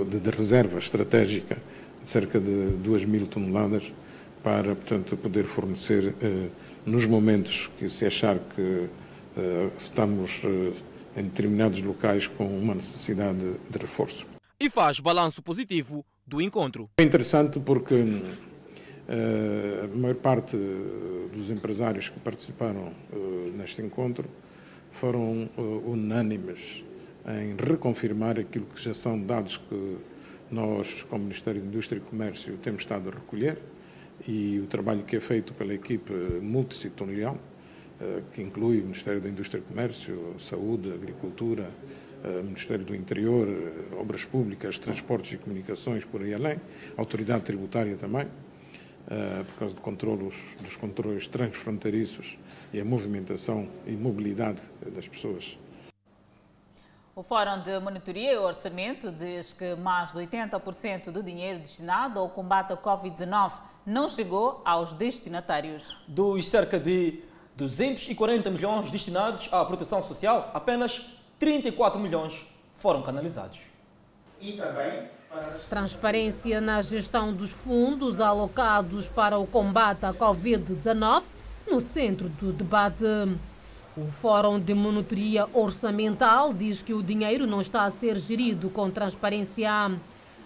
de, 0.09 0.19
de, 0.19 0.29
reserva 0.29 0.77
estratégica 0.77 1.57
de 2.03 2.09
cerca 2.09 2.39
de 2.39 2.67
2 2.83 3.05
mil 3.05 3.25
toneladas 3.25 3.91
para, 4.43 4.75
portanto, 4.75 5.17
poder 5.17 5.45
fornecer 5.45 6.13
eh, 6.21 6.47
nos 6.85 7.05
momentos 7.07 7.69
que 7.79 7.89
se 7.89 8.05
achar 8.05 8.37
que 8.55 8.85
eh, 9.35 9.69
estamos 9.77 10.41
eh, 10.43 11.19
em 11.19 11.23
determinados 11.23 11.81
locais 11.81 12.27
com 12.27 12.45
uma 12.45 12.75
necessidade 12.75 13.39
de 13.39 13.77
reforço 13.79 14.34
e 14.59 14.69
faz 14.69 14.99
balanço 14.99 15.41
positivo 15.41 16.05
do 16.25 16.41
encontro. 16.41 16.89
É 16.97 17.03
interessante 17.03 17.59
porque 17.59 17.95
uh, 17.95 19.83
a 19.83 19.87
maior 19.95 20.15
parte 20.15 20.57
dos 21.33 21.49
empresários 21.51 22.09
que 22.09 22.19
participaram 22.19 22.93
uh, 23.11 23.51
neste 23.55 23.81
encontro 23.81 24.29
foram 24.91 25.49
uh, 25.57 25.91
unânimes 25.91 26.83
em 27.27 27.55
reconfirmar 27.55 28.39
aquilo 28.39 28.65
que 28.67 28.81
já 28.81 28.93
são 28.93 29.21
dados 29.21 29.57
que 29.57 29.97
nós, 30.49 31.03
como 31.03 31.23
Ministério 31.23 31.61
da 31.61 31.67
Indústria 31.67 31.97
e 31.97 32.01
Comércio, 32.01 32.55
temos 32.57 32.83
estado 32.83 33.09
a 33.09 33.11
recolher 33.11 33.59
e 34.27 34.59
o 34.59 34.67
trabalho 34.67 35.03
que 35.03 35.15
é 35.15 35.19
feito 35.19 35.53
pela 35.53 35.73
equipe 35.73 36.13
multissetorial, 36.39 37.37
que 38.31 38.43
inclui 38.43 38.79
o 38.79 38.83
Ministério 38.83 39.19
da 39.19 39.27
Indústria 39.27 39.59
e 39.59 39.63
Comércio, 39.63 40.35
Saúde, 40.37 40.93
Agricultura, 40.93 41.63
eh, 41.63 42.04
Ministério 42.43 42.85
do 42.85 42.95
Interior, 42.95 43.47
eh, 43.47 43.95
Obras 43.99 44.25
Públicas, 44.25 44.79
Transportes 44.79 45.33
e 45.33 45.37
Comunicações, 45.37 46.05
por 46.05 46.21
aí 46.21 46.33
além, 46.33 46.59
Autoridade 46.97 47.43
Tributária 47.43 47.95
também, 47.97 48.27
eh, 49.09 49.43
por 49.45 49.59
causa 49.59 49.75
do 49.75 49.81
controle, 49.81 50.31
dos 50.59 50.75
controles 50.75 51.27
transfronteiriços 51.27 52.37
e 52.73 52.79
a 52.79 52.85
movimentação 52.85 53.69
e 53.85 53.91
mobilidade 53.91 54.61
das 54.93 55.07
pessoas. 55.07 55.57
O 57.15 57.23
Fórum 57.23 57.61
de 57.61 57.79
Monitoria 57.79 58.33
e 58.33 58.37
Orçamento 58.37 59.09
diz 59.09 59.53
que 59.53 59.73
mais 59.75 60.11
de 60.11 60.19
80% 60.19 61.11
do 61.11 61.23
dinheiro 61.23 61.59
destinado 61.59 62.19
ao 62.19 62.29
combate 62.29 62.73
à 62.73 62.77
Covid-19 62.77 63.53
não 63.85 64.09
chegou 64.09 64.61
aos 64.65 64.93
destinatários. 64.93 65.97
Dos 66.07 66.47
cerca 66.47 66.77
de 66.77 67.23
240 67.55 68.51
milhões 68.51 68.91
destinados 68.91 69.47
à 69.53 69.63
proteção 69.63 70.03
social, 70.03 70.51
apenas 70.53 71.14
34 71.39 71.99
milhões 71.99 72.45
foram 72.75 73.01
canalizados. 73.01 73.59
E 74.39 74.53
também 74.53 75.09
Transparência 75.69 76.61
na 76.61 76.81
gestão 76.81 77.33
dos 77.33 77.49
fundos 77.51 78.21
alocados 78.21 79.07
para 79.07 79.37
o 79.37 79.45
combate 79.45 80.05
à 80.05 80.13
Covid-19 80.13 81.23
no 81.69 81.81
centro 81.81 82.29
do 82.29 82.53
debate. 82.53 83.03
O 83.97 84.05
Fórum 84.05 84.59
de 84.59 84.73
Monitoria 84.73 85.47
Orçamental 85.53 86.53
diz 86.53 86.81
que 86.81 86.93
o 86.93 87.03
dinheiro 87.03 87.45
não 87.47 87.59
está 87.59 87.83
a 87.83 87.91
ser 87.91 88.17
gerido 88.17 88.69
com 88.69 88.89
transparência. 88.89 89.91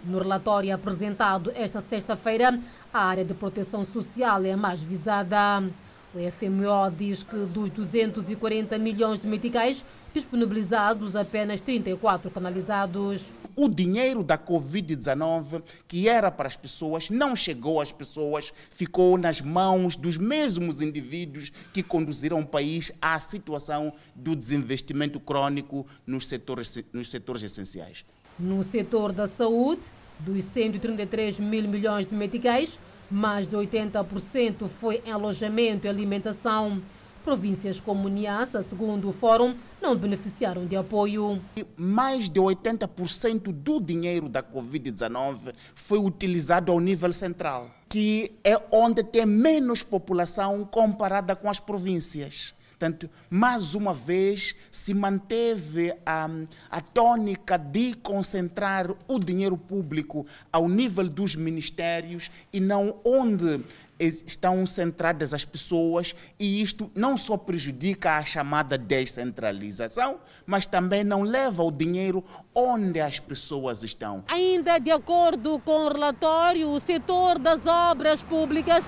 No 0.06 0.17
relatório 0.17 0.73
apresentado 0.73 1.52
esta 1.54 1.82
sexta-feira, 1.82 2.58
a 2.93 3.04
área 3.04 3.25
de 3.25 3.34
proteção 3.34 3.84
social 3.84 4.43
é 4.43 4.54
a 4.54 4.58
mais 4.58 4.82
visada. 4.82 5.63
O 6.12 6.17
FMO 6.32 6.89
diz 6.98 7.22
que 7.22 7.38
dos 7.45 7.69
240 7.69 8.76
milhões 8.80 9.19
de 9.19 9.28
meticais 9.28 9.86
disponibilizados, 10.12 11.15
apenas 11.15 11.62
34 11.62 12.32
canalizados. 12.32 13.22
O 13.56 13.69
dinheiro 13.69 14.24
da 14.24 14.36
Covid-19, 14.36 15.62
que 15.88 16.10
era 16.10 16.32
para 16.32 16.48
as 16.48 16.58
pessoas, 16.58 17.12
não 17.12 17.36
chegou 17.36 17.80
às 17.80 17.91
pessoas, 17.91 18.52
ficou 18.72 19.19
nas 19.19 19.39
mãos 19.39 19.95
dos 19.95 20.17
mesmos 20.17 20.82
indivíduos 20.82 21.52
que 21.72 21.84
conduziram 21.84 22.39
o 22.39 22.48
país 22.48 22.91
à 23.00 23.19
situação 23.19 23.93
do 24.15 24.36
desinvestimento 24.36 25.19
crônico 25.19 25.86
nos 26.08 26.26
setores, 26.26 26.84
nos 26.91 27.12
setores 27.12 27.43
essenciais. 27.43 28.04
No 28.39 28.63
setor 28.63 29.12
da 29.12 29.28
saúde, 29.28 29.82
dos 30.19 30.43
133 30.43 31.38
mil 31.38 31.67
milhões 31.67 32.08
de 32.08 32.15
meticais, 32.15 32.80
mais 33.10 33.48
de 33.48 33.56
80% 33.56 34.67
foi 34.67 35.02
em 35.06 35.12
alojamento 35.12 35.86
e 35.86 35.89
alimentação. 35.89 36.82
Províncias 37.24 37.80
como 37.80 38.08
Niassa, 38.08 38.62
segundo 38.62 39.10
o 39.10 39.12
Fórum, 39.12 39.54
não 39.82 39.95
beneficiaram 39.95 40.65
de 40.65 40.76
apoio. 40.76 41.39
Mais 41.78 42.30
de 42.30 42.39
80% 42.39 43.52
do 43.52 43.80
dinheiro 43.80 44.30
da 44.30 44.41
Covid-19 44.41 45.54
foi 45.76 46.00
utilizado 46.00 46.72
ao 46.72 46.80
nível 46.80 47.12
central, 47.12 47.69
que 47.88 48.32
é 48.43 48.60
onde 48.72 49.04
tem 49.04 49.26
menos 49.26 49.84
população 49.84 50.63
comparada 50.65 51.36
com 51.36 51.50
as 51.50 51.60
províncias. 51.60 52.56
Portanto, 52.79 53.09
mais 53.29 53.75
uma 53.75 53.93
vez 53.93 54.55
se 54.71 54.93
manteve 54.93 55.93
a, 56.05 56.29
a 56.71 56.79
tônica 56.79 57.57
de 57.57 57.93
concentrar 57.95 58.89
o 59.05 59.19
dinheiro 59.19 59.57
público 59.57 60.25
ao 60.49 60.69
nível 60.69 61.09
dos 61.09 61.35
ministérios 61.35 62.31
e 62.53 62.61
não 62.61 62.95
onde 63.05 63.59
estão 63.99 64.65
centradas 64.65 65.33
as 65.33 65.43
pessoas 65.43 66.15
e 66.39 66.61
isto 66.61 66.89
não 66.95 67.17
só 67.17 67.35
prejudica 67.35 68.15
a 68.15 68.23
chamada 68.23 68.77
descentralização, 68.77 70.21
mas 70.45 70.65
também 70.65 71.03
não 71.03 71.23
leva 71.23 71.61
o 71.61 71.71
dinheiro 71.71 72.23
onde 72.55 73.01
as 73.01 73.19
pessoas 73.19 73.83
estão. 73.83 74.23
Ainda 74.25 74.79
de 74.79 74.89
acordo 74.89 75.59
com 75.65 75.87
o 75.87 75.89
relatório, 75.89 76.69
o 76.69 76.79
setor 76.79 77.37
das 77.37 77.65
obras 77.65 78.23
públicas, 78.23 78.85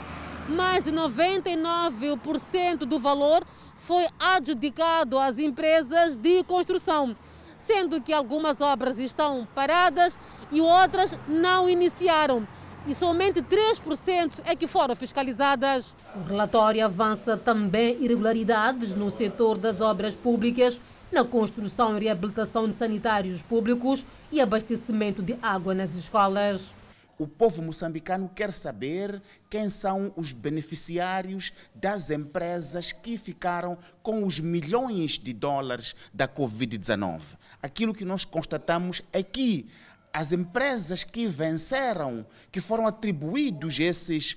mais 0.47 0.85
de 0.85 0.93
99% 0.93 2.85
do 2.85 2.97
valor 2.97 3.45
foi 3.85 4.07
adjudicado 4.19 5.17
às 5.17 5.39
empresas 5.39 6.15
de 6.15 6.43
construção, 6.43 7.15
sendo 7.57 7.99
que 7.99 8.13
algumas 8.13 8.61
obras 8.61 8.99
estão 8.99 9.47
paradas 9.55 10.17
e 10.51 10.61
outras 10.61 11.17
não 11.27 11.69
iniciaram 11.69 12.47
e 12.87 12.95
somente 12.95 13.41
3% 13.41 14.41
é 14.43 14.55
que 14.55 14.67
foram 14.67 14.95
fiscalizadas. 14.95 15.93
O 16.15 16.27
relatório 16.27 16.83
avança 16.83 17.37
também 17.37 17.97
irregularidades 18.03 18.95
no 18.95 19.09
setor 19.09 19.57
das 19.57 19.81
obras 19.81 20.15
públicas, 20.15 20.81
na 21.11 21.23
construção 21.23 21.97
e 21.97 22.01
reabilitação 22.01 22.67
de 22.67 22.75
sanitários 22.75 23.41
públicos 23.41 24.03
e 24.31 24.41
abastecimento 24.41 25.21
de 25.21 25.35
água 25.41 25.73
nas 25.73 25.93
escolas. 25.95 26.73
O 27.21 27.27
povo 27.27 27.61
moçambicano 27.61 28.27
quer 28.33 28.51
saber 28.51 29.21
quem 29.47 29.69
são 29.69 30.11
os 30.15 30.31
beneficiários 30.31 31.53
das 31.75 32.09
empresas 32.09 32.91
que 32.91 33.15
ficaram 33.15 33.77
com 34.01 34.23
os 34.23 34.39
milhões 34.39 35.19
de 35.19 35.31
dólares 35.31 35.95
da 36.11 36.27
Covid-19. 36.27 37.21
Aquilo 37.61 37.93
que 37.93 38.03
nós 38.03 38.25
constatamos 38.25 39.03
é 39.13 39.21
que 39.21 39.67
as 40.11 40.31
empresas 40.31 41.03
que 41.03 41.27
venceram, 41.27 42.25
que 42.51 42.59
foram 42.59 42.87
atribuídos 42.87 43.79
esses 43.79 44.35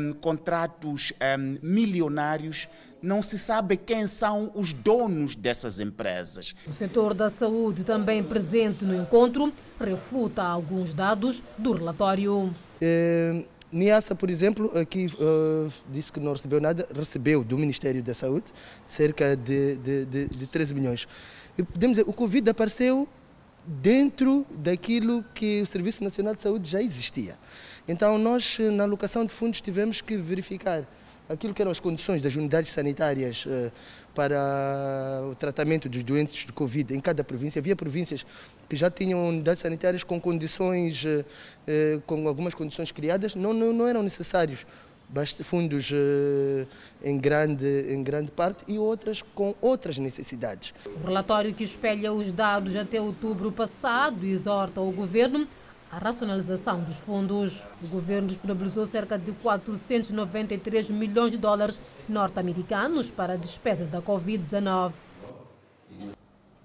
um, 0.00 0.14
contratos 0.14 1.12
um, 1.38 1.58
milionários, 1.60 2.66
não 3.02 3.20
se 3.20 3.38
sabe 3.38 3.76
quem 3.76 4.06
são 4.06 4.50
os 4.54 4.72
donos 4.72 5.34
dessas 5.34 5.80
empresas. 5.80 6.54
O 6.66 6.72
setor 6.72 7.12
da 7.12 7.28
saúde, 7.28 7.84
também 7.84 8.22
presente 8.22 8.84
no 8.84 8.94
encontro, 8.94 9.52
refuta 9.80 10.42
alguns 10.42 10.94
dados 10.94 11.42
do 11.58 11.72
relatório. 11.72 12.54
É, 12.80 13.44
Niassa, 13.72 14.14
por 14.14 14.30
exemplo, 14.30 14.70
aqui 14.78 15.06
uh, 15.06 15.72
disse 15.90 16.12
que 16.12 16.20
não 16.20 16.32
recebeu 16.32 16.60
nada, 16.60 16.86
recebeu 16.94 17.42
do 17.42 17.58
Ministério 17.58 18.02
da 18.02 18.14
Saúde 18.14 18.46
cerca 18.84 19.36
de, 19.36 19.76
de, 19.76 20.04
de, 20.04 20.26
de 20.26 20.46
13 20.46 20.74
milhões. 20.74 21.08
E 21.58 21.62
podemos 21.62 21.96
dizer, 21.96 22.08
o 22.08 22.12
Covid 22.12 22.50
apareceu 22.50 23.08
dentro 23.66 24.46
daquilo 24.50 25.24
que 25.34 25.62
o 25.62 25.66
Serviço 25.66 26.02
Nacional 26.04 26.34
de 26.34 26.42
Saúde 26.42 26.68
já 26.68 26.82
existia. 26.82 27.38
Então, 27.86 28.18
nós, 28.18 28.58
na 28.58 28.84
alocação 28.84 29.24
de 29.24 29.32
fundos, 29.32 29.60
tivemos 29.60 30.00
que 30.00 30.16
verificar 30.16 30.86
aquilo 31.32 31.54
que 31.54 31.62
eram 31.62 31.72
as 31.72 31.80
condições 31.80 32.20
das 32.20 32.34
unidades 32.34 32.70
sanitárias 32.70 33.44
uh, 33.46 33.72
para 34.14 35.22
o 35.30 35.34
tratamento 35.34 35.88
dos 35.88 36.02
doentes 36.02 36.46
de 36.46 36.52
Covid 36.52 36.94
em 36.94 37.00
cada 37.00 37.24
província. 37.24 37.58
Havia 37.58 37.74
províncias 37.74 38.24
que 38.68 38.76
já 38.76 38.90
tinham 38.90 39.26
unidades 39.28 39.62
sanitárias 39.62 40.04
com 40.04 40.20
condições, 40.20 41.04
uh, 41.04 41.24
uh, 41.98 42.00
com 42.02 42.28
algumas 42.28 42.54
condições 42.54 42.92
criadas, 42.92 43.34
não, 43.34 43.52
não, 43.52 43.72
não 43.72 43.88
eram 43.88 44.02
necessários 44.02 44.66
fundos 45.44 45.92
em, 47.04 47.18
grande, 47.18 47.66
em 47.92 48.02
grande 48.02 48.30
parte 48.30 48.64
e 48.66 48.78
outras 48.78 49.20
com 49.34 49.54
outras 49.60 49.98
necessidades. 49.98 50.72
O 50.86 51.06
relatório 51.06 51.52
que 51.52 51.62
espelha 51.62 52.10
os 52.14 52.32
dados 52.32 52.74
até 52.74 52.98
outubro 52.98 53.52
passado 53.52 54.24
exorta 54.24 54.80
o 54.80 54.90
governo 54.90 55.46
à 55.92 55.98
racionalização 55.98 56.80
dos 56.80 56.96
fundos. 56.96 57.62
O 57.82 57.86
governo 57.88 58.26
disponibilizou 58.26 58.86
cerca 58.86 59.18
de 59.18 59.30
493 59.30 60.88
milhões 60.88 61.30
de 61.30 61.36
dólares 61.36 61.78
norte-americanos 62.08 63.10
para 63.10 63.36
despesas 63.36 63.86
da 63.86 64.00
Covid-19. 64.00 64.92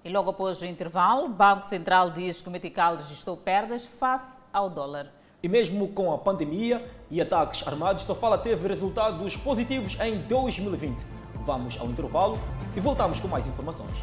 E 0.02 0.08
logo 0.08 0.30
após 0.30 0.62
o 0.62 0.64
intervalo, 0.64 1.26
o 1.26 1.28
Banco 1.28 1.66
Central 1.66 2.10
diz 2.10 2.40
que 2.40 2.48
o 2.48 2.50
Metical 2.50 2.96
registrou 2.96 3.36
perdas 3.36 3.84
face 3.84 4.40
ao 4.50 4.70
dólar. 4.70 5.12
E 5.42 5.48
mesmo 5.48 5.88
com 5.88 6.12
a 6.12 6.18
pandemia 6.18 6.90
e 7.10 7.20
ataques 7.20 7.64
armados, 7.66 8.04
Sofala 8.04 8.38
teve 8.38 8.66
resultados 8.66 9.36
positivos 9.36 9.98
em 10.00 10.18
2020. 10.22 11.04
Vamos 11.44 11.78
ao 11.78 11.86
intervalo 11.88 12.38
e 12.74 12.80
voltamos 12.80 13.20
com 13.20 13.28
mais 13.28 13.46
informações. 13.46 13.96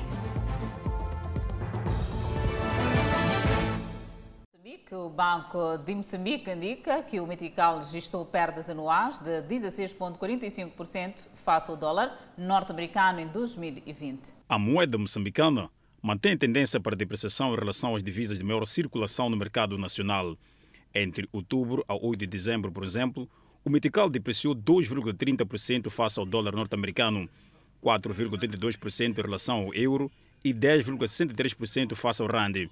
O 4.95 5.09
Banco 5.09 5.77
de 5.79 5.93
Moçambique 5.93 6.49
indica 6.49 7.03
que 7.03 7.19
o 7.19 7.27
Metical 7.27 7.79
registrou 7.79 8.25
perdas 8.25 8.69
anuais 8.69 9.19
de 9.19 9.41
16,45% 9.41 11.25
face 11.35 11.69
ao 11.69 11.75
dólar 11.75 12.17
norte-americano 12.37 13.19
em 13.19 13.27
2020. 13.27 14.33
A 14.47 14.57
moeda 14.57 14.97
moçambicana 14.97 15.69
mantém 16.01 16.37
tendência 16.37 16.79
para 16.79 16.95
depreciação 16.95 17.53
em 17.53 17.57
relação 17.57 17.93
às 17.93 18.01
divisas 18.01 18.37
de 18.37 18.43
maior 18.45 18.65
circulação 18.65 19.29
no 19.29 19.35
mercado 19.35 19.77
nacional. 19.77 20.37
Entre 20.93 21.27
outubro 21.33 21.83
a 21.89 21.93
8 21.93 22.19
de 22.19 22.27
dezembro, 22.27 22.71
por 22.71 22.85
exemplo, 22.85 23.27
o 23.65 23.69
metical 23.69 24.09
depreciou 24.09 24.55
2,30% 24.55 25.89
face 25.89 26.21
ao 26.21 26.25
dólar 26.25 26.55
norte-americano, 26.55 27.27
4,32% 27.83 29.09
em 29.17 29.21
relação 29.21 29.57
ao 29.57 29.73
euro 29.73 30.09
e 30.41 30.53
10,63% 30.53 31.95
face 31.95 32.21
ao 32.21 32.29
rand. 32.29 32.69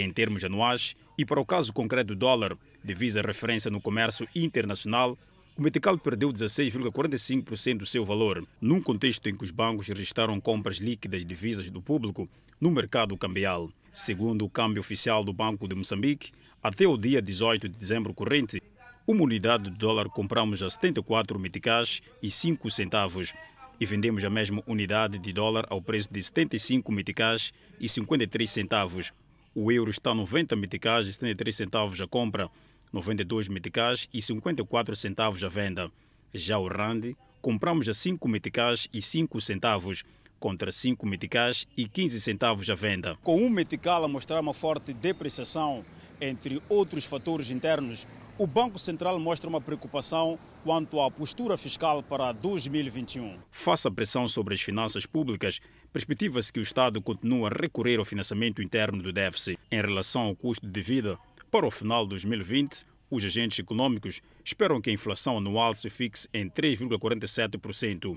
Em 0.00 0.12
termos 0.12 0.44
anuais, 0.44 0.94
e 1.18 1.24
para 1.24 1.40
o 1.40 1.44
caso 1.44 1.72
concreto 1.72 2.14
do 2.14 2.16
dólar, 2.16 2.56
divisa 2.84 3.20
referência 3.20 3.68
no 3.68 3.80
comércio 3.80 4.28
internacional, 4.32 5.18
o 5.56 5.60
metical 5.60 5.98
perdeu 5.98 6.32
16,45% 6.32 7.78
do 7.78 7.84
seu 7.84 8.04
valor, 8.04 8.46
num 8.60 8.80
contexto 8.80 9.28
em 9.28 9.36
que 9.36 9.42
os 9.42 9.50
bancos 9.50 9.88
registraram 9.88 10.40
compras 10.40 10.76
líquidas 10.76 11.22
de 11.22 11.26
divisas 11.26 11.68
do 11.68 11.82
público 11.82 12.28
no 12.60 12.70
mercado 12.70 13.18
cambial. 13.18 13.68
Segundo 13.92 14.44
o 14.44 14.48
câmbio 14.48 14.78
oficial 14.78 15.24
do 15.24 15.32
Banco 15.32 15.66
de 15.66 15.74
Moçambique, 15.74 16.30
até 16.62 16.86
o 16.86 16.96
dia 16.96 17.20
18 17.20 17.68
de 17.68 17.76
dezembro 17.76 18.14
corrente, 18.14 18.62
uma 19.04 19.24
unidade 19.24 19.64
de 19.64 19.76
dólar 19.76 20.08
compramos 20.08 20.62
a 20.62 20.70
74 20.70 21.40
meticais 21.40 22.00
e 22.22 22.30
5 22.30 22.70
centavos 22.70 23.34
e 23.80 23.84
vendemos 23.84 24.24
a 24.24 24.30
mesma 24.30 24.62
unidade 24.64 25.18
de 25.18 25.32
dólar 25.32 25.66
ao 25.68 25.82
preço 25.82 26.08
de 26.08 26.22
75 26.22 26.92
meticais 26.92 27.52
e 27.80 27.88
53 27.88 28.48
centavos. 28.48 29.12
O 29.54 29.72
euro 29.72 29.90
está 29.90 30.10
a 30.10 30.14
90 30.14 30.54
meticais 30.56 31.08
e 31.08 31.12
73 31.12 31.56
centavos 31.56 32.00
a 32.00 32.06
compra, 32.06 32.50
92 32.92 33.48
meticais 33.48 34.08
e 34.12 34.20
54 34.22 34.94
centavos 34.94 35.42
à 35.42 35.48
venda. 35.48 35.90
Já 36.32 36.58
o 36.58 36.68
rand, 36.68 37.14
compramos 37.40 37.88
a 37.88 37.94
5 37.94 38.28
meticais 38.28 38.88
e 38.92 39.00
5 39.00 39.40
centavos, 39.40 40.04
contra 40.38 40.70
5 40.70 41.06
meticais 41.06 41.66
e 41.76 41.88
15 41.88 42.20
centavos 42.20 42.68
à 42.70 42.74
venda. 42.74 43.16
Com 43.22 43.42
um 43.42 43.50
metical 43.50 44.04
a 44.04 44.08
mostrar 44.08 44.40
uma 44.40 44.54
forte 44.54 44.92
depreciação 44.92 45.84
entre 46.20 46.62
outros 46.68 47.04
fatores 47.04 47.50
internos, 47.50 48.06
o 48.38 48.46
Banco 48.46 48.78
Central 48.78 49.18
mostra 49.18 49.50
uma 49.50 49.60
preocupação 49.60 50.38
quanto 50.62 51.00
à 51.00 51.10
postura 51.10 51.56
fiscal 51.56 52.04
para 52.04 52.30
2021. 52.30 53.36
Face 53.50 53.88
à 53.88 53.90
pressão 53.90 54.28
sobre 54.28 54.54
as 54.54 54.60
finanças 54.60 55.04
públicas, 55.04 55.58
perspectiva-se 55.92 56.52
que 56.52 56.60
o 56.60 56.62
Estado 56.62 57.02
continue 57.02 57.46
a 57.46 57.48
recorrer 57.48 57.98
ao 57.98 58.04
financiamento 58.04 58.62
interno 58.62 59.02
do 59.02 59.12
déficit. 59.12 59.58
Em 59.72 59.82
relação 59.82 60.22
ao 60.22 60.36
custo 60.36 60.64
de 60.68 60.80
vida, 60.80 61.18
para 61.50 61.66
o 61.66 61.70
final 61.70 62.04
de 62.04 62.10
2020, 62.10 62.86
os 63.10 63.24
agentes 63.24 63.58
econômicos 63.58 64.20
esperam 64.44 64.80
que 64.80 64.90
a 64.90 64.92
inflação 64.92 65.38
anual 65.38 65.74
se 65.74 65.90
fixe 65.90 66.28
em 66.32 66.48
3,47%. 66.48 68.16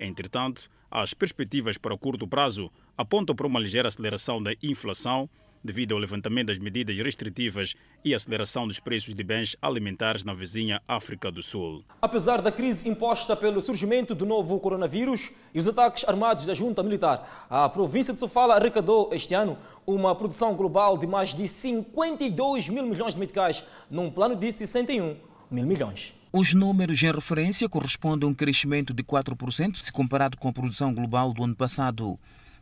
Entretanto, 0.00 0.70
as 0.90 1.12
perspectivas 1.12 1.76
para 1.76 1.92
o 1.92 1.98
curto 1.98 2.26
prazo 2.26 2.72
apontam 2.96 3.36
para 3.36 3.46
uma 3.46 3.60
ligeira 3.60 3.88
aceleração 3.88 4.42
da 4.42 4.52
inflação 4.62 5.28
devido 5.62 5.92
ao 5.92 5.98
levantamento 5.98 6.48
das 6.48 6.58
medidas 6.58 6.96
restritivas 6.96 7.74
e 8.04 8.14
aceleração 8.14 8.66
dos 8.66 8.78
preços 8.80 9.14
de 9.14 9.22
bens 9.22 9.56
alimentares 9.60 10.24
na 10.24 10.32
vizinha 10.32 10.80
África 10.86 11.30
do 11.30 11.42
Sul. 11.42 11.84
Apesar 12.00 12.40
da 12.40 12.52
crise 12.52 12.88
imposta 12.88 13.36
pelo 13.36 13.60
surgimento 13.60 14.14
do 14.14 14.26
novo 14.26 14.58
coronavírus 14.60 15.30
e 15.54 15.58
os 15.58 15.68
ataques 15.68 16.08
armados 16.08 16.44
da 16.44 16.54
junta 16.54 16.82
militar, 16.82 17.46
a 17.50 17.68
província 17.68 18.14
de 18.14 18.20
Sofala 18.20 18.54
arrecadou 18.54 19.10
este 19.12 19.34
ano 19.34 19.58
uma 19.86 20.14
produção 20.14 20.54
global 20.54 20.98
de 20.98 21.06
mais 21.06 21.34
de 21.34 21.48
52 21.48 22.68
mil 22.68 22.84
milhões 22.86 23.14
de 23.14 23.20
meticais, 23.20 23.64
num 23.90 24.10
plano 24.10 24.36
de 24.36 24.52
61 24.52 25.16
mil 25.50 25.66
milhões. 25.66 26.14
Os 26.30 26.52
números 26.52 27.02
em 27.02 27.10
referência 27.10 27.66
correspondem 27.70 28.28
a 28.28 28.30
um 28.30 28.34
crescimento 28.34 28.92
de 28.92 29.02
4% 29.02 29.76
se 29.76 29.90
comparado 29.90 30.36
com 30.36 30.48
a 30.48 30.52
produção 30.52 30.94
global 30.94 31.32
do 31.32 31.42
ano 31.42 31.56
passado. 31.56 32.18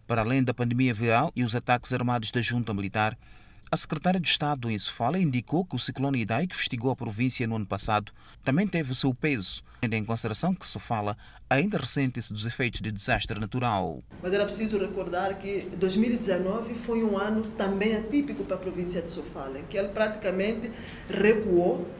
Para 0.06 0.22
além 0.22 0.42
da 0.44 0.54
pandemia 0.54 0.94
viral 0.94 1.32
e 1.34 1.42
os 1.42 1.54
ataques 1.54 1.92
armados 1.92 2.30
da 2.30 2.40
junta 2.40 2.72
militar, 2.72 3.18
A 3.68 3.76
secretária 3.76 4.20
de 4.20 4.28
Estado 4.28 4.70
em 4.70 4.78
Sofala 4.78 5.18
indicou 5.18 5.64
que 5.64 5.74
o 5.74 5.78
ciclone 5.78 6.20
Idai, 6.20 6.46
que 6.46 6.54
festigou 6.54 6.92
a 6.92 6.94
província 6.96 7.48
no 7.48 7.56
ano 7.56 7.66
passado, 7.66 8.12
também 8.44 8.64
teve 8.64 8.94
seu 8.94 9.12
peso, 9.12 9.60
tendo 9.80 9.94
em 9.94 10.04
consideração 10.04 10.54
que 10.54 10.64
Sofala 10.64 11.16
ainda 11.50 11.76
ressente-se 11.76 12.32
dos 12.32 12.46
efeitos 12.46 12.80
de 12.80 12.92
desastre 12.92 13.40
natural. 13.40 14.04
Mas 14.22 14.32
era 14.32 14.44
preciso 14.44 14.78
recordar 14.78 15.36
que 15.38 15.62
2019 15.76 16.76
foi 16.76 17.02
um 17.02 17.18
ano 17.18 17.42
também 17.58 17.96
atípico 17.96 18.44
para 18.44 18.54
a 18.54 18.60
província 18.60 19.02
de 19.02 19.10
Sofala, 19.10 19.58
em 19.58 19.66
que 19.66 19.76
ele 19.76 19.88
praticamente 19.88 20.70
recuou 21.08 21.90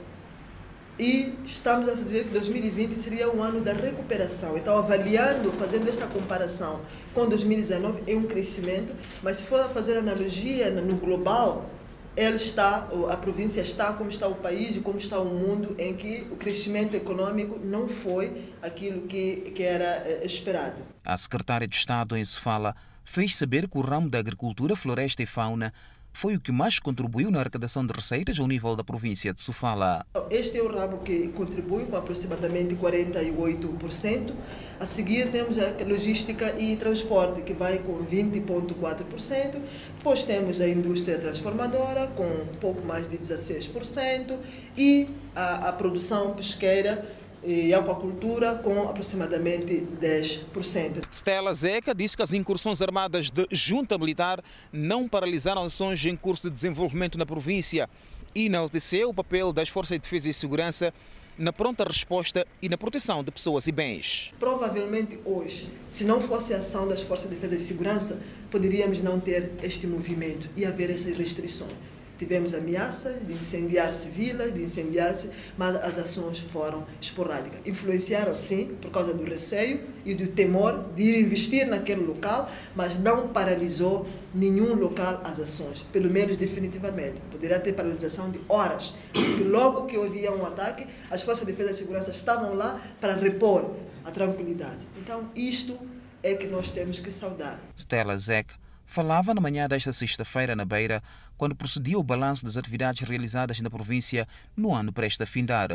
e 0.99 1.35
estamos 1.45 1.89
a 1.89 1.95
dizer 1.95 2.25
que 2.25 2.31
2020 2.31 2.97
seria 2.97 3.31
um 3.31 3.43
ano 3.43 3.61
da 3.61 3.73
recuperação. 3.73 4.57
Então, 4.57 4.79
avaliando, 4.79 5.53
fazendo 5.53 5.89
esta 5.89 6.07
comparação 6.07 6.81
com 7.13 7.29
2019, 7.29 8.03
é 8.07 8.17
um 8.17 8.25
crescimento, 8.25 8.95
mas 9.23 9.39
se 9.39 9.45
for 9.45 9.69
fazer 9.71 9.99
analogia 9.99 10.71
no 10.71 10.97
global, 10.97 11.69
ele 12.17 12.37
está, 12.37 12.89
a 13.11 13.17
província 13.17 13.61
está 13.61 13.93
como 13.93 14.09
está 14.09 14.27
o 14.27 14.37
país 14.37 14.79
como 14.79 14.97
está 14.97 15.21
o 15.21 15.27
mundo, 15.27 15.77
em 15.79 15.95
que 15.95 16.27
o 16.31 16.37
crescimento 16.37 16.97
econômico 16.97 17.61
não 17.63 17.89
foi 17.89 18.51
aquilo 18.63 19.03
que, 19.03 19.53
que 19.55 19.63
era 19.63 20.03
eh, 20.07 20.23
esperado. 20.25 20.83
A 21.05 21.17
secretária 21.17 21.69
de 21.69 21.77
Estado 21.77 22.17
em 22.17 22.25
Sofala 22.25 22.75
fez 23.05 23.37
saber 23.37 23.69
que 23.69 23.77
o 23.77 23.83
ramo 23.83 24.09
da 24.09 24.19
agricultura, 24.19 24.75
floresta 24.75 25.23
e 25.23 25.27
fauna 25.27 25.75
foi 26.17 26.35
o 26.35 26.41
que 26.41 26.51
mais 26.51 26.79
contribuiu 26.79 27.31
na 27.31 27.41
arrecadação 27.41 27.87
de 27.87 27.93
receitas 27.93 28.41
ao 28.41 28.47
nível 28.47 28.75
da 28.75 28.83
província 28.83 29.35
de 29.35 29.43
Sofala. 29.43 30.05
Este 30.31 30.57
é 30.57 30.63
o 30.63 30.69
ramo 30.75 30.99
que 31.01 31.29
contribui 31.29 31.85
com 31.85 31.97
aproximadamente 31.97 32.75
48%. 32.75 34.33
A 34.81 34.87
seguir 34.87 35.31
temos 35.31 35.59
a 35.59 35.73
logística 35.87 36.59
e 36.59 36.75
transporte, 36.77 37.43
que 37.43 37.53
vai 37.53 37.79
com 37.81 37.99
20,4%. 37.99 39.61
Depois 39.99 40.23
temos 40.23 40.59
a 40.61 40.67
indústria 40.67 41.19
transformadora, 41.19 42.07
com 42.09 42.27
um 42.27 42.57
pouco 42.61 42.85
mais 42.85 43.07
de 43.07 43.19
16%. 43.19 44.39
E 44.77 45.09
a, 45.35 45.69
a 45.69 45.73
produção 45.73 46.33
pesqueira, 46.33 47.07
e 47.47 47.73
aquacultura 47.73 48.57
com 48.57 48.89
aproximadamente 48.89 49.87
10%. 50.01 51.05
Stella 51.11 51.55
Zeca 51.55 51.95
disse 51.95 52.17
que 52.17 52.23
as 52.23 52.33
incursões 52.33 52.83
armadas 52.83 53.31
de 53.31 53.47
junta 53.53 53.97
militar 53.97 54.43
não 54.73 55.09
paralisaram 55.09 55.63
ações 55.63 56.05
em 56.05 56.17
curso 56.17 56.51
de 56.51 56.55
desenvolvimento 56.55 57.17
na 57.17 57.25
província 57.25 57.89
e 58.35 58.47
enalteceu 58.47 59.11
o 59.11 59.15
papel 59.15 59.53
das 59.53 59.69
Forças 59.69 59.97
de 59.97 60.03
Defesa 60.03 60.29
e 60.29 60.35
Segurança 60.35 60.93
na 61.39 61.53
pronta 61.53 61.85
resposta 61.85 62.47
e 62.61 62.69
na 62.69 62.77
proteção 62.77 63.23
de 63.23 63.31
pessoas 63.31 63.69
e 63.69 63.73
bens. 63.73 64.33
Provavelmente 64.41 65.21
hoje, 65.25 65.69
se 65.89 66.05
não 66.05 66.21
fosse 66.21 66.53
a 66.53 66.59
ação 66.59 66.89
das 66.89 67.03
Forças 67.03 67.29
de 67.31 67.37
Defesa 67.37 67.55
e 67.55 67.59
Segurança, 67.59 68.23
poderíamos 68.51 69.01
não 69.03 69.21
ter 69.21 69.53
este 69.63 69.87
movimento 69.87 70.49
e 70.57 70.65
haver 70.65 70.91
essas 70.91 71.15
restrições. 71.15 71.73
Tivemos 72.19 72.55
ameaças 72.55 73.27
de 73.27 73.33
incendiar-se 73.35 74.09
vilas, 74.09 74.55
de 74.55 74.63
incendiar-se, 74.63 75.31
mas 75.57 75.77
as 75.77 75.99
ações 75.99 76.39
foram 76.39 76.87
esporádicas. 77.01 77.61
Influenciaram, 77.67 78.35
sim, 78.35 78.77
por 78.81 78.91
causa 78.91 79.13
do 79.13 79.25
receio 79.25 79.81
e 80.05 80.15
do 80.15 80.27
temor 80.29 80.91
de 80.95 81.03
ir 81.03 81.21
investir 81.21 81.67
naquele 81.67 82.05
local, 82.05 82.51
mas 82.75 82.99
não 82.99 83.29
paralisou 83.29 84.07
nenhum 84.35 84.75
local 84.75 85.21
as 85.25 85.39
ações, 85.41 85.85
pelo 85.93 86.11
menos 86.11 86.37
definitivamente. 86.37 87.21
Poderia 87.31 87.61
ter 87.61 87.73
paralisação 87.73 88.31
de 88.31 88.41
horas, 88.49 88.95
porque 89.13 89.45
logo 89.45 89.87
que 89.87 89.97
havia 89.97 90.33
um 90.33 90.45
ataque, 90.47 90.87
as 91.11 91.23
forças 91.23 91.45
de 91.45 91.53
defesa 91.53 91.73
e 91.73 91.75
segurança 91.75 92.11
estavam 92.11 92.55
lá 92.55 92.81
para 93.01 93.15
repor 93.15 93.73
a 94.05 94.11
tranquilidade. 94.11 94.87
Então, 94.97 95.31
isto 95.35 95.79
é 96.23 96.35
que 96.35 96.47
nós 96.47 96.71
temos 96.71 97.01
que 97.01 97.11
saudar. 97.11 97.61
Stella 97.77 98.17
Zeck 98.17 98.55
falava 98.87 99.35
na 99.35 99.41
manhã 99.41 99.69
desta 99.69 99.93
sexta-feira 99.93 100.57
na 100.57 100.65
Beira, 100.65 101.03
quando 101.37 101.55
procedia 101.55 101.99
o 101.99 102.03
balanço 102.03 102.45
das 102.45 102.57
atividades 102.57 103.07
realizadas 103.07 103.61
na 103.61 103.69
província 103.69 104.27
no 104.57 104.75
ano 104.75 104.93
prestes 104.93 105.21
a 105.21 105.27
findar. 105.27 105.69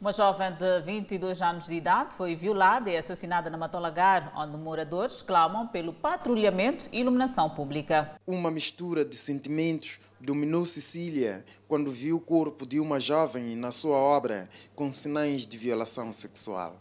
Uma 0.00 0.14
jovem 0.14 0.50
de 0.52 0.80
22 0.80 1.42
anos 1.42 1.66
de 1.66 1.74
idade 1.74 2.14
foi 2.14 2.34
violada 2.34 2.88
e 2.88 2.96
assassinada 2.96 3.50
na 3.50 3.58
Matolagar, 3.58 4.32
onde 4.34 4.56
moradores 4.56 5.20
clamam 5.20 5.66
pelo 5.66 5.92
patrulhamento 5.92 6.88
e 6.90 7.00
iluminação 7.00 7.50
pública. 7.50 8.12
Uma 8.26 8.50
mistura 8.50 9.04
de 9.04 9.14
sentimentos 9.16 9.98
dominou 10.18 10.64
Sicília 10.64 11.44
quando 11.68 11.92
viu 11.92 12.16
o 12.16 12.20
corpo 12.20 12.64
de 12.64 12.80
uma 12.80 12.98
jovem 12.98 13.54
na 13.56 13.70
sua 13.72 13.96
obra 13.96 14.48
com 14.74 14.90
sinais 14.90 15.46
de 15.46 15.58
violação 15.58 16.10
sexual. 16.14 16.80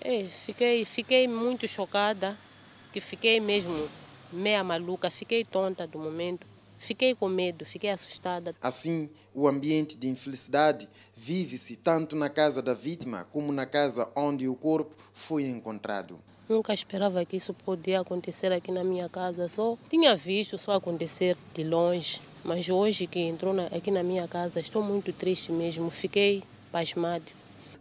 É, 0.00 0.24
fiquei, 0.24 0.86
fiquei 0.86 1.28
muito 1.28 1.68
chocada, 1.68 2.34
que 2.94 3.00
fiquei 3.00 3.40
mesmo 3.40 3.90
meia 4.32 4.62
maluca, 4.64 5.10
fiquei 5.10 5.44
tonta 5.44 5.86
do 5.86 5.98
momento. 5.98 6.46
Fiquei 6.76 7.14
com 7.14 7.28
medo, 7.28 7.64
fiquei 7.64 7.90
assustada. 7.90 8.54
Assim, 8.60 9.08
o 9.34 9.48
ambiente 9.48 9.96
de 9.96 10.06
infelicidade 10.06 10.88
vive-se 11.16 11.76
tanto 11.76 12.14
na 12.14 12.28
casa 12.28 12.60
da 12.60 12.74
vítima 12.74 13.26
como 13.32 13.52
na 13.52 13.64
casa 13.64 14.10
onde 14.14 14.48
o 14.48 14.54
corpo 14.54 14.94
foi 15.12 15.44
encontrado. 15.44 16.18
Nunca 16.46 16.74
esperava 16.74 17.24
que 17.24 17.36
isso 17.36 17.54
podia 17.54 18.00
acontecer 18.00 18.52
aqui 18.52 18.70
na 18.70 18.84
minha 18.84 19.08
casa. 19.08 19.48
Só 19.48 19.78
tinha 19.88 20.14
visto 20.14 20.58
só 20.58 20.72
acontecer 20.72 21.38
de 21.54 21.64
longe. 21.64 22.20
Mas 22.44 22.68
hoje 22.68 23.06
que 23.06 23.18
entrou 23.20 23.54
aqui 23.74 23.90
na 23.90 24.02
minha 24.02 24.28
casa, 24.28 24.60
estou 24.60 24.82
muito 24.82 25.10
triste 25.10 25.50
mesmo. 25.50 25.90
Fiquei 25.90 26.42
pasmado. 26.70 27.24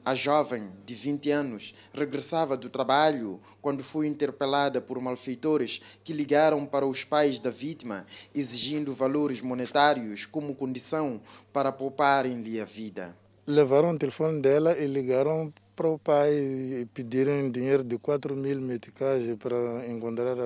A 0.05 0.15
jovem, 0.15 0.69
de 0.85 0.95
20 0.95 1.31
anos, 1.31 1.73
regressava 1.93 2.57
do 2.57 2.69
trabalho 2.69 3.39
quando 3.61 3.81
foi 3.81 4.05
interpelada 4.05 4.81
por 4.81 4.99
malfeitores 4.99 5.81
que 6.03 6.11
ligaram 6.11 6.65
para 6.65 6.85
os 6.85 7.05
pais 7.05 7.39
da 7.39 7.49
vítima, 7.49 8.05
exigindo 8.35 8.93
valores 8.93 9.41
monetários 9.41 10.25
como 10.25 10.55
condição 10.55 11.21
para 11.53 11.71
pouparem-lhe 11.71 12.59
a 12.59 12.65
vida. 12.65 13.15
Levaram 13.47 13.91
o 13.91 13.97
telefone 13.97 14.41
dela 14.41 14.77
e 14.77 14.85
ligaram 14.87 15.53
para 15.73 15.87
o 15.87 15.97
pai 15.97 16.33
e 16.33 16.85
pediram 16.93 17.49
dinheiro 17.49 17.83
de 17.83 17.97
4 17.97 18.35
mil 18.35 18.59
meticais 18.59 19.23
para 19.37 19.87
encontrar 19.89 20.37
a, 20.37 20.45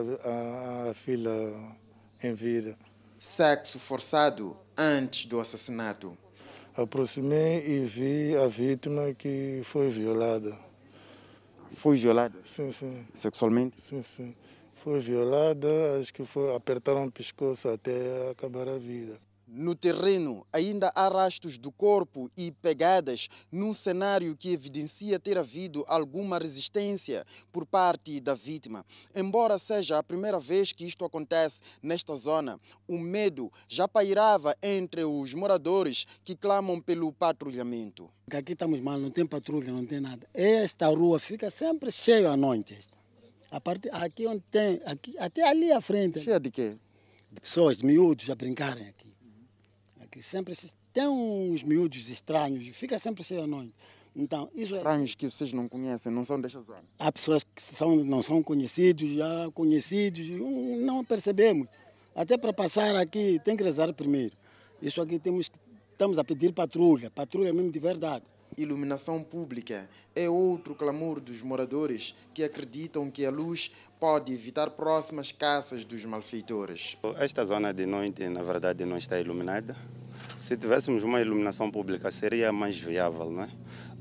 a, 0.88 0.92
a 0.92 0.94
filha 0.94 1.32
em 2.22 2.36
vida. 2.36 2.78
Sexo 3.20 3.80
forçado 3.80 4.56
antes 4.78 5.26
do 5.26 5.40
assassinato 5.40 6.16
aproximei 6.78 7.64
e 7.66 7.86
vi 7.86 8.36
a 8.38 8.48
vítima 8.48 9.14
que 9.14 9.62
foi 9.64 9.90
violada. 9.90 10.56
Foi 11.76 11.98
violada? 11.98 12.40
Sim, 12.46 12.72
sim. 12.72 13.06
Sexualmente? 13.14 13.82
Sim, 13.82 14.02
sim. 14.02 14.36
Foi 14.76 15.00
violada, 15.00 15.68
acho 16.00 16.14
que 16.14 16.24
foi, 16.24 16.56
apertaram 16.56 17.06
o 17.06 17.12
pescoço 17.12 17.68
até 17.68 18.30
acabar 18.30 18.68
a 18.70 18.78
vida. 18.78 19.20
No 19.50 19.74
terreno, 19.74 20.46
ainda 20.52 20.92
há 20.94 21.08
rastros 21.08 21.58
do 21.58 21.72
corpo 21.72 22.30
e 22.36 22.52
pegadas 22.52 23.30
num 23.50 23.72
cenário 23.72 24.36
que 24.36 24.52
evidencia 24.52 25.18
ter 25.18 25.38
havido 25.38 25.86
alguma 25.88 26.38
resistência 26.38 27.26
por 27.50 27.66
parte 27.66 28.20
da 28.20 28.36
vítima. 28.36 28.86
Embora 29.16 29.58
seja 29.58 29.98
a 29.98 30.04
primeira 30.04 30.38
vez 30.38 30.74
que 30.74 30.86
isto 30.86 31.06
acontece 31.06 31.62
nesta 31.82 32.14
zona, 32.14 32.60
o 32.86 32.98
medo 32.98 33.50
já 33.70 33.88
pairava 33.88 34.54
entre 34.62 35.06
os 35.06 35.34
moradores 35.34 36.06
que 36.26 36.36
clamam 36.36 36.82
pelo 36.82 37.14
patrulhamento. 37.14 38.10
Aqui 38.30 38.52
estamos 38.52 38.82
mal, 38.82 39.00
não 39.00 39.10
tem 39.10 39.26
patrulha, 39.26 39.72
não 39.72 39.86
tem 39.86 40.02
nada. 40.02 40.28
Esta 40.34 40.88
rua 40.88 41.20
fica 41.20 41.50
sempre 41.50 41.90
cheia 41.90 42.32
à 42.32 42.36
noite. 42.36 42.78
A 43.50 43.62
partir 43.62 43.90
aqui 43.94 44.28
onde 44.28 44.44
tem, 44.52 44.82
aqui, 44.86 45.18
até 45.18 45.48
ali 45.48 45.72
à 45.72 45.80
frente. 45.80 46.20
Cheia 46.20 46.38
de 46.38 46.52
quê? 46.52 46.76
De 47.32 47.40
pessoas, 47.40 47.78
de 47.78 47.86
miúdos 47.86 48.30
a 48.30 48.36
brincarem 48.36 48.86
aqui 48.90 49.07
que 50.18 50.24
sempre 50.24 50.56
tem 50.92 51.08
uns 51.08 51.62
miúdos 51.62 52.10
estranhos, 52.10 52.76
fica 52.76 52.98
sempre 52.98 53.24
cheio 53.24 53.44
à 53.44 53.48
noite. 53.48 53.72
Então, 54.16 54.50
isso 54.56 54.74
é... 54.74 54.78
Estranhos 54.78 55.14
que 55.14 55.30
vocês 55.30 55.54
não 55.54 55.70
conhecem, 55.70 56.12
não 56.12 56.26
são 56.26 56.42
desta 56.42 56.60
zona? 56.60 56.84
Há 56.98 57.12
pessoas 57.12 57.44
que 57.44 57.62
são, 57.62 57.98
não 57.98 58.24
são 58.24 58.42
conhecidos, 58.42 59.16
já 59.16 59.52
conhecidos, 59.54 60.28
não 60.80 61.06
percebemos. 61.06 61.68
Até 62.16 62.36
para 62.36 62.52
passar 62.52 62.96
aqui 62.96 63.40
tem 63.46 63.56
que 63.56 63.64
rezar 63.64 63.94
primeiro. 63.94 64.36
Isso 64.82 65.00
aqui 65.00 65.20
temos, 65.20 65.52
estamos 65.92 66.18
a 66.18 66.24
pedir 66.24 66.52
patrulha, 66.52 67.12
patrulha 67.12 67.54
mesmo 67.54 67.72
de 67.72 67.80
verdade. 67.80 68.26
Iluminação 68.58 69.22
pública 69.22 69.88
é 70.16 70.28
outro 70.28 70.74
clamor 70.74 71.20
dos 71.20 71.44
moradores 71.44 72.16
que 72.34 72.44
acreditam 72.44 73.12
que 73.12 73.24
a 73.24 73.30
luz 73.30 73.72
pode 74.00 74.34
evitar 74.34 74.72
próximas 74.72 75.32
caças 75.32 75.86
dos 75.86 76.04
malfeitores. 76.06 76.98
Esta 77.20 77.46
zona 77.46 77.72
de 77.72 77.86
noite, 77.86 78.28
na 78.28 78.42
verdade, 78.42 78.84
não 78.84 78.98
está 78.98 79.20
iluminada. 79.20 79.78
Se 80.38 80.56
tivéssemos 80.56 81.04
uma 81.04 81.20
iluminação 81.20 81.70
pública, 81.72 82.12
seria 82.12 82.52
mais 82.52 82.78
viável, 82.78 83.32
não 83.32 83.44
é? 83.44 83.50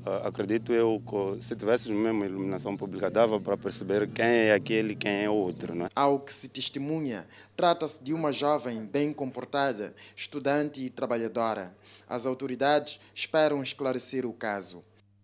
Uh, 0.05 0.27
acredito 0.27 0.71
eu 0.71 1.01
que 1.05 1.43
se 1.43 1.55
tivéssemos 1.55 1.97
mesmo 1.99 2.23
iluminação 2.23 2.77
pública, 2.77 3.11
dava 3.11 3.41
para 3.41 3.57
perceber 3.57 4.07
quem 4.07 4.25
é 4.25 4.53
aquele 4.53 4.93
e 4.93 4.95
quem 4.95 5.23
é 5.23 5.29
outro. 5.29 5.75
Não 5.75 5.87
é? 5.87 5.89
Ao 5.93 6.19
que 6.19 6.33
se 6.33 6.47
testemunha, 6.47 7.27
trata-se 7.57 8.01
de 8.01 8.13
uma 8.13 8.31
jovem 8.31 8.85
bem 8.85 9.11
comportada, 9.11 9.93
estudante 10.15 10.79
e 10.79 10.89
trabalhadora. 10.89 11.75
As 12.07 12.25
autoridades 12.25 13.01
esperam 13.13 13.61
esclarecer 13.61 14.25
o 14.25 14.31
caso. 14.31 14.81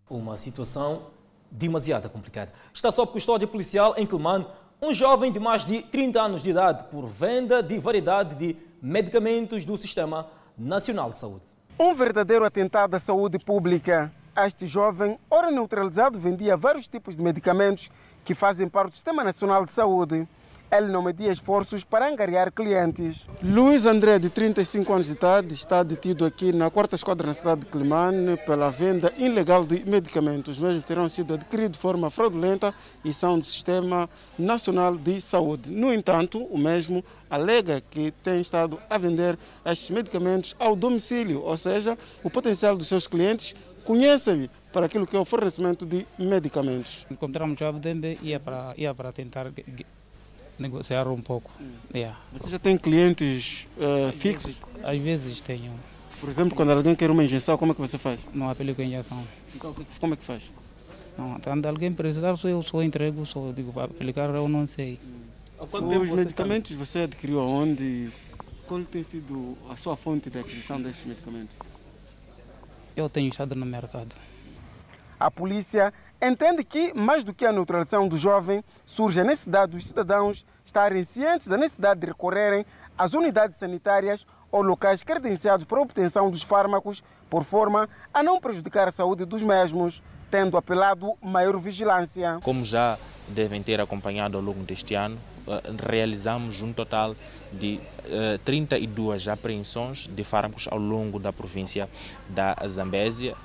Uma 0.09 0.35
situação 0.35 1.11
demasiado 1.49 2.09
complicada. 2.09 2.51
Está 2.73 2.91
sob 2.91 3.11
custódia 3.11 3.47
policial 3.47 3.93
em 3.97 4.05
Quelimane 4.05 4.45
um 4.81 4.93
jovem 4.93 5.31
de 5.31 5.39
mais 5.39 5.65
de 5.65 5.81
30 5.81 6.21
anos 6.21 6.43
de 6.43 6.49
idade 6.49 6.83
por 6.91 7.07
venda 7.07 7.63
de 7.63 7.79
variedade 7.79 8.35
de 8.35 8.57
medicamentos 8.81 9.63
do 9.63 9.77
sistema 9.77 10.29
Nacional 10.57 11.11
de 11.11 11.17
Saúde. 11.17 11.41
Um 11.79 11.95
verdadeiro 11.95 12.45
atentado 12.45 12.93
à 12.95 12.99
saúde 12.99 13.39
pública. 13.39 14.13
Este 14.35 14.67
jovem, 14.67 15.17
ora 15.29 15.51
neutralizado, 15.51 16.19
vendia 16.19 16.55
vários 16.55 16.87
tipos 16.87 17.15
de 17.15 17.23
medicamentos 17.23 17.89
que 18.23 18.33
fazem 18.33 18.67
parte 18.67 18.91
do 18.91 18.95
Sistema 18.95 19.23
Nacional 19.23 19.65
de 19.65 19.71
Saúde. 19.71 20.27
Ele 20.75 20.87
não 20.87 21.03
media 21.03 21.31
esforços 21.31 21.83
para 21.83 22.09
angariar 22.09 22.51
clientes. 22.51 23.27
Luiz 23.43 23.85
André, 23.85 24.17
de 24.17 24.27
35 24.27 24.91
anos 24.91 25.05
de 25.05 25.13
idade, 25.13 25.53
está 25.53 25.83
detido 25.83 26.25
aqui 26.25 26.51
na 26.51 26.71
quarta 26.71 26.95
esquadra 26.95 27.27
na 27.27 27.33
cidade 27.35 27.61
de 27.61 27.67
Climane 27.67 28.37
pela 28.37 28.71
venda 28.71 29.13
ilegal 29.15 29.63
de 29.67 29.87
medicamentos. 29.87 30.57
Os 30.57 30.63
mesmos 30.63 30.83
terão 30.83 31.07
sido 31.07 31.35
adquiridos 31.35 31.73
de 31.73 31.77
forma 31.77 32.09
fraudulenta 32.09 32.73
e 33.05 33.13
são 33.13 33.37
do 33.37 33.45
Sistema 33.45 34.09
Nacional 34.35 34.95
de 34.95 35.21
Saúde. 35.21 35.71
No 35.71 35.93
entanto, 35.93 36.43
o 36.43 36.57
mesmo 36.57 37.05
alega 37.29 37.79
que 37.79 38.09
tem 38.23 38.41
estado 38.41 38.79
a 38.89 38.97
vender 38.97 39.37
estes 39.63 39.91
medicamentos 39.91 40.55
ao 40.57 40.75
domicílio, 40.75 41.43
ou 41.43 41.55
seja, 41.55 41.95
o 42.23 42.31
potencial 42.31 42.75
dos 42.75 42.87
seus 42.87 43.05
clientes 43.05 43.53
conhece 43.85 44.49
para 44.71 44.87
aquilo 44.87 45.05
que 45.05 45.15
é 45.15 45.19
o 45.19 45.25
fornecimento 45.25 45.85
de 45.85 46.03
medicamentos. 46.17 47.05
Encontramos 47.11 47.61
o 47.61 47.63
Abdembe 47.63 48.17
e 48.23 48.29
ia 48.29 48.39
para, 48.39 48.73
ia 48.75 48.95
para 48.95 49.11
tentar 49.11 49.51
negociar 50.57 51.07
um 51.07 51.21
pouco. 51.21 51.51
Yeah. 51.93 52.17
Você 52.33 52.49
já 52.49 52.59
tem 52.59 52.77
clientes 52.77 53.67
uh, 53.77 54.11
fixos? 54.13 54.55
Às 54.83 54.99
vezes 54.99 55.41
tenho. 55.41 55.71
Por 56.19 56.29
exemplo, 56.29 56.55
quando 56.55 56.71
alguém 56.71 56.95
quer 56.95 57.11
uma 57.11 57.23
injeção, 57.23 57.57
como 57.57 57.71
é 57.71 57.75
que 57.75 57.81
você 57.81 57.97
faz? 57.97 58.19
Não 58.33 58.49
aplico 58.49 58.81
a 58.81 58.85
injeção. 58.85 59.23
Como 59.99 60.13
é 60.13 60.17
que 60.17 60.23
faz? 60.23 60.49
Não, 61.17 61.39
quando 61.39 61.65
alguém 61.65 61.93
precisar, 61.93 62.35
eu 62.43 62.63
só 62.63 62.81
entrego, 62.81 63.25
só 63.25 63.51
digo 63.51 63.71
para 63.71 63.85
aplicar, 63.85 64.29
eu 64.29 64.47
não 64.47 64.65
sei. 64.65 64.99
Os 65.59 66.09
medicamentos 66.09 66.75
você 66.75 66.99
adquiriu 66.99 67.39
aonde? 67.39 68.11
Qual 68.67 68.81
tem 68.83 69.03
sido 69.03 69.57
a 69.69 69.75
sua 69.75 69.95
fonte 69.95 70.29
de 70.29 70.39
aquisição 70.39 70.81
desses 70.81 71.05
medicamentos? 71.05 71.55
Eu 72.95 73.09
tenho 73.09 73.29
estado 73.29 73.55
no 73.55 73.65
mercado. 73.65 74.15
A 75.19 75.29
polícia 75.29 75.93
entende 76.27 76.63
que, 76.63 76.93
mais 76.93 77.23
do 77.23 77.33
que 77.33 77.45
a 77.45 77.51
neutralização 77.51 78.07
do 78.07 78.17
jovem, 78.17 78.63
surge 78.85 79.19
a 79.19 79.23
necessidade 79.23 79.73
dos 79.73 79.85
cidadãos 79.85 80.45
estarem 80.63 81.03
cientes 81.03 81.47
da 81.47 81.57
necessidade 81.57 81.99
de 81.99 82.07
recorrerem 82.07 82.65
às 82.97 83.13
unidades 83.13 83.57
sanitárias 83.57 84.25
ou 84.51 84.61
locais 84.61 85.03
credenciados 85.03 85.65
para 85.65 85.79
a 85.79 85.81
obtenção 85.81 86.29
dos 86.29 86.43
fármacos, 86.43 87.03
por 87.29 87.43
forma 87.43 87.89
a 88.13 88.21
não 88.21 88.39
prejudicar 88.39 88.87
a 88.87 88.91
saúde 88.91 89.25
dos 89.25 89.41
mesmos, 89.41 90.03
tendo 90.29 90.55
apelado 90.55 91.13
maior 91.21 91.57
vigilância. 91.57 92.39
Como 92.43 92.63
já 92.63 92.97
devem 93.27 93.63
ter 93.63 93.81
acompanhado 93.81 94.37
ao 94.37 94.43
longo 94.43 94.63
deste 94.63 94.93
ano, 94.93 95.17
realizamos 95.89 96.61
um 96.61 96.71
total 96.71 97.15
de 97.51 97.81
32 98.45 99.27
apreensões 99.27 100.07
de 100.07 100.23
fármacos 100.23 100.67
ao 100.69 100.77
longo 100.77 101.19
da 101.19 101.33
província 101.33 101.89
da 102.29 102.55
Zambésia. 102.67 103.35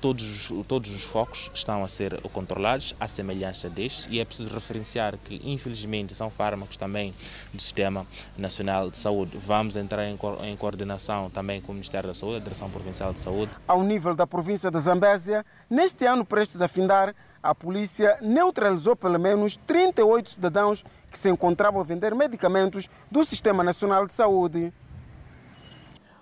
Todos, 0.00 0.50
todos 0.66 0.90
os 0.90 1.02
focos 1.02 1.50
estão 1.52 1.84
a 1.84 1.88
ser 1.88 2.20
controlados 2.32 2.94
à 2.98 3.06
semelhança 3.06 3.68
destes 3.68 4.08
e 4.10 4.18
é 4.18 4.24
preciso 4.24 4.48
referenciar 4.48 5.18
que 5.18 5.40
infelizmente 5.44 6.14
são 6.14 6.30
fármacos 6.30 6.76
também 6.76 7.14
do 7.52 7.60
Sistema 7.60 8.06
Nacional 8.36 8.90
de 8.90 8.96
Saúde. 8.96 9.36
Vamos 9.36 9.76
entrar 9.76 10.06
em, 10.06 10.18
em 10.44 10.56
coordenação 10.56 11.28
também 11.28 11.60
com 11.60 11.72
o 11.72 11.74
Ministério 11.74 12.08
da 12.08 12.14
Saúde, 12.14 12.36
a 12.36 12.40
Direção 12.40 12.70
Provincial 12.70 13.12
de 13.12 13.20
Saúde. 13.20 13.52
Ao 13.66 13.82
nível 13.82 14.14
da 14.14 14.26
província 14.26 14.70
da 14.70 14.78
Zambésia, 14.78 15.44
neste 15.68 16.06
ano 16.06 16.24
prestes 16.24 16.62
a 16.62 16.68
findar, 16.68 17.14
a 17.42 17.54
polícia 17.54 18.18
neutralizou 18.20 18.96
pelo 18.96 19.18
menos 19.18 19.56
38 19.66 20.30
cidadãos 20.30 20.84
que 21.10 21.18
se 21.18 21.30
encontravam 21.30 21.80
a 21.80 21.84
vender 21.84 22.14
medicamentos 22.14 22.88
do 23.10 23.24
Sistema 23.24 23.62
Nacional 23.62 24.06
de 24.06 24.12
Saúde. 24.12 24.72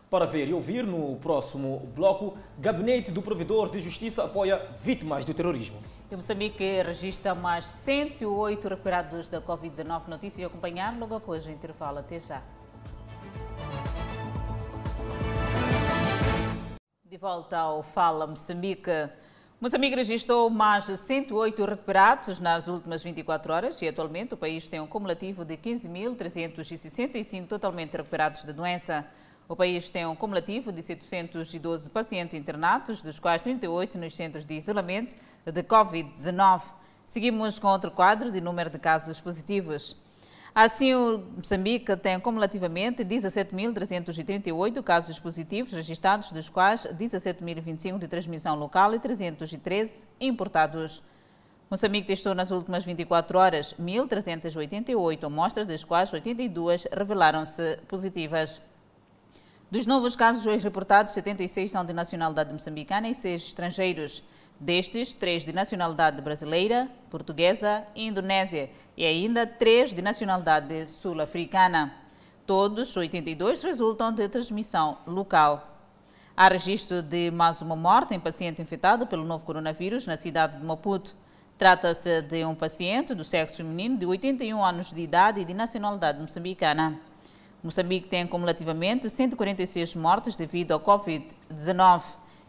Para 0.09 0.25
ver 0.25 0.49
e 0.49 0.55
ouvir 0.55 0.87
no 0.87 1.17
próximo 1.17 1.81
bloco, 1.93 2.39
Gabinete 2.59 3.11
do 3.11 3.21
Provedor 3.21 3.69
de 3.71 3.81
Justiça 3.81 4.23
apoia 4.23 4.65
vítimas 4.81 5.25
do 5.25 5.35
terrorismo. 5.35 5.81
E 6.09 6.15
Moçambique 6.15 6.81
registra 6.83 7.35
mais 7.35 7.65
108 7.65 8.69
recuperados 8.69 9.29
da 9.29 9.41
Covid-19. 9.41 10.07
Notícia 10.07 10.45
a 10.45 10.47
acompanhar 10.47 10.97
logo 10.97 11.17
após 11.17 11.45
o 11.45 11.51
intervalo. 11.51 11.99
Até 11.99 12.21
já. 12.21 12.41
De 17.05 17.17
volta 17.17 17.59
ao 17.59 17.83
Fala 17.83 18.29
Moçambique. 18.29 19.11
Moçambique 19.61 19.97
registrou 19.97 20.49
mais 20.49 20.87
de 20.87 20.97
108 20.97 21.65
recuperados 21.65 22.39
nas 22.39 22.69
últimas 22.69 23.03
24 23.03 23.53
horas 23.53 23.83
e 23.83 23.89
atualmente 23.89 24.35
o 24.35 24.37
país 24.37 24.69
tem 24.69 24.79
um 24.79 24.87
cumulativo 24.87 25.45
de 25.45 25.57
15.365 25.57 27.49
totalmente 27.49 27.97
recuperados 27.97 28.45
da 28.45 28.53
doença. 28.53 29.05
O 29.49 29.55
país 29.55 29.88
tem 29.88 30.05
um 30.05 30.16
cumulativo 30.16 30.72
de 30.72 30.82
712 30.82 31.88
pacientes 31.90 32.34
internados, 32.34 33.01
dos 33.01 33.20
quais 33.20 33.40
38 33.42 33.97
nos 33.97 34.16
centros 34.16 34.44
de 34.44 34.55
isolamento 34.55 35.14
de 35.44 35.62
Covid-19. 35.62 36.62
Seguimos 37.07 37.57
com 37.57 37.68
outro 37.68 37.92
quadro 37.92 38.32
de 38.32 38.40
número 38.40 38.68
de 38.68 38.78
casos 38.80 39.20
positivos. 39.20 39.97
Assim, 40.53 40.94
o 40.94 41.18
Moçambique 41.36 41.97
tem 41.97 42.18
cumulativamente 42.18 43.05
17.338 43.05 44.82
casos 44.82 45.20
positivos 45.20 45.72
registrados, 45.72 46.32
dos 46.32 46.49
quais 46.49 46.84
17.025 46.86 47.99
de 47.99 48.09
transmissão 48.09 48.57
local 48.57 48.94
e 48.94 48.99
313 48.99 50.09
importados. 50.20 51.05
Moçambique 51.70 52.09
testou 52.09 52.34
nas 52.34 52.51
últimas 52.51 52.84
24 52.84 53.38
horas 53.38 53.74
1.388 53.80 55.24
amostras, 55.24 55.66
das 55.66 55.84
quais 55.84 56.12
82 56.12 56.88
revelaram-se 56.90 57.76
positivas. 57.86 58.61
Dos 59.69 59.85
novos 59.85 60.14
casos 60.14 60.47
hoje 60.47 60.62
reportados, 60.62 61.12
76 61.12 61.73
são 61.73 61.85
de 61.85 61.93
nacionalidade 61.93 62.53
moçambicana 62.53 63.09
e 63.09 63.14
6 63.14 63.49
estrangeiros. 63.49 64.23
Destes, 64.61 65.12
3 65.12 65.45
de 65.45 65.53
nacionalidade 65.53 66.23
brasileira, 66.23 66.89
portuguesa 67.11 67.85
e 67.93 68.07
indonésia, 68.07 68.71
e 68.97 69.05
ainda 69.05 69.45
3 69.45 69.93
de 69.93 70.01
nacionalidade 70.01 70.87
sul-africana. 70.87 71.93
Todos, 72.47 72.97
82, 72.97 73.64
resultam 73.64 74.12
de 74.12 74.29
transmissão 74.29 74.99
local. 75.05 75.77
Há 76.37 76.47
registro 76.47 77.03
de 77.03 77.33
mais 77.33 77.61
uma 77.61 77.75
morte 77.75 78.14
em 78.14 78.21
paciente 78.21 78.62
infectado 78.62 79.05
pelo 79.05 79.25
novo 79.25 79.45
coronavírus 79.45 80.07
na 80.07 80.17
cidade 80.17 80.59
de 80.59 80.64
Maputo. 80.64 81.17
Trata-se 81.59 82.23
de 82.23 82.45
um 82.45 82.55
paciente 82.55 83.14
do 83.17 83.25
sexo 83.25 83.57
feminino 83.57 83.99
de 83.99 84.07
81 84.07 84.64
anos 84.64 84.93
de 84.93 85.01
idade 85.01 85.41
e 85.41 85.45
de 85.45 85.55
nacionalidade 85.55 86.21
moçambicana. 86.21 87.01
Moçambique 87.67 88.07
tem 88.07 88.25
cumulativamente 88.27 89.11
146 89.11 89.97
mortes 89.97 90.37
devido 90.37 90.71
ao 90.71 90.79
Covid-19. 90.79 92.03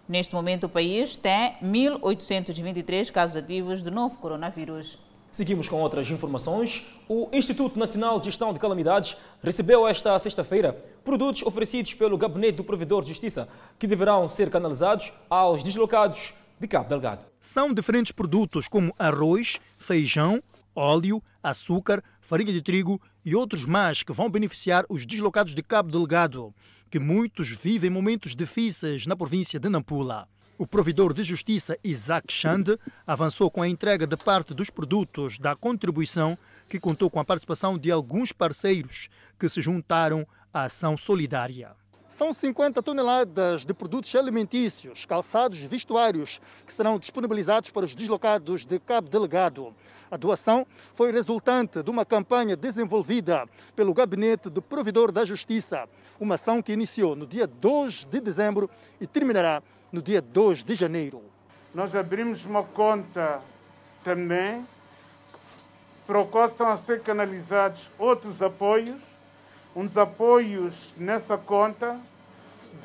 Neste 0.08 0.34
momento, 0.34 0.66
o 0.66 0.70
país 0.70 1.18
tem 1.18 1.58
1.823 1.62 3.12
casos 3.12 3.36
ativos 3.36 3.82
do 3.82 3.90
novo 3.90 4.20
coronavírus. 4.20 5.00
Seguimos 5.32 5.68
com 5.68 5.82
outras 5.82 6.10
informações. 6.12 6.86
O 7.10 7.30
Instituto 7.34 7.80
Nacional 7.80 8.20
de 8.20 8.28
Gestão 8.28 8.54
de 8.54 8.60
Calamidades 8.60 9.18
recebeu 9.42 9.88
esta 9.88 10.18
sexta-feira 10.20 10.74
produtos 11.04 11.42
oferecidos 11.42 11.96
pelo 11.96 12.18
Gabinete 12.18 12.58
do 12.58 12.64
Provedor 12.64 13.02
de 13.02 13.10
Justiça 13.10 13.50
que 13.80 13.88
deverão 13.88 14.28
ser 14.28 14.52
canalizados 14.52 15.12
aos 15.28 15.64
deslocados 15.64 16.36
de 16.60 16.68
Cabo 16.68 16.90
Delgado. 16.90 17.26
São 17.40 17.74
diferentes 17.74 18.12
produtos 18.12 18.68
como 18.68 18.94
arroz, 19.00 19.60
feijão, 19.80 20.42
óleo, 20.76 21.22
açúcar, 21.42 22.04
farinha 22.22 22.54
de 22.54 22.62
trigo 22.62 23.02
e 23.28 23.36
outros 23.36 23.66
mais 23.66 24.04
que 24.04 24.14
vão 24.14 24.30
beneficiar 24.30 24.86
os 24.88 25.06
deslocados 25.06 25.54
de 25.54 25.62
Cabo 25.62 25.92
Delgado, 25.92 26.56
que 26.90 26.98
muitos 26.98 27.50
vivem 27.50 27.90
momentos 27.90 28.34
difíceis 28.34 29.06
na 29.06 29.18
província 29.18 29.60
de 29.60 29.68
Nampula. 29.68 30.30
O 30.58 30.66
provedor 30.66 31.14
de 31.14 31.24
justiça 31.24 31.78
Isaac 31.84 32.32
Chande 32.32 32.80
avançou 33.06 33.52
com 33.52 33.62
a 33.62 33.68
entrega 33.68 34.08
de 34.08 34.16
parte 34.16 34.54
dos 34.54 34.70
produtos 34.70 35.40
da 35.40 35.58
contribuição, 35.58 36.38
que 36.70 36.80
contou 36.80 37.10
com 37.10 37.20
a 37.20 37.26
participação 37.26 37.78
de 37.78 37.92
alguns 37.92 38.32
parceiros 38.32 39.10
que 39.38 39.50
se 39.50 39.62
juntaram 39.62 40.26
à 40.54 40.64
ação 40.64 40.98
solidária. 40.98 41.76
São 42.08 42.32
50 42.32 42.82
toneladas 42.82 43.66
de 43.66 43.74
produtos 43.74 44.16
alimentícios, 44.16 45.06
calçados 45.06 45.62
e 45.62 45.68
vestuários 45.68 46.40
que 46.66 46.72
serão 46.72 46.98
disponibilizados 46.98 47.70
para 47.70 47.86
os 47.86 47.94
deslocados 47.94 48.66
de 48.66 48.80
Cabo 48.80 49.10
Delegado. 49.10 49.76
A 50.10 50.16
doação 50.16 50.66
foi 50.96 51.12
resultante 51.12 51.84
de 51.84 51.90
uma 51.90 52.06
campanha 52.06 52.56
desenvolvida 52.56 53.46
pelo 53.76 53.94
Gabinete 53.94 54.50
do 54.50 54.62
Provedor 54.62 55.12
da 55.12 55.26
Justiça, 55.26 55.84
uma 56.18 56.36
ação 56.36 56.62
que 56.62 56.72
iniciou 56.72 57.14
no 57.14 57.28
dia 57.28 57.46
2 57.46 58.06
de 58.06 58.22
dezembro 58.22 58.70
e 59.02 59.06
terminará 59.06 59.62
no 59.92 60.02
dia 60.02 60.22
2 60.22 60.64
de 60.64 60.76
janeiro. 60.76 61.22
Nós 61.76 61.94
abrimos 61.94 62.46
uma 62.46 62.64
conta 62.64 63.42
também 64.02 64.66
para 66.08 66.22
o 66.22 66.26
qual 66.26 66.46
estão 66.46 66.70
a 66.70 66.78
ser 66.78 67.02
canalizados 67.02 67.92
outros 68.00 68.42
apoios 68.42 69.17
uns 69.78 69.96
apoios 69.96 70.96
nessa 70.98 71.38
conta 71.38 72.02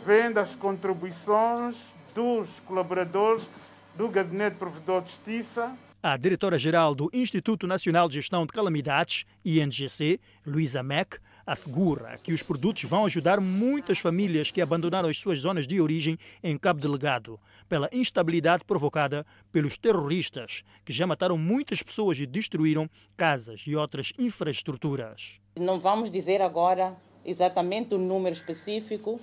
vêm 0.05 0.31
das 0.31 0.55
contribuições 0.55 1.87
dos 2.15 2.61
colaboradores 2.61 3.49
do 3.97 4.11
Gabinete 4.11 4.57
Provedor 4.57 5.01
de 5.01 5.09
Justiça. 5.09 5.75
A 6.03 6.19
diretora-geral 6.19 6.95
do 6.95 7.09
Instituto 7.11 7.67
Nacional 7.67 8.11
de 8.11 8.17
Gestão 8.17 8.45
de 8.45 8.53
Calamidades, 8.53 9.25
INGC, 9.43 10.21
Luísa 10.47 10.83
Mack, 10.83 11.17
assegura 11.47 12.19
que 12.23 12.31
os 12.31 12.43
produtos 12.43 12.85
vão 12.85 13.07
ajudar 13.07 13.41
muitas 13.41 13.99
famílias 13.99 14.51
que 14.51 14.61
abandonaram 14.61 15.09
as 15.09 15.17
suas 15.17 15.39
zonas 15.39 15.67
de 15.67 15.81
origem 15.81 16.19
em 16.43 16.59
Cabo 16.59 16.79
Delegado, 16.79 17.41
pela 17.71 17.89
instabilidade 17.91 18.67
provocada 18.67 19.25
pelos 19.51 19.79
terroristas, 19.79 20.63
que 20.85 20.93
já 20.93 21.07
mataram 21.07 21.39
muitas 21.39 21.83
pessoas 21.83 22.19
e 22.19 22.27
destruíram 22.27 22.87
casas 23.17 23.63
e 23.67 23.75
outras 23.75 24.13
infraestruturas. 24.19 25.42
Não 25.59 25.79
vamos 25.79 26.11
dizer 26.11 26.41
agora 26.41 26.97
exatamente 27.25 27.95
o 27.95 27.99
número 27.99 28.35
específico, 28.35 29.21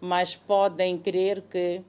mas 0.00 0.36
podem 0.36 0.98
crer 0.98 1.42
que 1.42 1.82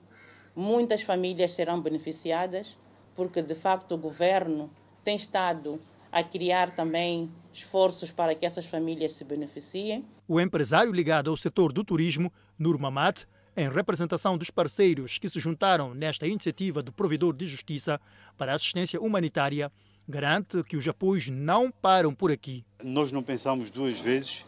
muitas 0.56 1.02
famílias 1.02 1.52
serão 1.52 1.82
beneficiadas 1.82 2.78
porque 3.16 3.42
de 3.42 3.56
facto 3.56 3.94
o 3.94 3.98
governo 3.98 4.70
tem 5.04 5.16
estado 5.16 5.80
a 6.12 6.24
criar 6.24 6.76
também 6.76 7.30
esforços 7.52 8.12
para 8.12 8.36
que 8.36 8.46
essas 8.46 8.66
famílias 8.66 9.14
se 9.14 9.24
beneficiem. 9.24 10.06
O 10.28 10.40
empresário 10.40 10.92
ligado 10.92 11.30
ao 11.30 11.38
setor 11.38 11.74
do 11.74 11.84
turismo, 11.84 12.32
Nur 12.58 12.80
Mamad, 12.80 13.26
em 13.56 13.70
representação 13.70 14.38
dos 14.38 14.50
parceiros 14.50 15.18
que 15.18 15.30
se 15.30 15.40
juntaram 15.40 15.94
nesta 15.94 16.26
iniciativa 16.26 16.82
do 16.82 16.92
provedor 16.92 17.36
de 17.36 17.46
justiça 17.46 18.00
para 18.38 18.54
assistência 18.54 19.00
humanitária, 19.00 19.72
garante 20.08 20.64
que 20.64 20.76
os 20.76 20.88
apoios 20.88 21.30
não 21.30 21.72
param 21.72 22.14
por 22.14 22.32
aqui. 22.32 22.64
Nós 22.84 23.12
não 23.12 23.24
pensamos 23.24 23.70
duas 23.70 24.00
vezes 24.00 24.46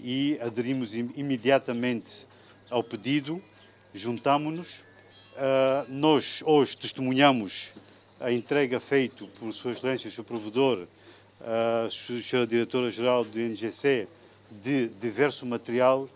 e 0.00 0.38
aderimos 0.40 0.94
imediatamente 0.94 2.26
ao 2.70 2.82
pedido, 2.82 3.42
juntámonos. 3.92 4.82
Uh, 5.34 5.84
nós 5.88 6.42
hoje 6.44 6.76
testemunhamos 6.76 7.72
a 8.20 8.32
entrega 8.32 8.80
feita 8.80 9.26
por 9.38 9.52
Sua 9.52 9.72
Excelência, 9.72 10.08
o 10.08 10.12
seu 10.12 10.24
provedor, 10.24 10.86
a 11.40 11.86
Sra. 11.88 12.46
Diretora-Geral 12.46 13.24
do 13.24 13.40
INGC, 13.40 14.08
de 14.50 14.88
diverso 14.88 15.44
material, 15.44 16.08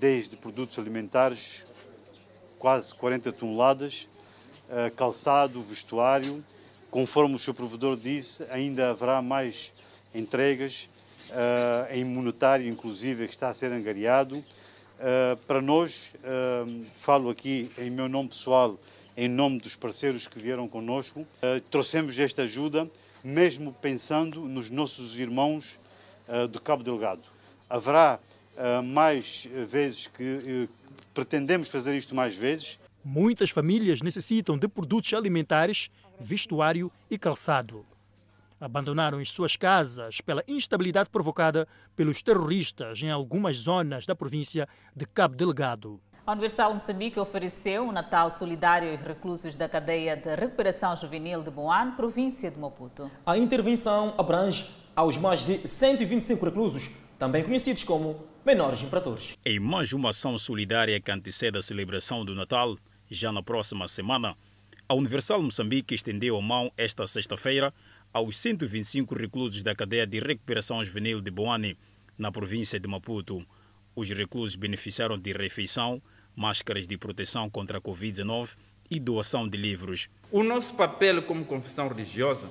desde 0.00 0.36
produtos 0.36 0.78
alimentares, 0.78 1.64
quase 2.58 2.92
40 2.94 3.32
toneladas, 3.32 4.08
calçado, 4.96 5.62
vestuário. 5.62 6.42
Conforme 6.92 7.36
o 7.36 7.38
seu 7.38 7.54
provedor 7.54 7.96
disse, 7.96 8.44
ainda 8.50 8.90
haverá 8.90 9.22
mais 9.22 9.72
entregas 10.14 10.90
em 11.90 12.04
monetário, 12.04 12.68
inclusive, 12.68 13.26
que 13.26 13.32
está 13.32 13.48
a 13.48 13.54
ser 13.54 13.72
angariado. 13.72 14.44
Para 15.46 15.62
nós, 15.62 16.12
falo 16.94 17.30
aqui 17.30 17.70
em 17.78 17.88
meu 17.88 18.10
nome 18.10 18.28
pessoal, 18.28 18.78
em 19.16 19.26
nome 19.26 19.58
dos 19.58 19.74
parceiros 19.74 20.28
que 20.28 20.38
vieram 20.38 20.68
conosco, 20.68 21.26
trouxemos 21.70 22.18
esta 22.18 22.42
ajuda, 22.42 22.86
mesmo 23.24 23.72
pensando 23.72 24.42
nos 24.42 24.68
nossos 24.68 25.18
irmãos 25.18 25.78
do 26.50 26.60
Cabo 26.60 26.82
Delgado. 26.82 27.22
Haverá 27.70 28.20
mais 28.84 29.48
vezes 29.66 30.08
que 30.08 30.68
pretendemos 31.14 31.68
fazer 31.68 31.96
isto 31.96 32.14
mais 32.14 32.36
vezes. 32.36 32.78
Muitas 33.02 33.48
famílias 33.48 34.02
necessitam 34.02 34.56
de 34.58 34.68
produtos 34.68 35.12
alimentares, 35.14 35.90
vestuário 36.18 36.90
e 37.10 37.18
calçado. 37.18 37.84
Abandonaram 38.60 39.18
as 39.18 39.28
suas 39.28 39.56
casas 39.56 40.20
pela 40.20 40.44
instabilidade 40.46 41.10
provocada 41.10 41.66
pelos 41.96 42.22
terroristas 42.22 43.02
em 43.02 43.10
algumas 43.10 43.56
zonas 43.56 44.06
da 44.06 44.14
província 44.14 44.68
de 44.94 45.04
Cabo 45.04 45.34
Delgado. 45.34 46.00
A 46.24 46.30
Universal 46.30 46.72
Moçambique 46.72 47.18
ofereceu 47.18 47.82
um 47.82 47.90
Natal 47.90 48.30
solidário 48.30 48.92
aos 48.92 49.00
reclusos 49.00 49.56
da 49.56 49.68
cadeia 49.68 50.16
de 50.16 50.32
recuperação 50.36 50.94
juvenil 50.94 51.42
de 51.42 51.50
Boan, 51.50 51.96
província 51.96 52.48
de 52.48 52.60
Maputo. 52.60 53.10
A 53.26 53.36
intervenção 53.36 54.14
abrange 54.16 54.70
aos 54.94 55.18
mais 55.18 55.44
de 55.44 55.66
125 55.66 56.44
reclusos, 56.44 56.90
também 57.18 57.42
conhecidos 57.42 57.82
como 57.82 58.24
menores 58.46 58.80
infratores. 58.82 59.36
Em 59.44 59.58
mais 59.58 59.92
uma 59.92 60.10
ação 60.10 60.38
solidária 60.38 61.00
que 61.00 61.10
antecede 61.10 61.58
a 61.58 61.62
celebração 61.62 62.24
do 62.24 62.36
Natal, 62.36 62.76
já 63.10 63.32
na 63.32 63.42
próxima 63.42 63.88
semana, 63.88 64.36
a 64.92 64.94
Universal 64.94 65.40
Moçambique 65.40 65.94
estendeu 65.94 66.36
a 66.36 66.42
mão 66.42 66.70
esta 66.76 67.06
sexta-feira 67.06 67.72
aos 68.12 68.36
125 68.36 69.14
reclusos 69.14 69.62
da 69.62 69.74
cadeia 69.74 70.06
de 70.06 70.20
recuperação 70.20 70.84
juvenil 70.84 71.22
de 71.22 71.30
Boane, 71.30 71.78
na 72.18 72.30
província 72.30 72.78
de 72.78 72.86
Maputo. 72.86 73.42
Os 73.96 74.10
reclusos 74.10 74.54
beneficiaram 74.54 75.18
de 75.18 75.32
refeição, 75.32 76.02
máscaras 76.36 76.86
de 76.86 76.98
proteção 76.98 77.48
contra 77.48 77.78
a 77.78 77.80
Covid-19 77.80 78.54
e 78.90 79.00
doação 79.00 79.48
de 79.48 79.56
livros. 79.56 80.10
O 80.30 80.42
nosso 80.42 80.76
papel 80.76 81.22
como 81.22 81.46
confissão 81.46 81.88
religiosa 81.88 82.50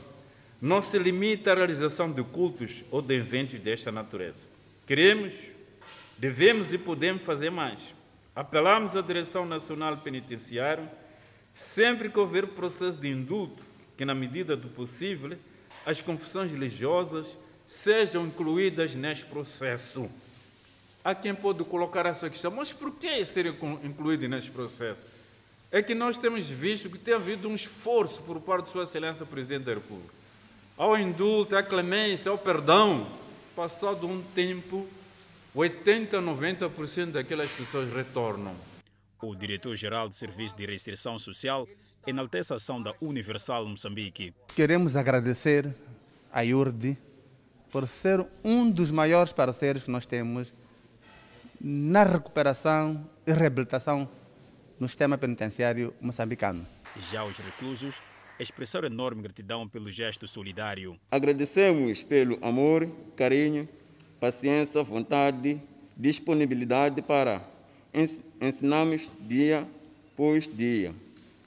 não 0.60 0.82
se 0.82 0.98
limita 0.98 1.52
à 1.52 1.56
realização 1.56 2.12
de 2.12 2.24
cultos 2.24 2.84
ou 2.90 3.04
de 3.04 3.14
eventos 3.14 3.60
desta 3.60 3.92
natureza. 3.92 4.48
Queremos, 4.88 5.36
devemos 6.18 6.74
e 6.74 6.80
podemos 6.80 7.24
fazer 7.24 7.52
mais. 7.52 7.94
Apelamos 8.36 8.96
à 8.96 9.02
Direção 9.02 9.46
Nacional 9.46 9.98
Penitenciária, 9.98 10.92
sempre 11.54 12.10
que 12.10 12.20
houver 12.20 12.48
processo 12.48 12.98
de 12.98 13.10
indulto, 13.10 13.64
que, 13.98 14.06
na 14.06 14.16
medida 14.16 14.56
do 14.56 14.68
possível, 14.68 15.38
as 15.86 16.02
confissões 16.02 16.52
religiosas 16.52 17.38
sejam 17.68 18.26
incluídas 18.26 18.96
neste 18.96 19.26
processo. 19.26 20.10
Há 21.04 21.16
quem 21.16 21.34
pode 21.34 21.64
colocar 21.64 22.06
essa 22.06 22.30
questão, 22.30 22.52
mas 22.52 22.72
por 22.72 22.92
que 22.92 23.24
ser 23.26 23.48
incluído 23.84 24.28
neste 24.28 24.52
processo? 24.52 25.06
É 25.72 25.82
que 25.82 25.96
nós 25.96 26.18
temos 26.18 26.48
visto 26.48 26.90
que 26.90 27.00
tem 27.00 27.14
havido 27.14 27.48
um 27.48 27.56
esforço 27.56 28.22
por 28.24 28.40
parte 28.42 28.66
de 28.66 28.72
Sua 28.72 28.84
Excelência 28.84 29.26
Presidente 29.26 29.64
da 29.64 29.74
República. 29.74 30.14
Ao 30.78 30.98
indulto, 30.98 31.56
à 31.56 31.64
clemência, 31.64 32.30
ao 32.30 32.38
perdão, 32.38 33.08
passado 33.56 34.06
um 34.06 34.22
tempo, 34.36 34.88
80, 35.56 36.22
90% 36.22 37.12
daquelas 37.12 37.50
pessoas 37.52 37.92
retornam. 37.92 38.56
O 39.22 39.36
diretor-geral 39.36 40.08
do 40.08 40.16
Serviço 40.16 40.56
de 40.56 40.66
Restrição 40.66 41.16
Social 41.20 41.68
enaltece 42.08 42.54
a 42.54 42.56
ação 42.56 42.82
da 42.82 42.92
Universal 43.00 43.68
Moçambique. 43.68 44.34
Queremos 44.56 44.96
agradecer 44.96 45.72
à 46.34 46.44
IURD 46.44 46.98
por 47.70 47.88
ser 47.88 48.26
um 48.44 48.70
dos 48.70 48.90
maiores 48.90 49.32
parceiros 49.32 49.84
que 49.84 49.92
nós 49.92 50.08
temos 50.08 50.52
na 51.60 52.04
recuperação 52.04 53.08
e 53.28 53.32
reabilitação 53.32 54.10
no 54.80 54.88
sistema 54.88 55.20
penitenciário 55.20 55.94
moçambicano. 56.02 56.66
Já 56.98 57.24
os 57.24 57.38
reclusos 57.38 58.02
expressaram 58.40 58.88
enorme 58.88 59.22
gratidão 59.22 59.68
pelo 59.68 59.92
gesto 59.92 60.28
solidário. 60.28 61.00
Agradecemos 61.12 62.04
pelo 62.04 62.44
amor, 62.44 62.90
carinho, 63.16 63.70
paciência, 64.20 64.82
vontade, 64.82 65.62
disponibilidade 65.96 67.04
para 67.04 67.52
ensinarmos 67.94 69.10
dia 69.20 69.68
após 70.14 70.48
dia 70.48 70.94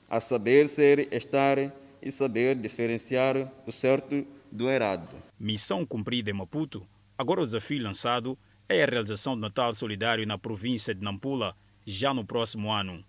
a 0.09 0.20
saber 0.20 0.68
ser, 0.68 1.12
estar 1.12 1.59
e 2.01 2.12
saber 2.12 2.55
diferenciar 2.55 3.51
o 3.66 3.72
certo 3.72 4.24
do 4.51 4.70
errado. 4.70 5.16
Missão 5.38 5.84
cumprida 5.84 6.30
em 6.30 6.34
Maputo, 6.34 6.86
agora 7.18 7.40
o 7.40 7.45
desafio 7.45 7.82
lançado 7.82 8.38
é 8.68 8.82
a 8.82 8.86
realização 8.86 9.34
do 9.34 9.40
Natal 9.40 9.74
Solidário 9.74 10.26
na 10.26 10.38
província 10.38 10.95
de 10.95 11.03
Nampula 11.03 11.57
já 11.84 12.14
no 12.14 12.24
próximo 12.24 12.72
ano. 12.72 13.05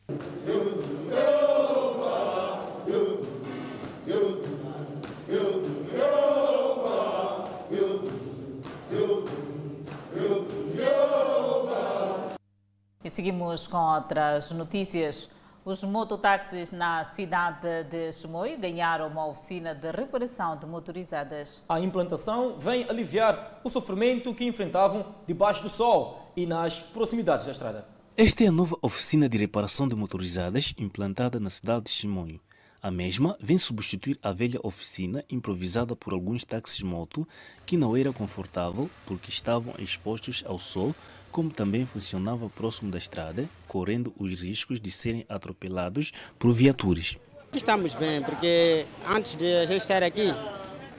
Seguimos 13.16 13.66
com 13.66 13.78
outras 13.78 14.52
notícias. 14.52 15.30
Os 15.64 15.86
mototáxis 15.86 16.70
na 16.70 17.02
cidade 17.06 17.86
de 17.86 18.12
Chimoio 18.12 18.60
ganharam 18.60 19.08
uma 19.08 19.26
oficina 19.26 19.74
de 19.74 19.90
reparação 19.90 20.58
de 20.58 20.66
motorizadas. 20.66 21.64
A 21.70 21.80
implantação 21.80 22.60
vem 22.60 22.84
aliviar 22.90 23.62
o 23.64 23.70
sofrimento 23.70 24.36
que 24.36 24.44
enfrentavam 24.44 25.16
debaixo 25.26 25.64
do 25.64 25.70
sol 25.70 26.30
e 26.36 26.46
nas 26.46 26.76
proximidades 26.76 27.46
da 27.46 27.54
estrada. 27.54 27.88
Esta 28.18 28.44
é 28.44 28.48
a 28.48 28.52
nova 28.52 28.78
oficina 28.82 29.30
de 29.30 29.38
reparação 29.38 29.88
de 29.88 29.96
motorizadas 29.96 30.74
implantada 30.78 31.40
na 31.40 31.50
cidade 31.50 31.86
de 31.86 31.92
Chimoio. 31.92 32.42
A 32.86 32.92
mesma 32.92 33.36
vem 33.40 33.58
substituir 33.58 34.20
a 34.22 34.32
velha 34.32 34.60
oficina 34.62 35.26
improvisada 35.28 35.96
por 35.96 36.14
alguns 36.14 36.44
táxis 36.44 36.84
moto 36.84 37.28
que 37.66 37.78
não 37.78 37.98
era 37.98 38.14
confortável 38.14 38.88
porque 39.08 39.32
estavam 39.32 39.74
expostos 39.80 40.44
ao 40.46 40.60
sol, 40.60 40.94
como 41.36 41.52
também 41.52 41.86
funcionava 41.86 42.50
próximo 42.50 42.90
da 42.90 42.98
estrada, 42.98 43.50
correndo 43.68 44.14
os 44.18 44.42
riscos 44.42 44.80
de 44.80 44.90
serem 44.90 45.26
atropelados 45.28 46.14
por 46.40 46.54
viaturas. 46.54 47.18
Estamos 47.52 47.94
bem, 47.94 48.24
porque 48.24 48.86
antes 49.06 49.36
de 49.36 49.54
a 49.58 49.66
gente 49.66 49.82
estar 49.82 50.02
aqui, 50.02 50.34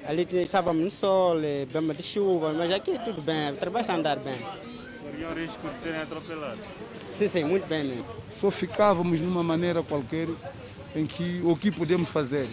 ali 0.07 0.26
estávamos 0.30 0.82
no 0.84 0.91
sol, 0.91 1.39
bema 1.72 1.95
de 1.95 2.03
chuva, 2.03 2.53
mas 2.53 2.70
aqui 2.70 2.99
tudo 3.03 3.22
bem, 3.22 3.53
o 3.53 3.57
trabalho 3.57 3.80
está 3.80 3.95
a 3.95 3.97
andar 3.97 4.18
bem. 4.18 4.37
Corriam 5.01 5.32
risco 5.32 5.66
de 5.70 5.78
serem 5.78 6.03
atropelados? 6.03 6.68
Sim, 7.11 7.28
sim, 7.28 7.45
muito 7.45 7.66
bem 7.66 7.84
mesmo. 7.84 8.05
Só 8.30 8.51
ficávamos 8.51 9.18
de 9.18 9.24
uma 9.24 9.43
maneira 9.43 9.82
qualquer 9.82 10.28
em 10.95 11.07
que 11.07 11.41
o 11.45 11.57
que 11.57 11.70
podemos 11.70 12.11
fazer. 12.11 12.47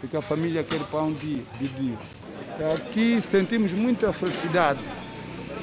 porque 0.00 0.16
a 0.16 0.22
família 0.22 0.64
quer 0.64 0.80
pão 0.86 1.12
de, 1.12 1.42
de 1.60 1.68
dia. 1.68 1.98
Aqui 2.74 3.20
sentimos 3.20 3.70
muita 3.72 4.14
felicidade 4.14 4.82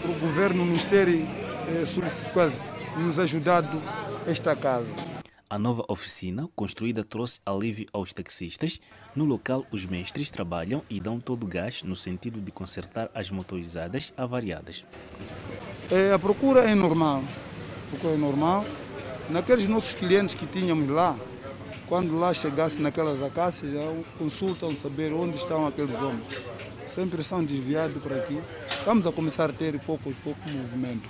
por 0.01 0.11
o 0.11 0.13
governo 0.19 0.65
nos 0.65 0.83
ter 0.83 1.07
eh, 1.09 1.25
quase 1.25 1.38
nos 2.97 3.19
ajudado 3.19 3.81
esta 4.27 4.55
casa. 4.55 4.93
A 5.49 5.57
nova 5.57 5.83
oficina 5.87 6.47
construída 6.55 7.03
trouxe 7.03 7.41
alívio 7.43 7.87
aos 7.91 8.13
taxistas. 8.13 8.79
No 9.15 9.25
local, 9.25 9.65
os 9.71 9.85
mestres 9.87 10.29
trabalham 10.29 10.83
e 10.87 10.99
dão 10.99 11.19
todo 11.19 11.43
o 11.43 11.47
gás 11.47 11.81
no 11.81 11.95
sentido 11.95 12.39
de 12.39 12.51
consertar 12.51 13.09
as 13.15 13.31
motorizadas 13.31 14.13
avariadas. 14.15 14.85
É, 15.89 16.13
a 16.13 16.19
procura 16.19 16.69
é 16.69 16.75
normal. 16.75 17.23
A 17.87 17.89
procura 17.89 18.13
é 18.13 18.17
normal. 18.17 18.63
Naqueles 19.27 19.67
nossos 19.67 19.95
clientes 19.95 20.35
que 20.35 20.45
tínhamos 20.45 20.87
lá, 20.87 21.17
quando 21.87 22.15
lá 22.19 22.31
chegasse 22.31 22.79
naquelas 22.79 23.23
acácias, 23.23 23.71
já 23.71 23.81
consultam 24.19 24.69
saber 24.71 25.11
onde 25.11 25.35
estão 25.37 25.65
aqueles 25.65 25.99
homens. 25.99 26.57
Sempre 26.87 27.21
estão 27.21 27.43
desviados 27.43 27.99
por 28.03 28.13
aqui. 28.13 28.39
Vamos 28.85 29.07
a 29.07 29.11
começar 29.11 29.49
a 29.49 29.53
ter 29.53 29.79
pouco 29.79 30.11
a 30.11 30.13
pouco 30.23 30.49
movimento. 30.49 31.09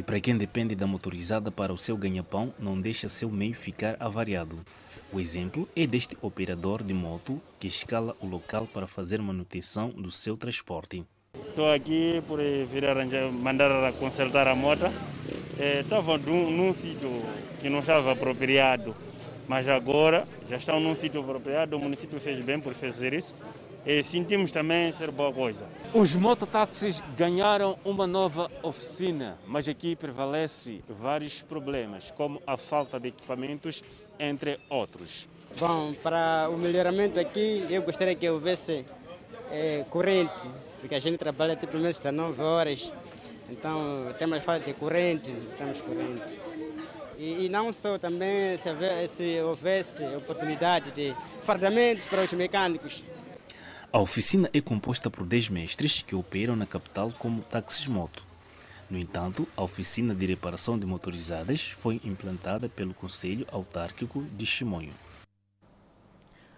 E 0.00 0.02
para 0.02 0.18
quem 0.18 0.34
depende 0.34 0.74
da 0.74 0.86
motorizada 0.86 1.50
para 1.50 1.74
o 1.74 1.76
seu 1.76 1.94
ganha-pão, 1.94 2.54
não 2.58 2.80
deixa 2.80 3.06
seu 3.06 3.30
meio 3.30 3.52
ficar 3.52 3.98
avariado. 4.00 4.64
O 5.12 5.20
exemplo 5.20 5.68
é 5.76 5.86
deste 5.86 6.16
operador 6.22 6.82
de 6.82 6.94
moto 6.94 7.38
que 7.58 7.66
escala 7.66 8.16
o 8.18 8.26
local 8.26 8.66
para 8.66 8.86
fazer 8.86 9.20
manutenção 9.20 9.90
do 9.90 10.10
seu 10.10 10.38
transporte. 10.38 11.04
Estou 11.46 11.70
aqui 11.70 12.22
por 12.26 12.38
vir 12.72 12.86
arranjar, 12.86 13.30
mandar 13.30 13.92
consertar 13.92 14.48
a 14.48 14.54
moto. 14.54 14.86
Estava 15.58 16.16
num, 16.16 16.50
num 16.50 16.72
sítio 16.72 17.22
que 17.60 17.68
não 17.68 17.80
estava 17.80 18.12
apropriado, 18.12 18.96
mas 19.46 19.68
agora 19.68 20.26
já 20.48 20.56
estão 20.56 20.80
num 20.80 20.94
sítio 20.94 21.20
apropriado. 21.20 21.76
O 21.76 21.78
município 21.78 22.18
fez 22.18 22.40
bem 22.40 22.58
por 22.58 22.72
fazer 22.72 23.12
isso 23.12 23.34
e 23.84 24.02
sentimos 24.02 24.50
também 24.50 24.92
ser 24.92 25.10
boa 25.10 25.32
coisa. 25.32 25.66
Os 25.94 26.14
mototáxis 26.14 27.02
ganharam 27.16 27.78
uma 27.84 28.06
nova 28.06 28.50
oficina, 28.62 29.38
mas 29.46 29.68
aqui 29.68 29.96
prevalece 29.96 30.82
vários 30.88 31.42
problemas, 31.42 32.10
como 32.16 32.40
a 32.46 32.56
falta 32.56 33.00
de 33.00 33.08
equipamentos, 33.08 33.82
entre 34.18 34.58
outros. 34.68 35.28
Bom, 35.58 35.92
para 36.02 36.48
o 36.50 36.56
melhoramento 36.56 37.18
aqui, 37.18 37.66
eu 37.70 37.82
gostaria 37.82 38.14
que 38.14 38.28
houvesse 38.28 38.84
é, 39.50 39.84
corrente, 39.90 40.48
porque 40.80 40.94
a 40.94 41.00
gente 41.00 41.18
trabalha 41.18 41.54
até 41.54 41.66
pelo 41.66 41.82
menos 41.82 41.98
19 41.98 42.40
horas, 42.40 42.92
então 43.50 44.14
temos 44.18 44.38
falta 44.44 44.64
de 44.64 44.74
corrente, 44.74 45.34
temos 45.58 45.80
corrente. 45.82 46.40
E, 47.18 47.44
e, 47.44 47.48
não 47.50 47.70
só 47.70 47.98
também 47.98 48.56
se, 48.56 48.70
se 49.08 49.40
houvesse 49.42 50.02
oportunidade 50.16 50.90
de 50.90 51.14
fardamentos 51.42 52.06
para 52.06 52.22
os 52.22 52.32
mecânicos, 52.32 53.04
a 53.92 53.98
oficina 53.98 54.48
é 54.54 54.60
composta 54.60 55.10
por 55.10 55.26
10 55.26 55.48
mestres 55.48 56.00
que 56.00 56.14
operam 56.14 56.54
na 56.54 56.64
capital 56.64 57.10
como 57.18 57.42
táxis 57.42 57.88
moto. 57.88 58.24
No 58.88 58.96
entanto, 58.96 59.48
a 59.56 59.62
oficina 59.62 60.14
de 60.14 60.26
reparação 60.26 60.78
de 60.78 60.86
motorizadas 60.86 61.62
foi 61.62 62.00
implantada 62.04 62.68
pelo 62.68 62.94
Conselho 62.94 63.44
Autárquico 63.50 64.22
de 64.36 64.46
Chimonho. 64.46 64.92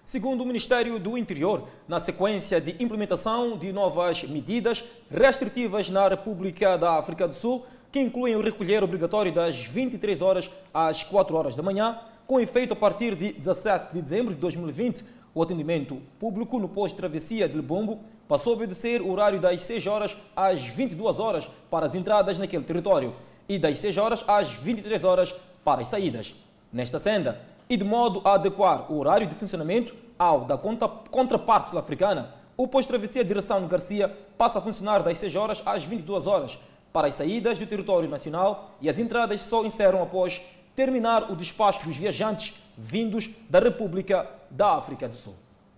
Segundo 0.04 0.42
o 0.42 0.46
Ministério 0.46 0.98
do 0.98 1.16
Interior, 1.16 1.68
na 1.88 1.98
sequência 1.98 2.60
de 2.60 2.76
implementação 2.82 3.56
de 3.56 3.72
novas 3.72 4.24
medidas 4.24 4.84
restritivas 5.10 5.88
na 5.88 6.08
República 6.08 6.76
da 6.76 6.98
África 6.98 7.26
do 7.26 7.34
Sul, 7.34 7.64
que 7.90 7.98
incluem 8.00 8.36
o 8.36 8.42
recolher 8.42 8.82
obrigatório 8.82 9.32
das 9.32 9.64
23 9.64 10.20
horas 10.20 10.50
às 10.72 11.02
4 11.02 11.34
horas 11.34 11.56
da 11.56 11.62
manhã, 11.62 11.98
com 12.26 12.38
efeito 12.38 12.74
a 12.74 12.76
partir 12.76 13.14
de 13.14 13.32
17 13.32 13.94
de 13.94 14.02
dezembro 14.02 14.34
de 14.34 14.40
2020, 14.40 15.02
o 15.34 15.42
atendimento 15.42 16.00
público 16.18 16.58
no 16.58 16.68
posto 16.68 17.00
de 17.00 17.56
Lebombo 17.56 18.00
passou 18.28 18.52
a 18.52 18.56
obedecer 18.56 19.00
o 19.00 19.10
horário 19.10 19.40
das 19.40 19.62
6 19.62 19.86
horas 19.86 20.16
às 20.36 20.60
22 20.62 21.18
horas 21.18 21.50
para 21.70 21.86
as 21.86 21.94
entradas 21.94 22.38
naquele 22.38 22.64
território 22.64 23.12
e 23.48 23.58
das 23.58 23.78
6 23.78 23.98
horas 23.98 24.24
às 24.26 24.52
23 24.52 25.04
horas 25.04 25.34
para 25.64 25.80
as 25.80 25.88
saídas. 25.88 26.34
Nesta 26.72 26.98
senda, 26.98 27.40
e 27.68 27.76
de 27.76 27.84
modo 27.84 28.20
a 28.24 28.34
adequar 28.34 28.90
o 28.92 28.98
horário 28.98 29.26
de 29.26 29.34
funcionamento 29.34 29.94
ao 30.18 30.44
da 30.44 30.58
contraparte 30.58 31.70
sul-africana, 31.70 32.34
o 32.56 32.68
posto 32.68 32.88
de 32.88 32.98
travessia 32.98 33.24
de 33.24 33.32
Ressano 33.32 33.66
Garcia 33.66 34.08
passa 34.36 34.58
a 34.58 34.62
funcionar 34.62 35.02
das 35.02 35.18
6 35.18 35.36
horas 35.36 35.62
às 35.64 35.84
22 35.84 36.26
horas 36.26 36.58
para 36.92 37.08
as 37.08 37.14
saídas 37.14 37.58
do 37.58 37.66
território 37.66 38.08
nacional 38.08 38.72
e 38.80 38.88
as 38.88 38.98
entradas 38.98 39.42
só 39.42 39.64
encerram 39.64 40.02
após 40.02 40.42
terminar 40.76 41.30
o 41.30 41.36
despacho 41.36 41.84
dos 41.84 41.96
viajantes 41.96 42.61
vindos 42.76 43.30
da 43.48 43.60
República 43.60 44.28
da 44.50 44.76
África 44.76 45.08
do 45.08 45.14
Sul. 45.14 45.34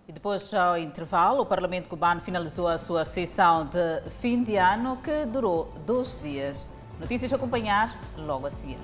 E 0.07 0.11
depois, 0.11 0.53
ao 0.53 0.77
intervalo, 0.77 1.41
o 1.41 1.45
Parlamento 1.45 1.89
cubano 1.89 2.21
finalizou 2.21 2.67
a 2.67 2.77
sua 2.77 3.03
sessão 3.03 3.65
de 3.65 4.01
fim 4.21 4.43
de 4.43 4.55
ano, 4.55 4.97
que 4.97 5.25
durou 5.25 5.73
dois 5.85 6.19
dias. 6.21 6.69
Notícias 6.99 7.33
a 7.33 7.35
acompanhar 7.35 7.97
logo 8.17 8.45
a 8.45 8.51
seguir. 8.51 8.77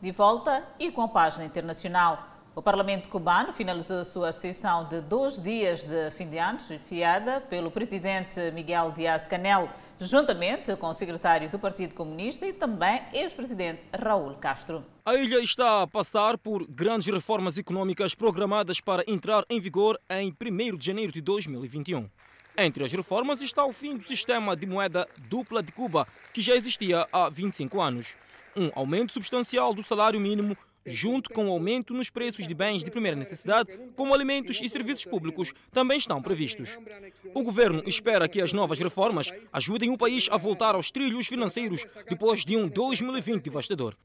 De 0.00 0.12
volta 0.12 0.62
e 0.78 0.92
com 0.92 1.02
a 1.02 1.08
página 1.08 1.44
internacional. 1.44 2.28
O 2.54 2.60
Parlamento 2.62 3.08
cubano 3.08 3.52
finalizou 3.52 4.00
a 4.00 4.04
sua 4.04 4.30
sessão 4.30 4.84
de 4.84 5.00
dois 5.00 5.40
dias 5.40 5.84
de 5.84 6.10
fim 6.10 6.28
de 6.28 6.38
ano, 6.38 6.60
chefiada 6.60 7.40
pelo 7.40 7.70
presidente 7.70 8.50
Miguel 8.52 8.92
Dias-Canel, 8.92 9.68
juntamente 9.98 10.74
com 10.76 10.88
o 10.88 10.94
secretário 10.94 11.48
do 11.48 11.58
Partido 11.58 11.94
Comunista 11.94 12.46
e 12.46 12.52
também 12.52 13.02
ex-presidente 13.12 13.84
Raul 13.92 14.34
Castro. 14.34 14.84
A 15.04 15.14
ilha 15.14 15.38
está 15.40 15.82
a 15.82 15.86
passar 15.86 16.38
por 16.38 16.66
grandes 16.66 17.12
reformas 17.12 17.58
econômicas 17.58 18.14
programadas 18.14 18.80
para 18.80 19.04
entrar 19.06 19.44
em 19.48 19.60
vigor 19.60 19.98
em 20.10 20.34
1 20.40 20.76
de 20.76 20.86
janeiro 20.86 21.12
de 21.12 21.20
2021. 21.20 22.08
Entre 22.56 22.84
as 22.84 22.92
reformas 22.92 23.40
está 23.40 23.64
o 23.64 23.72
fim 23.72 23.96
do 23.96 24.06
sistema 24.06 24.54
de 24.54 24.66
moeda 24.66 25.08
dupla 25.28 25.62
de 25.62 25.72
Cuba, 25.72 26.06
que 26.34 26.40
já 26.40 26.54
existia 26.54 27.06
há 27.12 27.30
25 27.30 27.80
anos. 27.80 28.16
Um 28.54 28.70
aumento 28.74 29.12
substancial 29.12 29.72
do 29.72 29.82
salário 29.82 30.20
mínimo 30.20 30.56
junto 30.84 31.30
com 31.30 31.48
o 31.48 31.50
aumento 31.50 31.94
nos 31.94 32.10
preços 32.10 32.46
de 32.46 32.54
bens 32.54 32.84
de 32.84 32.90
primeira 32.90 33.16
necessidade, 33.16 33.70
como 33.96 34.14
alimentos 34.14 34.60
e 34.62 34.68
serviços 34.68 35.04
públicos, 35.04 35.52
também 35.70 35.98
estão 35.98 36.20
previstos. 36.20 36.78
O 37.34 37.42
governo 37.42 37.82
espera 37.86 38.28
que 38.28 38.40
as 38.40 38.52
novas 38.52 38.78
reformas 38.78 39.30
ajudem 39.52 39.90
o 39.90 39.96
país 39.96 40.28
a 40.30 40.36
voltar 40.36 40.74
aos 40.74 40.90
trilhos 40.90 41.26
financeiros 41.26 41.86
depois 42.08 42.44
de 42.44 42.56
um 42.56 42.68
2020 42.68 43.42
devastador. 43.42 43.96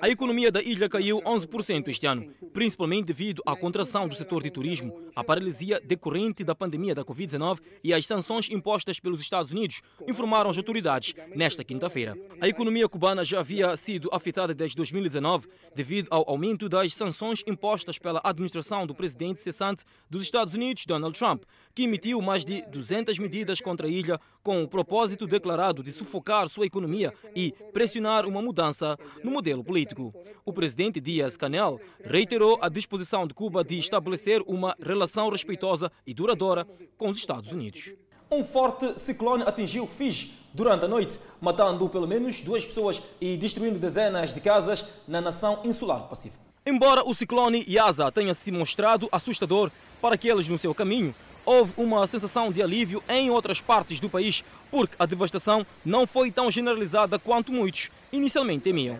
A 0.00 0.08
economia 0.08 0.50
da 0.50 0.62
ilha 0.62 0.88
caiu 0.88 1.20
11% 1.22 1.88
este 1.88 2.06
ano, 2.06 2.32
principalmente 2.52 3.06
devido 3.06 3.42
à 3.46 3.54
contração 3.54 4.08
do 4.08 4.14
setor 4.14 4.42
de 4.42 4.50
turismo, 4.50 5.00
à 5.14 5.22
paralisia 5.22 5.80
decorrente 5.80 6.44
da 6.44 6.54
pandemia 6.54 6.94
da 6.94 7.04
Covid-19 7.04 7.58
e 7.84 7.92
às 7.92 8.06
sanções 8.06 8.50
impostas 8.50 8.98
pelos 8.98 9.20
Estados 9.20 9.52
Unidos, 9.52 9.82
informaram 10.08 10.50
as 10.50 10.56
autoridades 10.56 11.14
nesta 11.34 11.62
quinta-feira. 11.62 12.16
A 12.40 12.48
economia 12.48 12.88
cubana 12.88 13.24
já 13.24 13.40
havia 13.40 13.76
sido 13.76 14.08
afetada 14.12 14.54
desde 14.54 14.76
2019 14.76 15.48
devido 15.74 16.08
ao 16.10 16.21
ao 16.22 16.34
aumento 16.34 16.68
das 16.68 16.94
sanções 16.94 17.42
impostas 17.46 17.98
pela 17.98 18.20
administração 18.24 18.86
do 18.86 18.94
presidente 18.94 19.42
cessante 19.42 19.84
dos 20.08 20.22
Estados 20.22 20.54
Unidos, 20.54 20.86
Donald 20.86 21.18
Trump, 21.18 21.42
que 21.74 21.84
emitiu 21.84 22.20
mais 22.20 22.44
de 22.44 22.62
200 22.62 23.18
medidas 23.18 23.60
contra 23.60 23.86
a 23.86 23.90
ilha 23.90 24.20
com 24.42 24.62
o 24.62 24.68
propósito 24.68 25.26
declarado 25.26 25.82
de 25.82 25.92
sufocar 25.92 26.48
sua 26.48 26.66
economia 26.66 27.12
e 27.34 27.52
pressionar 27.72 28.26
uma 28.26 28.42
mudança 28.42 28.98
no 29.22 29.30
modelo 29.30 29.64
político. 29.64 30.14
O 30.44 30.52
presidente 30.52 31.00
Dias-Canel 31.00 31.80
reiterou 32.04 32.58
a 32.60 32.68
disposição 32.68 33.26
de 33.26 33.34
Cuba 33.34 33.64
de 33.64 33.78
estabelecer 33.78 34.42
uma 34.46 34.76
relação 34.80 35.30
respeitosa 35.30 35.90
e 36.06 36.14
duradoura 36.14 36.66
com 36.96 37.10
os 37.10 37.18
Estados 37.18 37.52
Unidos. 37.52 37.94
Um 38.32 38.46
forte 38.46 38.98
ciclone 38.98 39.42
atingiu 39.42 39.86
Fiji 39.86 40.32
durante 40.54 40.86
a 40.86 40.88
noite, 40.88 41.18
matando 41.38 41.86
pelo 41.90 42.08
menos 42.08 42.40
duas 42.40 42.64
pessoas 42.64 43.02
e 43.20 43.36
destruindo 43.36 43.78
dezenas 43.78 44.32
de 44.32 44.40
casas 44.40 44.86
na 45.06 45.20
nação 45.20 45.60
insular 45.64 45.98
do 45.98 46.08
Pacífico. 46.08 46.42
Embora 46.64 47.06
o 47.06 47.12
ciclone 47.12 47.62
Yasa 47.68 48.10
tenha 48.10 48.32
se 48.32 48.50
mostrado 48.50 49.06
assustador 49.12 49.70
para 50.00 50.14
aqueles 50.14 50.48
no 50.48 50.56
seu 50.56 50.74
caminho, 50.74 51.14
houve 51.44 51.74
uma 51.76 52.06
sensação 52.06 52.50
de 52.50 52.62
alívio 52.62 53.04
em 53.06 53.28
outras 53.28 53.60
partes 53.60 54.00
do 54.00 54.08
país, 54.08 54.42
porque 54.70 54.96
a 54.98 55.04
devastação 55.04 55.66
não 55.84 56.06
foi 56.06 56.30
tão 56.30 56.50
generalizada 56.50 57.18
quanto 57.18 57.52
muitos 57.52 57.90
inicialmente 58.10 58.64
temiam. 58.64 58.98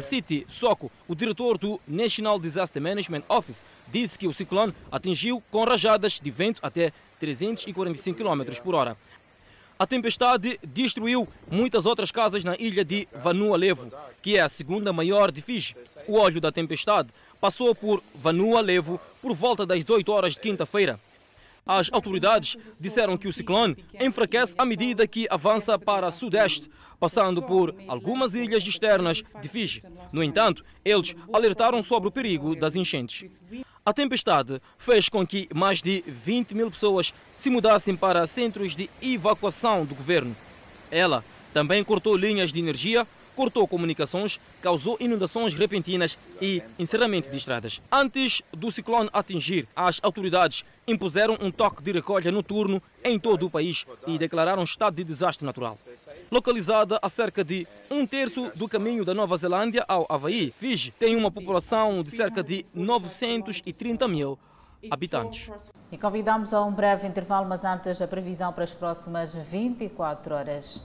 City 0.00 0.46
Soko, 0.48 0.90
o 1.08 1.14
diretor 1.14 1.58
do 1.58 1.80
National 1.86 2.38
Disaster 2.38 2.80
Management 2.80 3.24
Office, 3.28 3.66
disse 3.88 4.18
que 4.18 4.28
o 4.28 4.32
ciclone 4.32 4.72
atingiu 4.90 5.42
com 5.50 5.64
rajadas 5.64 6.20
de 6.20 6.30
vento 6.30 6.60
até 6.62 6.92
345 7.22 8.18
km 8.18 8.60
por 8.64 8.74
hora. 8.74 8.96
A 9.78 9.86
tempestade 9.86 10.58
destruiu 10.66 11.28
muitas 11.48 11.86
outras 11.86 12.10
casas 12.10 12.42
na 12.42 12.56
ilha 12.56 12.84
de 12.84 13.06
Vanua 13.14 13.56
Levo, 13.56 13.92
que 14.20 14.36
é 14.36 14.40
a 14.40 14.48
segunda 14.48 14.92
maior 14.92 15.30
de 15.30 15.40
Fiji. 15.40 15.76
O 16.08 16.18
óleo 16.18 16.40
da 16.40 16.50
tempestade 16.50 17.10
passou 17.40 17.76
por 17.76 18.02
Vanua 18.12 18.60
Levo 18.60 19.00
por 19.20 19.34
volta 19.34 19.64
das 19.64 19.84
8 19.88 20.10
horas 20.10 20.34
de 20.34 20.40
quinta-feira. 20.40 20.98
As 21.64 21.88
autoridades 21.92 22.56
disseram 22.80 23.16
que 23.16 23.28
o 23.28 23.32
ciclone 23.32 23.76
enfraquece 24.00 24.54
à 24.58 24.64
medida 24.64 25.06
que 25.06 25.28
avança 25.30 25.78
para 25.78 26.10
sudeste, 26.10 26.68
passando 26.98 27.40
por 27.40 27.74
algumas 27.86 28.34
ilhas 28.34 28.66
externas 28.66 29.22
de 29.40 29.48
Fiji. 29.48 29.82
No 30.12 30.24
entanto, 30.24 30.64
eles 30.84 31.14
alertaram 31.32 31.80
sobre 31.80 32.08
o 32.08 32.12
perigo 32.12 32.56
das 32.56 32.74
enchentes. 32.74 33.30
A 33.84 33.92
tempestade 33.92 34.60
fez 34.76 35.08
com 35.08 35.26
que 35.26 35.48
mais 35.54 35.80
de 35.80 36.02
20 36.06 36.54
mil 36.54 36.70
pessoas 36.70 37.14
se 37.36 37.48
mudassem 37.48 37.94
para 37.94 38.26
centros 38.26 38.74
de 38.74 38.90
evacuação 39.00 39.84
do 39.84 39.94
governo. 39.94 40.36
Ela 40.90 41.24
também 41.52 41.82
cortou 41.84 42.16
linhas 42.16 42.52
de 42.52 42.58
energia, 42.58 43.06
cortou 43.34 43.66
comunicações, 43.66 44.38
causou 44.60 44.96
inundações 45.00 45.54
repentinas 45.54 46.18
e 46.40 46.62
encerramento 46.78 47.30
de 47.30 47.36
estradas. 47.36 47.80
Antes 47.90 48.42
do 48.52 48.70
ciclone 48.70 49.10
atingir, 49.12 49.68
as 49.74 50.00
autoridades 50.02 50.64
impuseram 50.86 51.38
um 51.40 51.50
toque 51.50 51.82
de 51.82 51.92
recolha 51.92 52.30
noturno 52.30 52.82
em 53.04 53.18
todo 53.18 53.46
o 53.46 53.50
país 53.50 53.86
e 54.06 54.18
declararam 54.18 54.62
estado 54.62 54.96
de 54.96 55.04
desastre 55.04 55.46
natural. 55.46 55.78
Localizada 56.30 56.98
a 57.02 57.08
cerca 57.08 57.44
de 57.44 57.66
um 57.90 58.06
terço 58.06 58.50
do 58.54 58.68
caminho 58.68 59.04
da 59.04 59.12
Nova 59.12 59.36
Zelândia 59.36 59.84
ao 59.86 60.06
Havaí, 60.08 60.52
Fiji 60.56 60.90
tem 60.92 61.14
uma 61.14 61.30
população 61.30 62.02
de 62.02 62.10
cerca 62.10 62.42
de 62.42 62.64
930 62.74 64.08
mil 64.08 64.38
habitantes. 64.90 65.50
E 65.90 65.98
convidamos 65.98 66.54
a 66.54 66.64
um 66.64 66.72
breve 66.72 67.06
intervalo, 67.06 67.46
mas 67.46 67.64
antes 67.64 68.00
a 68.00 68.08
previsão 68.08 68.52
para 68.52 68.64
as 68.64 68.72
próximas 68.72 69.34
24 69.34 70.34
horas. 70.34 70.82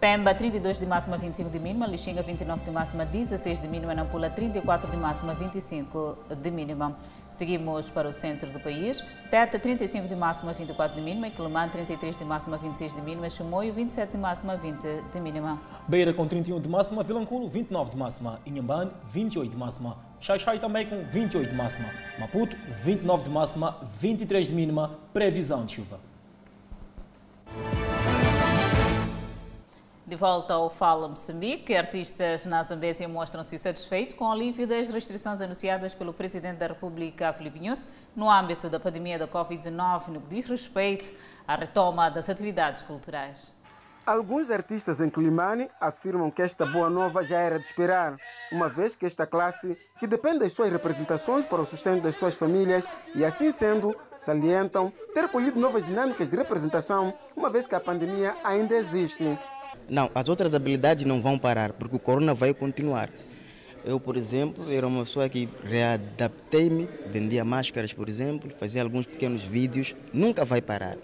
Pemba, 0.00 0.34
32 0.34 0.78
de 0.78 0.84
máxima, 0.84 1.16
25 1.16 1.48
de 1.48 1.58
mínima. 1.58 1.86
Lixinga, 1.86 2.22
29 2.22 2.64
de 2.64 2.70
máxima, 2.70 3.06
16 3.06 3.60
de 3.60 3.66
mínima. 3.66 3.94
Nampula, 3.94 4.28
34 4.28 4.90
de 4.90 4.96
máxima, 4.96 5.32
25 5.32 6.18
de 6.42 6.50
mínima. 6.50 6.94
Seguimos 7.32 7.88
para 7.88 8.06
o 8.06 8.12
centro 8.12 8.50
do 8.50 8.60
país. 8.60 9.02
Teta, 9.30 9.58
35 9.58 10.06
de 10.06 10.14
máxima, 10.14 10.52
24 10.52 10.96
de 10.96 11.02
mínima. 11.02 11.30
Quilomã, 11.30 11.66
33 11.68 12.14
de 12.14 12.24
máxima, 12.26 12.58
26 12.58 12.94
de 12.94 13.00
mínima. 13.00 13.30
Chimoio, 13.30 13.72
27 13.72 14.12
de 14.12 14.18
máxima, 14.18 14.54
20 14.56 14.86
de 15.14 15.20
mínima. 15.20 15.58
Beira, 15.88 16.12
com 16.12 16.26
31 16.28 16.60
de 16.60 16.68
máxima. 16.68 17.02
Vilanculo, 17.02 17.48
29 17.48 17.92
de 17.92 17.96
máxima. 17.96 18.38
Inhambane, 18.44 18.90
28 19.10 19.50
de 19.50 19.56
máxima. 19.56 19.96
Xaixai 20.20 20.58
também 20.58 20.86
com 20.88 21.04
28 21.04 21.50
de 21.50 21.56
máxima. 21.56 21.88
Maputo, 22.18 22.54
29 22.84 23.24
de 23.24 23.30
máxima, 23.30 23.78
23 23.98 24.46
de 24.46 24.52
mínima. 24.52 24.98
Previsão 25.14 25.64
de 25.64 25.76
chuva. 25.76 26.05
De 30.06 30.14
volta 30.14 30.54
ao 30.54 30.70
Fala 30.70 31.08
Moçambique, 31.08 31.74
artistas 31.74 32.46
na 32.46 32.62
Zambésia 32.62 33.08
mostram-se 33.08 33.58
satisfeitos 33.58 34.14
com 34.14 34.26
o 34.26 34.30
alívio 34.30 34.64
das 34.64 34.86
restrições 34.86 35.40
anunciadas 35.40 35.94
pelo 35.94 36.12
Presidente 36.12 36.58
da 36.58 36.68
República, 36.68 37.32
Filipe 37.32 37.58
Nunes, 37.58 37.88
no 38.14 38.30
âmbito 38.30 38.70
da 38.70 38.78
pandemia 38.78 39.18
da 39.18 39.26
Covid-19, 39.26 40.08
no 40.10 40.20
que 40.20 40.28
diz 40.28 40.48
respeito 40.48 41.10
à 41.44 41.56
retoma 41.56 42.08
das 42.08 42.30
atividades 42.30 42.82
culturais. 42.82 43.50
Alguns 44.06 44.52
artistas 44.52 45.00
em 45.00 45.08
Climane 45.08 45.68
afirmam 45.80 46.30
que 46.30 46.40
esta 46.40 46.64
boa 46.64 46.88
nova 46.88 47.24
já 47.24 47.40
era 47.40 47.58
de 47.58 47.66
esperar, 47.66 48.16
uma 48.52 48.68
vez 48.68 48.94
que 48.94 49.04
esta 49.04 49.26
classe, 49.26 49.76
que 49.98 50.06
depende 50.06 50.38
das 50.38 50.52
suas 50.52 50.70
representações 50.70 51.44
para 51.44 51.60
o 51.60 51.64
sustento 51.64 52.04
das 52.04 52.14
suas 52.14 52.36
famílias, 52.36 52.88
e 53.16 53.24
assim 53.24 53.50
sendo, 53.50 53.92
salientam 54.14 54.92
ter 55.12 55.26
colhido 55.26 55.58
novas 55.58 55.84
dinâmicas 55.84 56.28
de 56.28 56.36
representação, 56.36 57.12
uma 57.34 57.50
vez 57.50 57.66
que 57.66 57.74
a 57.74 57.80
pandemia 57.80 58.36
ainda 58.44 58.76
existe. 58.76 59.36
Não, 59.88 60.10
as 60.14 60.28
outras 60.28 60.54
habilidades 60.54 61.04
não 61.04 61.22
vão 61.22 61.38
parar, 61.38 61.72
porque 61.72 61.96
o 61.96 61.98
corona 61.98 62.34
vai 62.34 62.52
continuar. 62.52 63.08
Eu, 63.84 64.00
por 64.00 64.16
exemplo, 64.16 64.70
era 64.72 64.84
uma 64.84 65.04
pessoa 65.04 65.28
que 65.28 65.48
readaptei-me, 65.62 66.88
vendia 67.06 67.44
máscaras, 67.44 67.92
por 67.92 68.08
exemplo, 68.08 68.50
fazia 68.58 68.82
alguns 68.82 69.06
pequenos 69.06 69.44
vídeos, 69.44 69.94
nunca 70.12 70.44
vai 70.44 70.60
parar. 70.60 70.96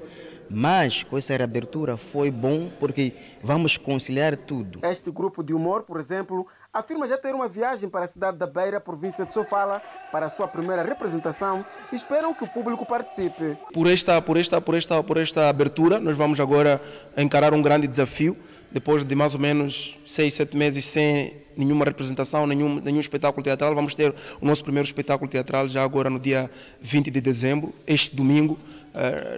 Mas 0.50 1.04
com 1.04 1.16
essa 1.16 1.36
reabertura 1.36 1.96
foi 1.96 2.28
bom 2.28 2.68
porque 2.80 3.14
vamos 3.40 3.76
conciliar 3.76 4.36
tudo. 4.36 4.80
Este 4.82 5.12
grupo 5.12 5.44
de 5.44 5.54
humor, 5.54 5.84
por 5.84 6.00
exemplo, 6.00 6.44
afirma 6.72 7.06
já 7.06 7.16
ter 7.16 7.34
uma 7.34 7.46
viagem 7.46 7.88
para 7.88 8.04
a 8.04 8.08
cidade 8.08 8.36
da 8.36 8.48
Beira, 8.48 8.80
província 8.80 9.24
de 9.24 9.32
Sofala, 9.32 9.80
para 10.10 10.26
a 10.26 10.28
sua 10.28 10.48
primeira 10.48 10.82
representação 10.82 11.64
e 11.92 11.94
esperam 11.96 12.34
que 12.34 12.42
o 12.42 12.48
público 12.48 12.84
participe. 12.84 13.56
Por 13.72 13.86
esta, 13.86 14.20
por 14.20 14.36
esta, 14.36 14.60
por 14.60 14.74
esta, 14.74 15.02
por 15.04 15.16
esta 15.18 15.48
abertura, 15.48 16.00
nós 16.00 16.16
vamos 16.16 16.40
agora 16.40 16.82
encarar 17.16 17.54
um 17.54 17.62
grande 17.62 17.86
desafio 17.86 18.36
depois 18.72 19.04
de 19.04 19.14
mais 19.14 19.34
ou 19.34 19.40
menos 19.40 19.96
seis, 20.04 20.34
sete 20.34 20.56
meses 20.56 20.84
sem 20.84 21.42
nenhuma 21.56 21.84
representação, 21.84 22.46
nenhum, 22.46 22.80
nenhum 22.80 23.00
espetáculo 23.00 23.42
teatral, 23.42 23.74
vamos 23.74 23.94
ter 23.94 24.14
o 24.40 24.46
nosso 24.46 24.64
primeiro 24.64 24.86
espetáculo 24.86 25.30
teatral 25.30 25.68
já 25.68 25.84
agora 25.84 26.08
no 26.08 26.18
dia 26.18 26.50
20 26.80 27.10
de 27.10 27.20
dezembro, 27.20 27.74
este 27.86 28.16
domingo, 28.16 28.56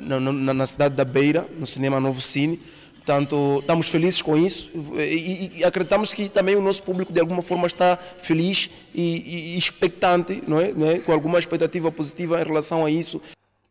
na, 0.02 0.20
na, 0.20 0.54
na 0.54 0.66
cidade 0.66 0.94
da 0.94 1.04
Beira, 1.04 1.46
no 1.58 1.66
Cinema 1.66 2.00
Novo 2.00 2.20
Cine. 2.20 2.60
Portanto, 2.94 3.58
estamos 3.60 3.88
felizes 3.90 4.22
com 4.22 4.34
isso 4.34 4.70
e, 4.96 5.58
e, 5.58 5.64
acreditamos 5.64 6.14
que 6.14 6.26
também 6.26 6.56
o 6.56 6.60
nosso 6.62 6.82
público 6.82 7.12
de 7.12 7.20
alguma 7.20 7.42
forma 7.42 7.66
está 7.66 7.98
feliz 7.98 8.70
e, 8.94 9.52
e 9.54 9.58
expectante, 9.58 10.42
não 10.48 10.58
é? 10.58 10.72
não 10.72 10.88
é? 10.88 10.98
com 11.00 11.12
alguma 11.12 11.38
expectativa 11.38 11.92
positiva 11.92 12.40
em 12.40 12.44
relação 12.44 12.82
a 12.82 12.90
isso. 12.90 13.20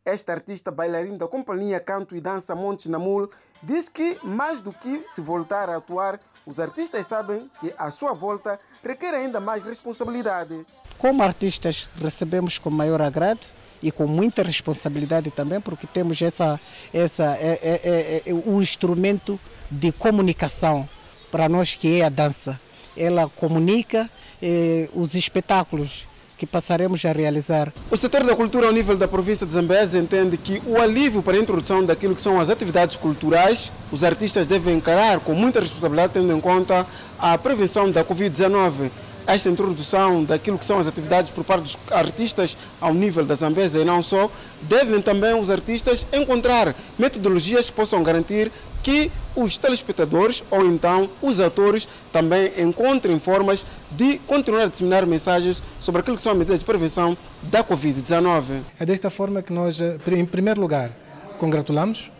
Esta 0.06 0.34
artista 0.34 0.70
bailarina 0.70 1.18
da 1.18 1.28
companhia 1.30 1.80
Canto 1.80 2.14
e 2.14 2.20
Dança 2.20 2.54
Montes 2.54 2.88
Namul 2.88 3.30
diz 3.62 3.88
que, 3.88 4.18
mais 4.22 4.60
do 4.60 4.70
que 4.70 5.01
se 5.08 5.22
voltar 5.22 5.70
a 5.70 5.78
atuar, 5.78 6.20
os 6.45 6.60
artistas 6.60 7.08
sabem 7.08 7.38
que 7.62 7.74
a 7.78 7.89
sua 7.89 8.12
volta 8.12 8.60
requer 8.84 9.14
ainda 9.14 9.39
mais 9.39 9.64
responsabilidade. 9.64 10.66
Como 10.97 11.24
artistas, 11.24 11.88
recebemos 11.95 12.58
com 12.58 12.70
maior 12.70 13.01
agrado 13.01 13.47
e 13.82 13.93
com 13.93 14.06
muita 14.06 14.43
responsabilidade 14.43 15.32
também, 15.32 15.62
porque 15.62 15.88
temos 15.88 16.22
essa, 16.22 16.60
essa, 16.93 17.38
é, 17.38 17.60
é, 17.64 17.82
é, 17.84 18.30
é 18.30 18.34
um 18.34 18.62
instrumento 18.62 19.39
de 19.72 19.93
comunicação 19.93 20.88
para 21.32 21.47
nós 21.47 21.76
que 21.76 22.01
é 22.01 22.06
a 22.06 22.10
dança. 22.10 22.60
Ela 22.95 23.30
comunica 23.30 24.10
eh, 24.41 24.89
os 24.93 25.16
espetáculos 25.16 26.08
que 26.46 26.52
passaremos 26.52 27.04
a 27.06 27.12
realizar. 27.14 27.74
O 27.89 27.96
setor 27.96 28.24
da 28.24 28.36
cultura 28.36 28.68
ao 28.68 28.74
nível 28.74 28.98
da 28.98 29.08
província 29.08 29.46
de 29.48 29.54
Zambésia 29.54 30.00
entende 30.00 30.36
que 30.36 30.62
o 30.66 30.78
alívio 30.80 31.24
para 31.24 31.38
a 31.38 31.39
introdução 31.39 31.86
daquilo 31.86 32.14
que 32.14 32.22
são 32.22 32.39
as 32.39 32.50
atividades 32.50 32.98
culturais, 32.98 33.72
os 33.91 34.04
artistas 34.04 34.46
devem 34.46 34.76
encarar 34.76 35.20
com 35.22 35.34
muita 35.34 35.62
responsabilidade, 35.62 36.14
tendo 36.14 36.34
em 36.34 36.41
conta 36.41 36.86
a 37.18 37.38
prevenção 37.38 37.89
da 37.89 38.04
Covid-19 38.04 38.91
esta 39.26 39.50
introdução 39.50 40.22
daquilo 40.26 40.60
que 40.60 40.66
são 40.66 40.80
as 40.80 40.88
atividades 40.88 41.32
por 41.32 41.46
parte 41.46 41.64
dos 41.64 41.78
artistas 41.91 42.58
ao 42.82 42.94
nível 42.94 43.24
da 43.24 43.36
Zambésia 43.36 43.82
e 43.82 43.86
não 43.86 44.04
só, 44.04 44.30
devem 44.64 45.02
também 45.02 45.34
os 45.34 45.50
artistas 45.50 46.06
encontrar 46.12 46.76
metodologias 47.00 47.70
que 47.70 47.76
possam 47.76 48.04
garantir 48.04 48.52
que 48.84 49.09
os 49.36 49.57
telespectadores 49.57 50.43
ou 50.51 50.65
então 50.67 51.09
os 51.21 51.39
atores 51.39 51.88
também 52.11 52.51
encontrem 52.57 53.17
formas 53.19 53.65
de 53.89 54.17
continuar 54.27 54.63
a 54.63 54.67
disseminar 54.67 55.05
mensagens 55.05 55.63
sobre 55.79 56.01
aquilo 56.01 56.17
que 56.17 56.21
são 56.21 56.34
as 56.34 56.38
medidas 56.38 56.59
de 56.59 56.65
prevenção 56.65 57.17
da 57.43 57.63
Covid-19. 57.63 58.61
É 58.79 58.86
desta 58.86 59.09
forma 59.09 59.41
que 59.41 59.53
nós, 59.53 59.79
em 59.81 60.25
primeiro 60.25 60.59
lugar, 60.59 60.91
congratulamos 61.39 62.11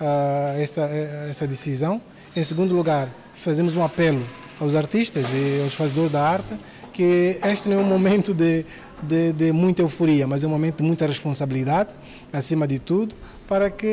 uh, 0.00 0.60
essa, 0.60 0.82
essa 1.28 1.46
decisão. 1.46 2.00
Em 2.34 2.44
segundo 2.44 2.74
lugar, 2.74 3.08
fazemos 3.34 3.74
um 3.74 3.84
apelo 3.84 4.22
aos 4.60 4.74
artistas 4.74 5.26
e 5.34 5.60
aos 5.62 5.74
fazedores 5.74 6.12
da 6.12 6.22
arte 6.22 6.56
que 6.92 7.38
este 7.42 7.68
não 7.68 7.78
é 7.78 7.80
um 7.80 7.84
momento 7.84 8.34
de, 8.34 8.64
de, 9.02 9.32
de, 9.32 9.52
muita 9.52 9.82
euforia, 9.82 10.26
mas 10.26 10.44
é 10.44 10.46
um 10.46 10.50
momento 10.50 10.78
de 10.78 10.82
muita 10.84 11.06
responsabilidade, 11.06 11.90
acima 12.32 12.68
de 12.68 12.78
tudo, 12.78 13.16
para 13.48 13.70
que 13.70 13.86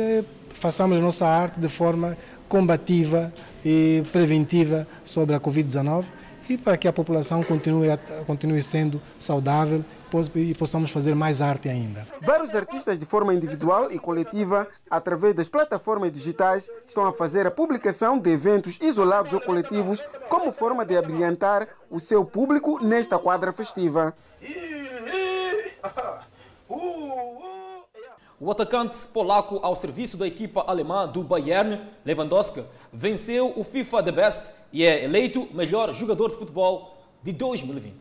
eh, 0.00 0.24
façamos 0.50 0.98
a 0.98 1.00
nossa 1.00 1.26
arte 1.26 1.58
de 1.58 1.68
forma 1.68 2.16
combativa 2.48 3.32
e 3.64 4.02
preventiva 4.12 4.86
sobre 5.04 5.34
a 5.34 5.40
Covid-19 5.40 6.04
e 6.48 6.58
para 6.58 6.76
que 6.76 6.88
a 6.88 6.92
população 6.92 7.42
continue, 7.44 7.88
continue 8.26 8.60
sendo 8.60 9.00
saudável 9.16 9.84
e 10.34 10.54
possamos 10.54 10.90
fazer 10.90 11.14
mais 11.14 11.40
arte 11.40 11.68
ainda. 11.68 12.04
Vários 12.20 12.54
artistas 12.56 12.98
de 12.98 13.06
forma 13.06 13.32
individual 13.32 13.92
e 13.92 13.98
coletiva, 13.98 14.66
através 14.90 15.32
das 15.32 15.48
plataformas 15.48 16.10
digitais, 16.10 16.68
estão 16.86 17.06
a 17.06 17.12
fazer 17.12 17.46
a 17.46 17.50
publicação 17.50 18.18
de 18.18 18.30
eventos 18.30 18.78
isolados 18.82 19.32
ou 19.32 19.40
coletivos 19.40 20.02
como 20.28 20.50
forma 20.50 20.84
de 20.84 20.96
abrilhantar 20.96 21.68
o 21.88 22.00
seu 22.00 22.24
público 22.24 22.84
nesta 22.84 23.16
quadra 23.16 23.52
festiva. 23.52 24.12
O 28.42 28.50
atacante 28.50 28.96
polaco 29.08 29.60
ao 29.62 29.76
serviço 29.76 30.16
da 30.16 30.26
equipa 30.26 30.62
alemã 30.62 31.06
do 31.06 31.22
Bayern, 31.22 31.78
Lewandowski, 32.06 32.64
venceu 32.90 33.52
o 33.54 33.62
FIFA 33.62 34.02
The 34.02 34.12
Best 34.12 34.54
e 34.72 34.82
é 34.82 35.04
eleito 35.04 35.46
melhor 35.52 35.92
jogador 35.92 36.30
de 36.30 36.38
futebol 36.38 36.96
de 37.22 37.32
2020. 37.32 37.94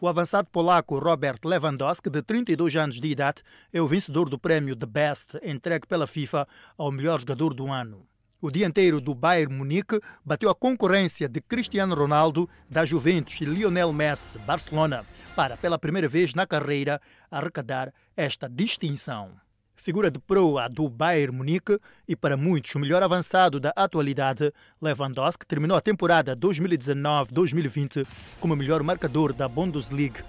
O 0.00 0.08
avançado 0.08 0.48
polaco 0.50 0.98
Robert 0.98 1.38
Lewandowski, 1.44 2.10
de 2.10 2.20
32 2.20 2.74
anos 2.74 3.00
de 3.00 3.06
idade, 3.06 3.44
é 3.72 3.80
o 3.80 3.86
vencedor 3.86 4.28
do 4.28 4.40
prémio 4.40 4.74
The 4.74 4.86
Best, 4.86 5.38
entregue 5.40 5.86
pela 5.86 6.08
FIFA 6.08 6.48
ao 6.76 6.90
melhor 6.90 7.20
jogador 7.20 7.54
do 7.54 7.70
ano. 7.70 8.04
O 8.40 8.50
dianteiro 8.50 9.00
do 9.00 9.14
Bayern 9.14 9.54
Munique 9.54 10.00
bateu 10.24 10.50
a 10.50 10.54
concorrência 10.54 11.28
de 11.28 11.40
Cristiano 11.40 11.94
Ronaldo, 11.94 12.50
da 12.68 12.84
Juventus 12.84 13.40
e 13.40 13.44
Lionel 13.44 13.92
Messi, 13.92 14.36
Barcelona, 14.40 15.06
para, 15.36 15.56
pela 15.56 15.78
primeira 15.78 16.08
vez 16.08 16.34
na 16.34 16.44
carreira, 16.44 17.00
arrecadar 17.30 17.94
esta 18.16 18.48
distinção. 18.48 19.43
Figura 19.84 20.10
de 20.10 20.18
proa 20.18 20.66
do 20.66 20.88
Bayern 20.88 21.36
Munique 21.36 21.78
e 22.08 22.16
para 22.16 22.38
muitos 22.38 22.74
o 22.74 22.78
melhor 22.78 23.02
avançado 23.02 23.60
da 23.60 23.68
atualidade, 23.76 24.50
Lewandowski 24.80 25.44
terminou 25.44 25.76
a 25.76 25.80
temporada 25.80 26.34
2019-2020 26.34 28.06
como 28.40 28.56
melhor 28.56 28.82
marcador 28.82 29.34
da 29.34 29.46
Bundesliga, 29.46 30.24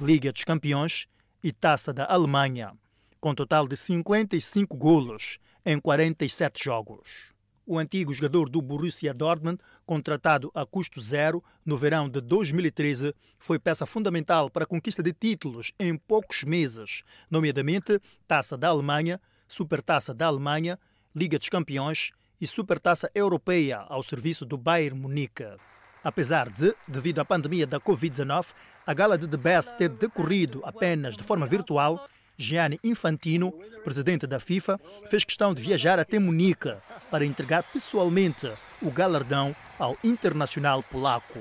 Liga 0.00 0.32
dos 0.32 0.44
Campeões 0.44 1.08
e 1.42 1.50
Taça 1.50 1.92
da 1.92 2.06
Alemanha, 2.06 2.74
com 3.20 3.34
total 3.34 3.66
de 3.66 3.76
55 3.76 4.76
golos 4.76 5.40
em 5.66 5.80
47 5.80 6.62
jogos. 6.62 7.31
O 7.72 7.78
antigo 7.78 8.12
jogador 8.12 8.50
do 8.50 8.60
Borussia 8.60 9.14
Dortmund, 9.14 9.58
contratado 9.86 10.52
a 10.54 10.66
custo 10.66 11.00
zero 11.00 11.42
no 11.64 11.74
verão 11.74 12.06
de 12.06 12.20
2013, 12.20 13.14
foi 13.38 13.58
peça 13.58 13.86
fundamental 13.86 14.50
para 14.50 14.64
a 14.64 14.66
conquista 14.66 15.02
de 15.02 15.10
títulos 15.10 15.72
em 15.80 15.96
poucos 15.96 16.44
meses, 16.44 17.02
nomeadamente 17.30 17.98
Taça 18.28 18.58
da 18.58 18.68
Alemanha, 18.68 19.18
Supertaça 19.48 20.12
da 20.12 20.26
Alemanha, 20.26 20.78
Liga 21.16 21.38
dos 21.38 21.48
Campeões 21.48 22.10
e 22.38 22.46
Supertaça 22.46 23.10
Europeia 23.14 23.78
ao 23.88 24.02
serviço 24.02 24.44
do 24.44 24.58
Bayern 24.58 25.00
Munique. 25.00 25.56
Apesar 26.04 26.50
de, 26.50 26.74
devido 26.86 27.20
à 27.20 27.24
pandemia 27.24 27.66
da 27.66 27.80
Covid-19, 27.80 28.48
a 28.86 28.92
gala 28.92 29.16
de 29.16 29.26
The 29.26 29.38
Best 29.38 29.78
ter 29.78 29.88
decorrido 29.88 30.60
apenas 30.62 31.16
de 31.16 31.24
forma 31.24 31.46
virtual, 31.46 32.06
Gianni 32.42 32.80
Infantino, 32.82 33.52
presidente 33.84 34.26
da 34.26 34.40
FIFA, 34.40 34.80
fez 35.06 35.24
questão 35.24 35.54
de 35.54 35.62
viajar 35.62 36.00
até 36.00 36.18
Munique 36.18 36.74
para 37.08 37.24
entregar 37.24 37.62
pessoalmente 37.62 38.52
o 38.82 38.90
galardão 38.90 39.54
ao 39.78 39.96
internacional 40.02 40.82
polaco. 40.82 41.38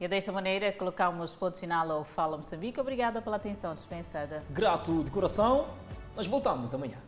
E 0.00 0.08
desta 0.08 0.32
maneira 0.32 0.72
colocamos 0.72 1.34
ponto 1.36 1.58
final 1.58 1.90
ao 1.90 2.04
Fala 2.04 2.38
Moçambique. 2.38 2.80
Obrigada 2.80 3.20
pela 3.20 3.36
atenção 3.36 3.74
dispensada. 3.74 4.42
Grato 4.50 5.04
de 5.04 5.10
coração. 5.10 5.68
Nós 6.14 6.26
voltamos 6.26 6.74
amanhã. 6.74 6.98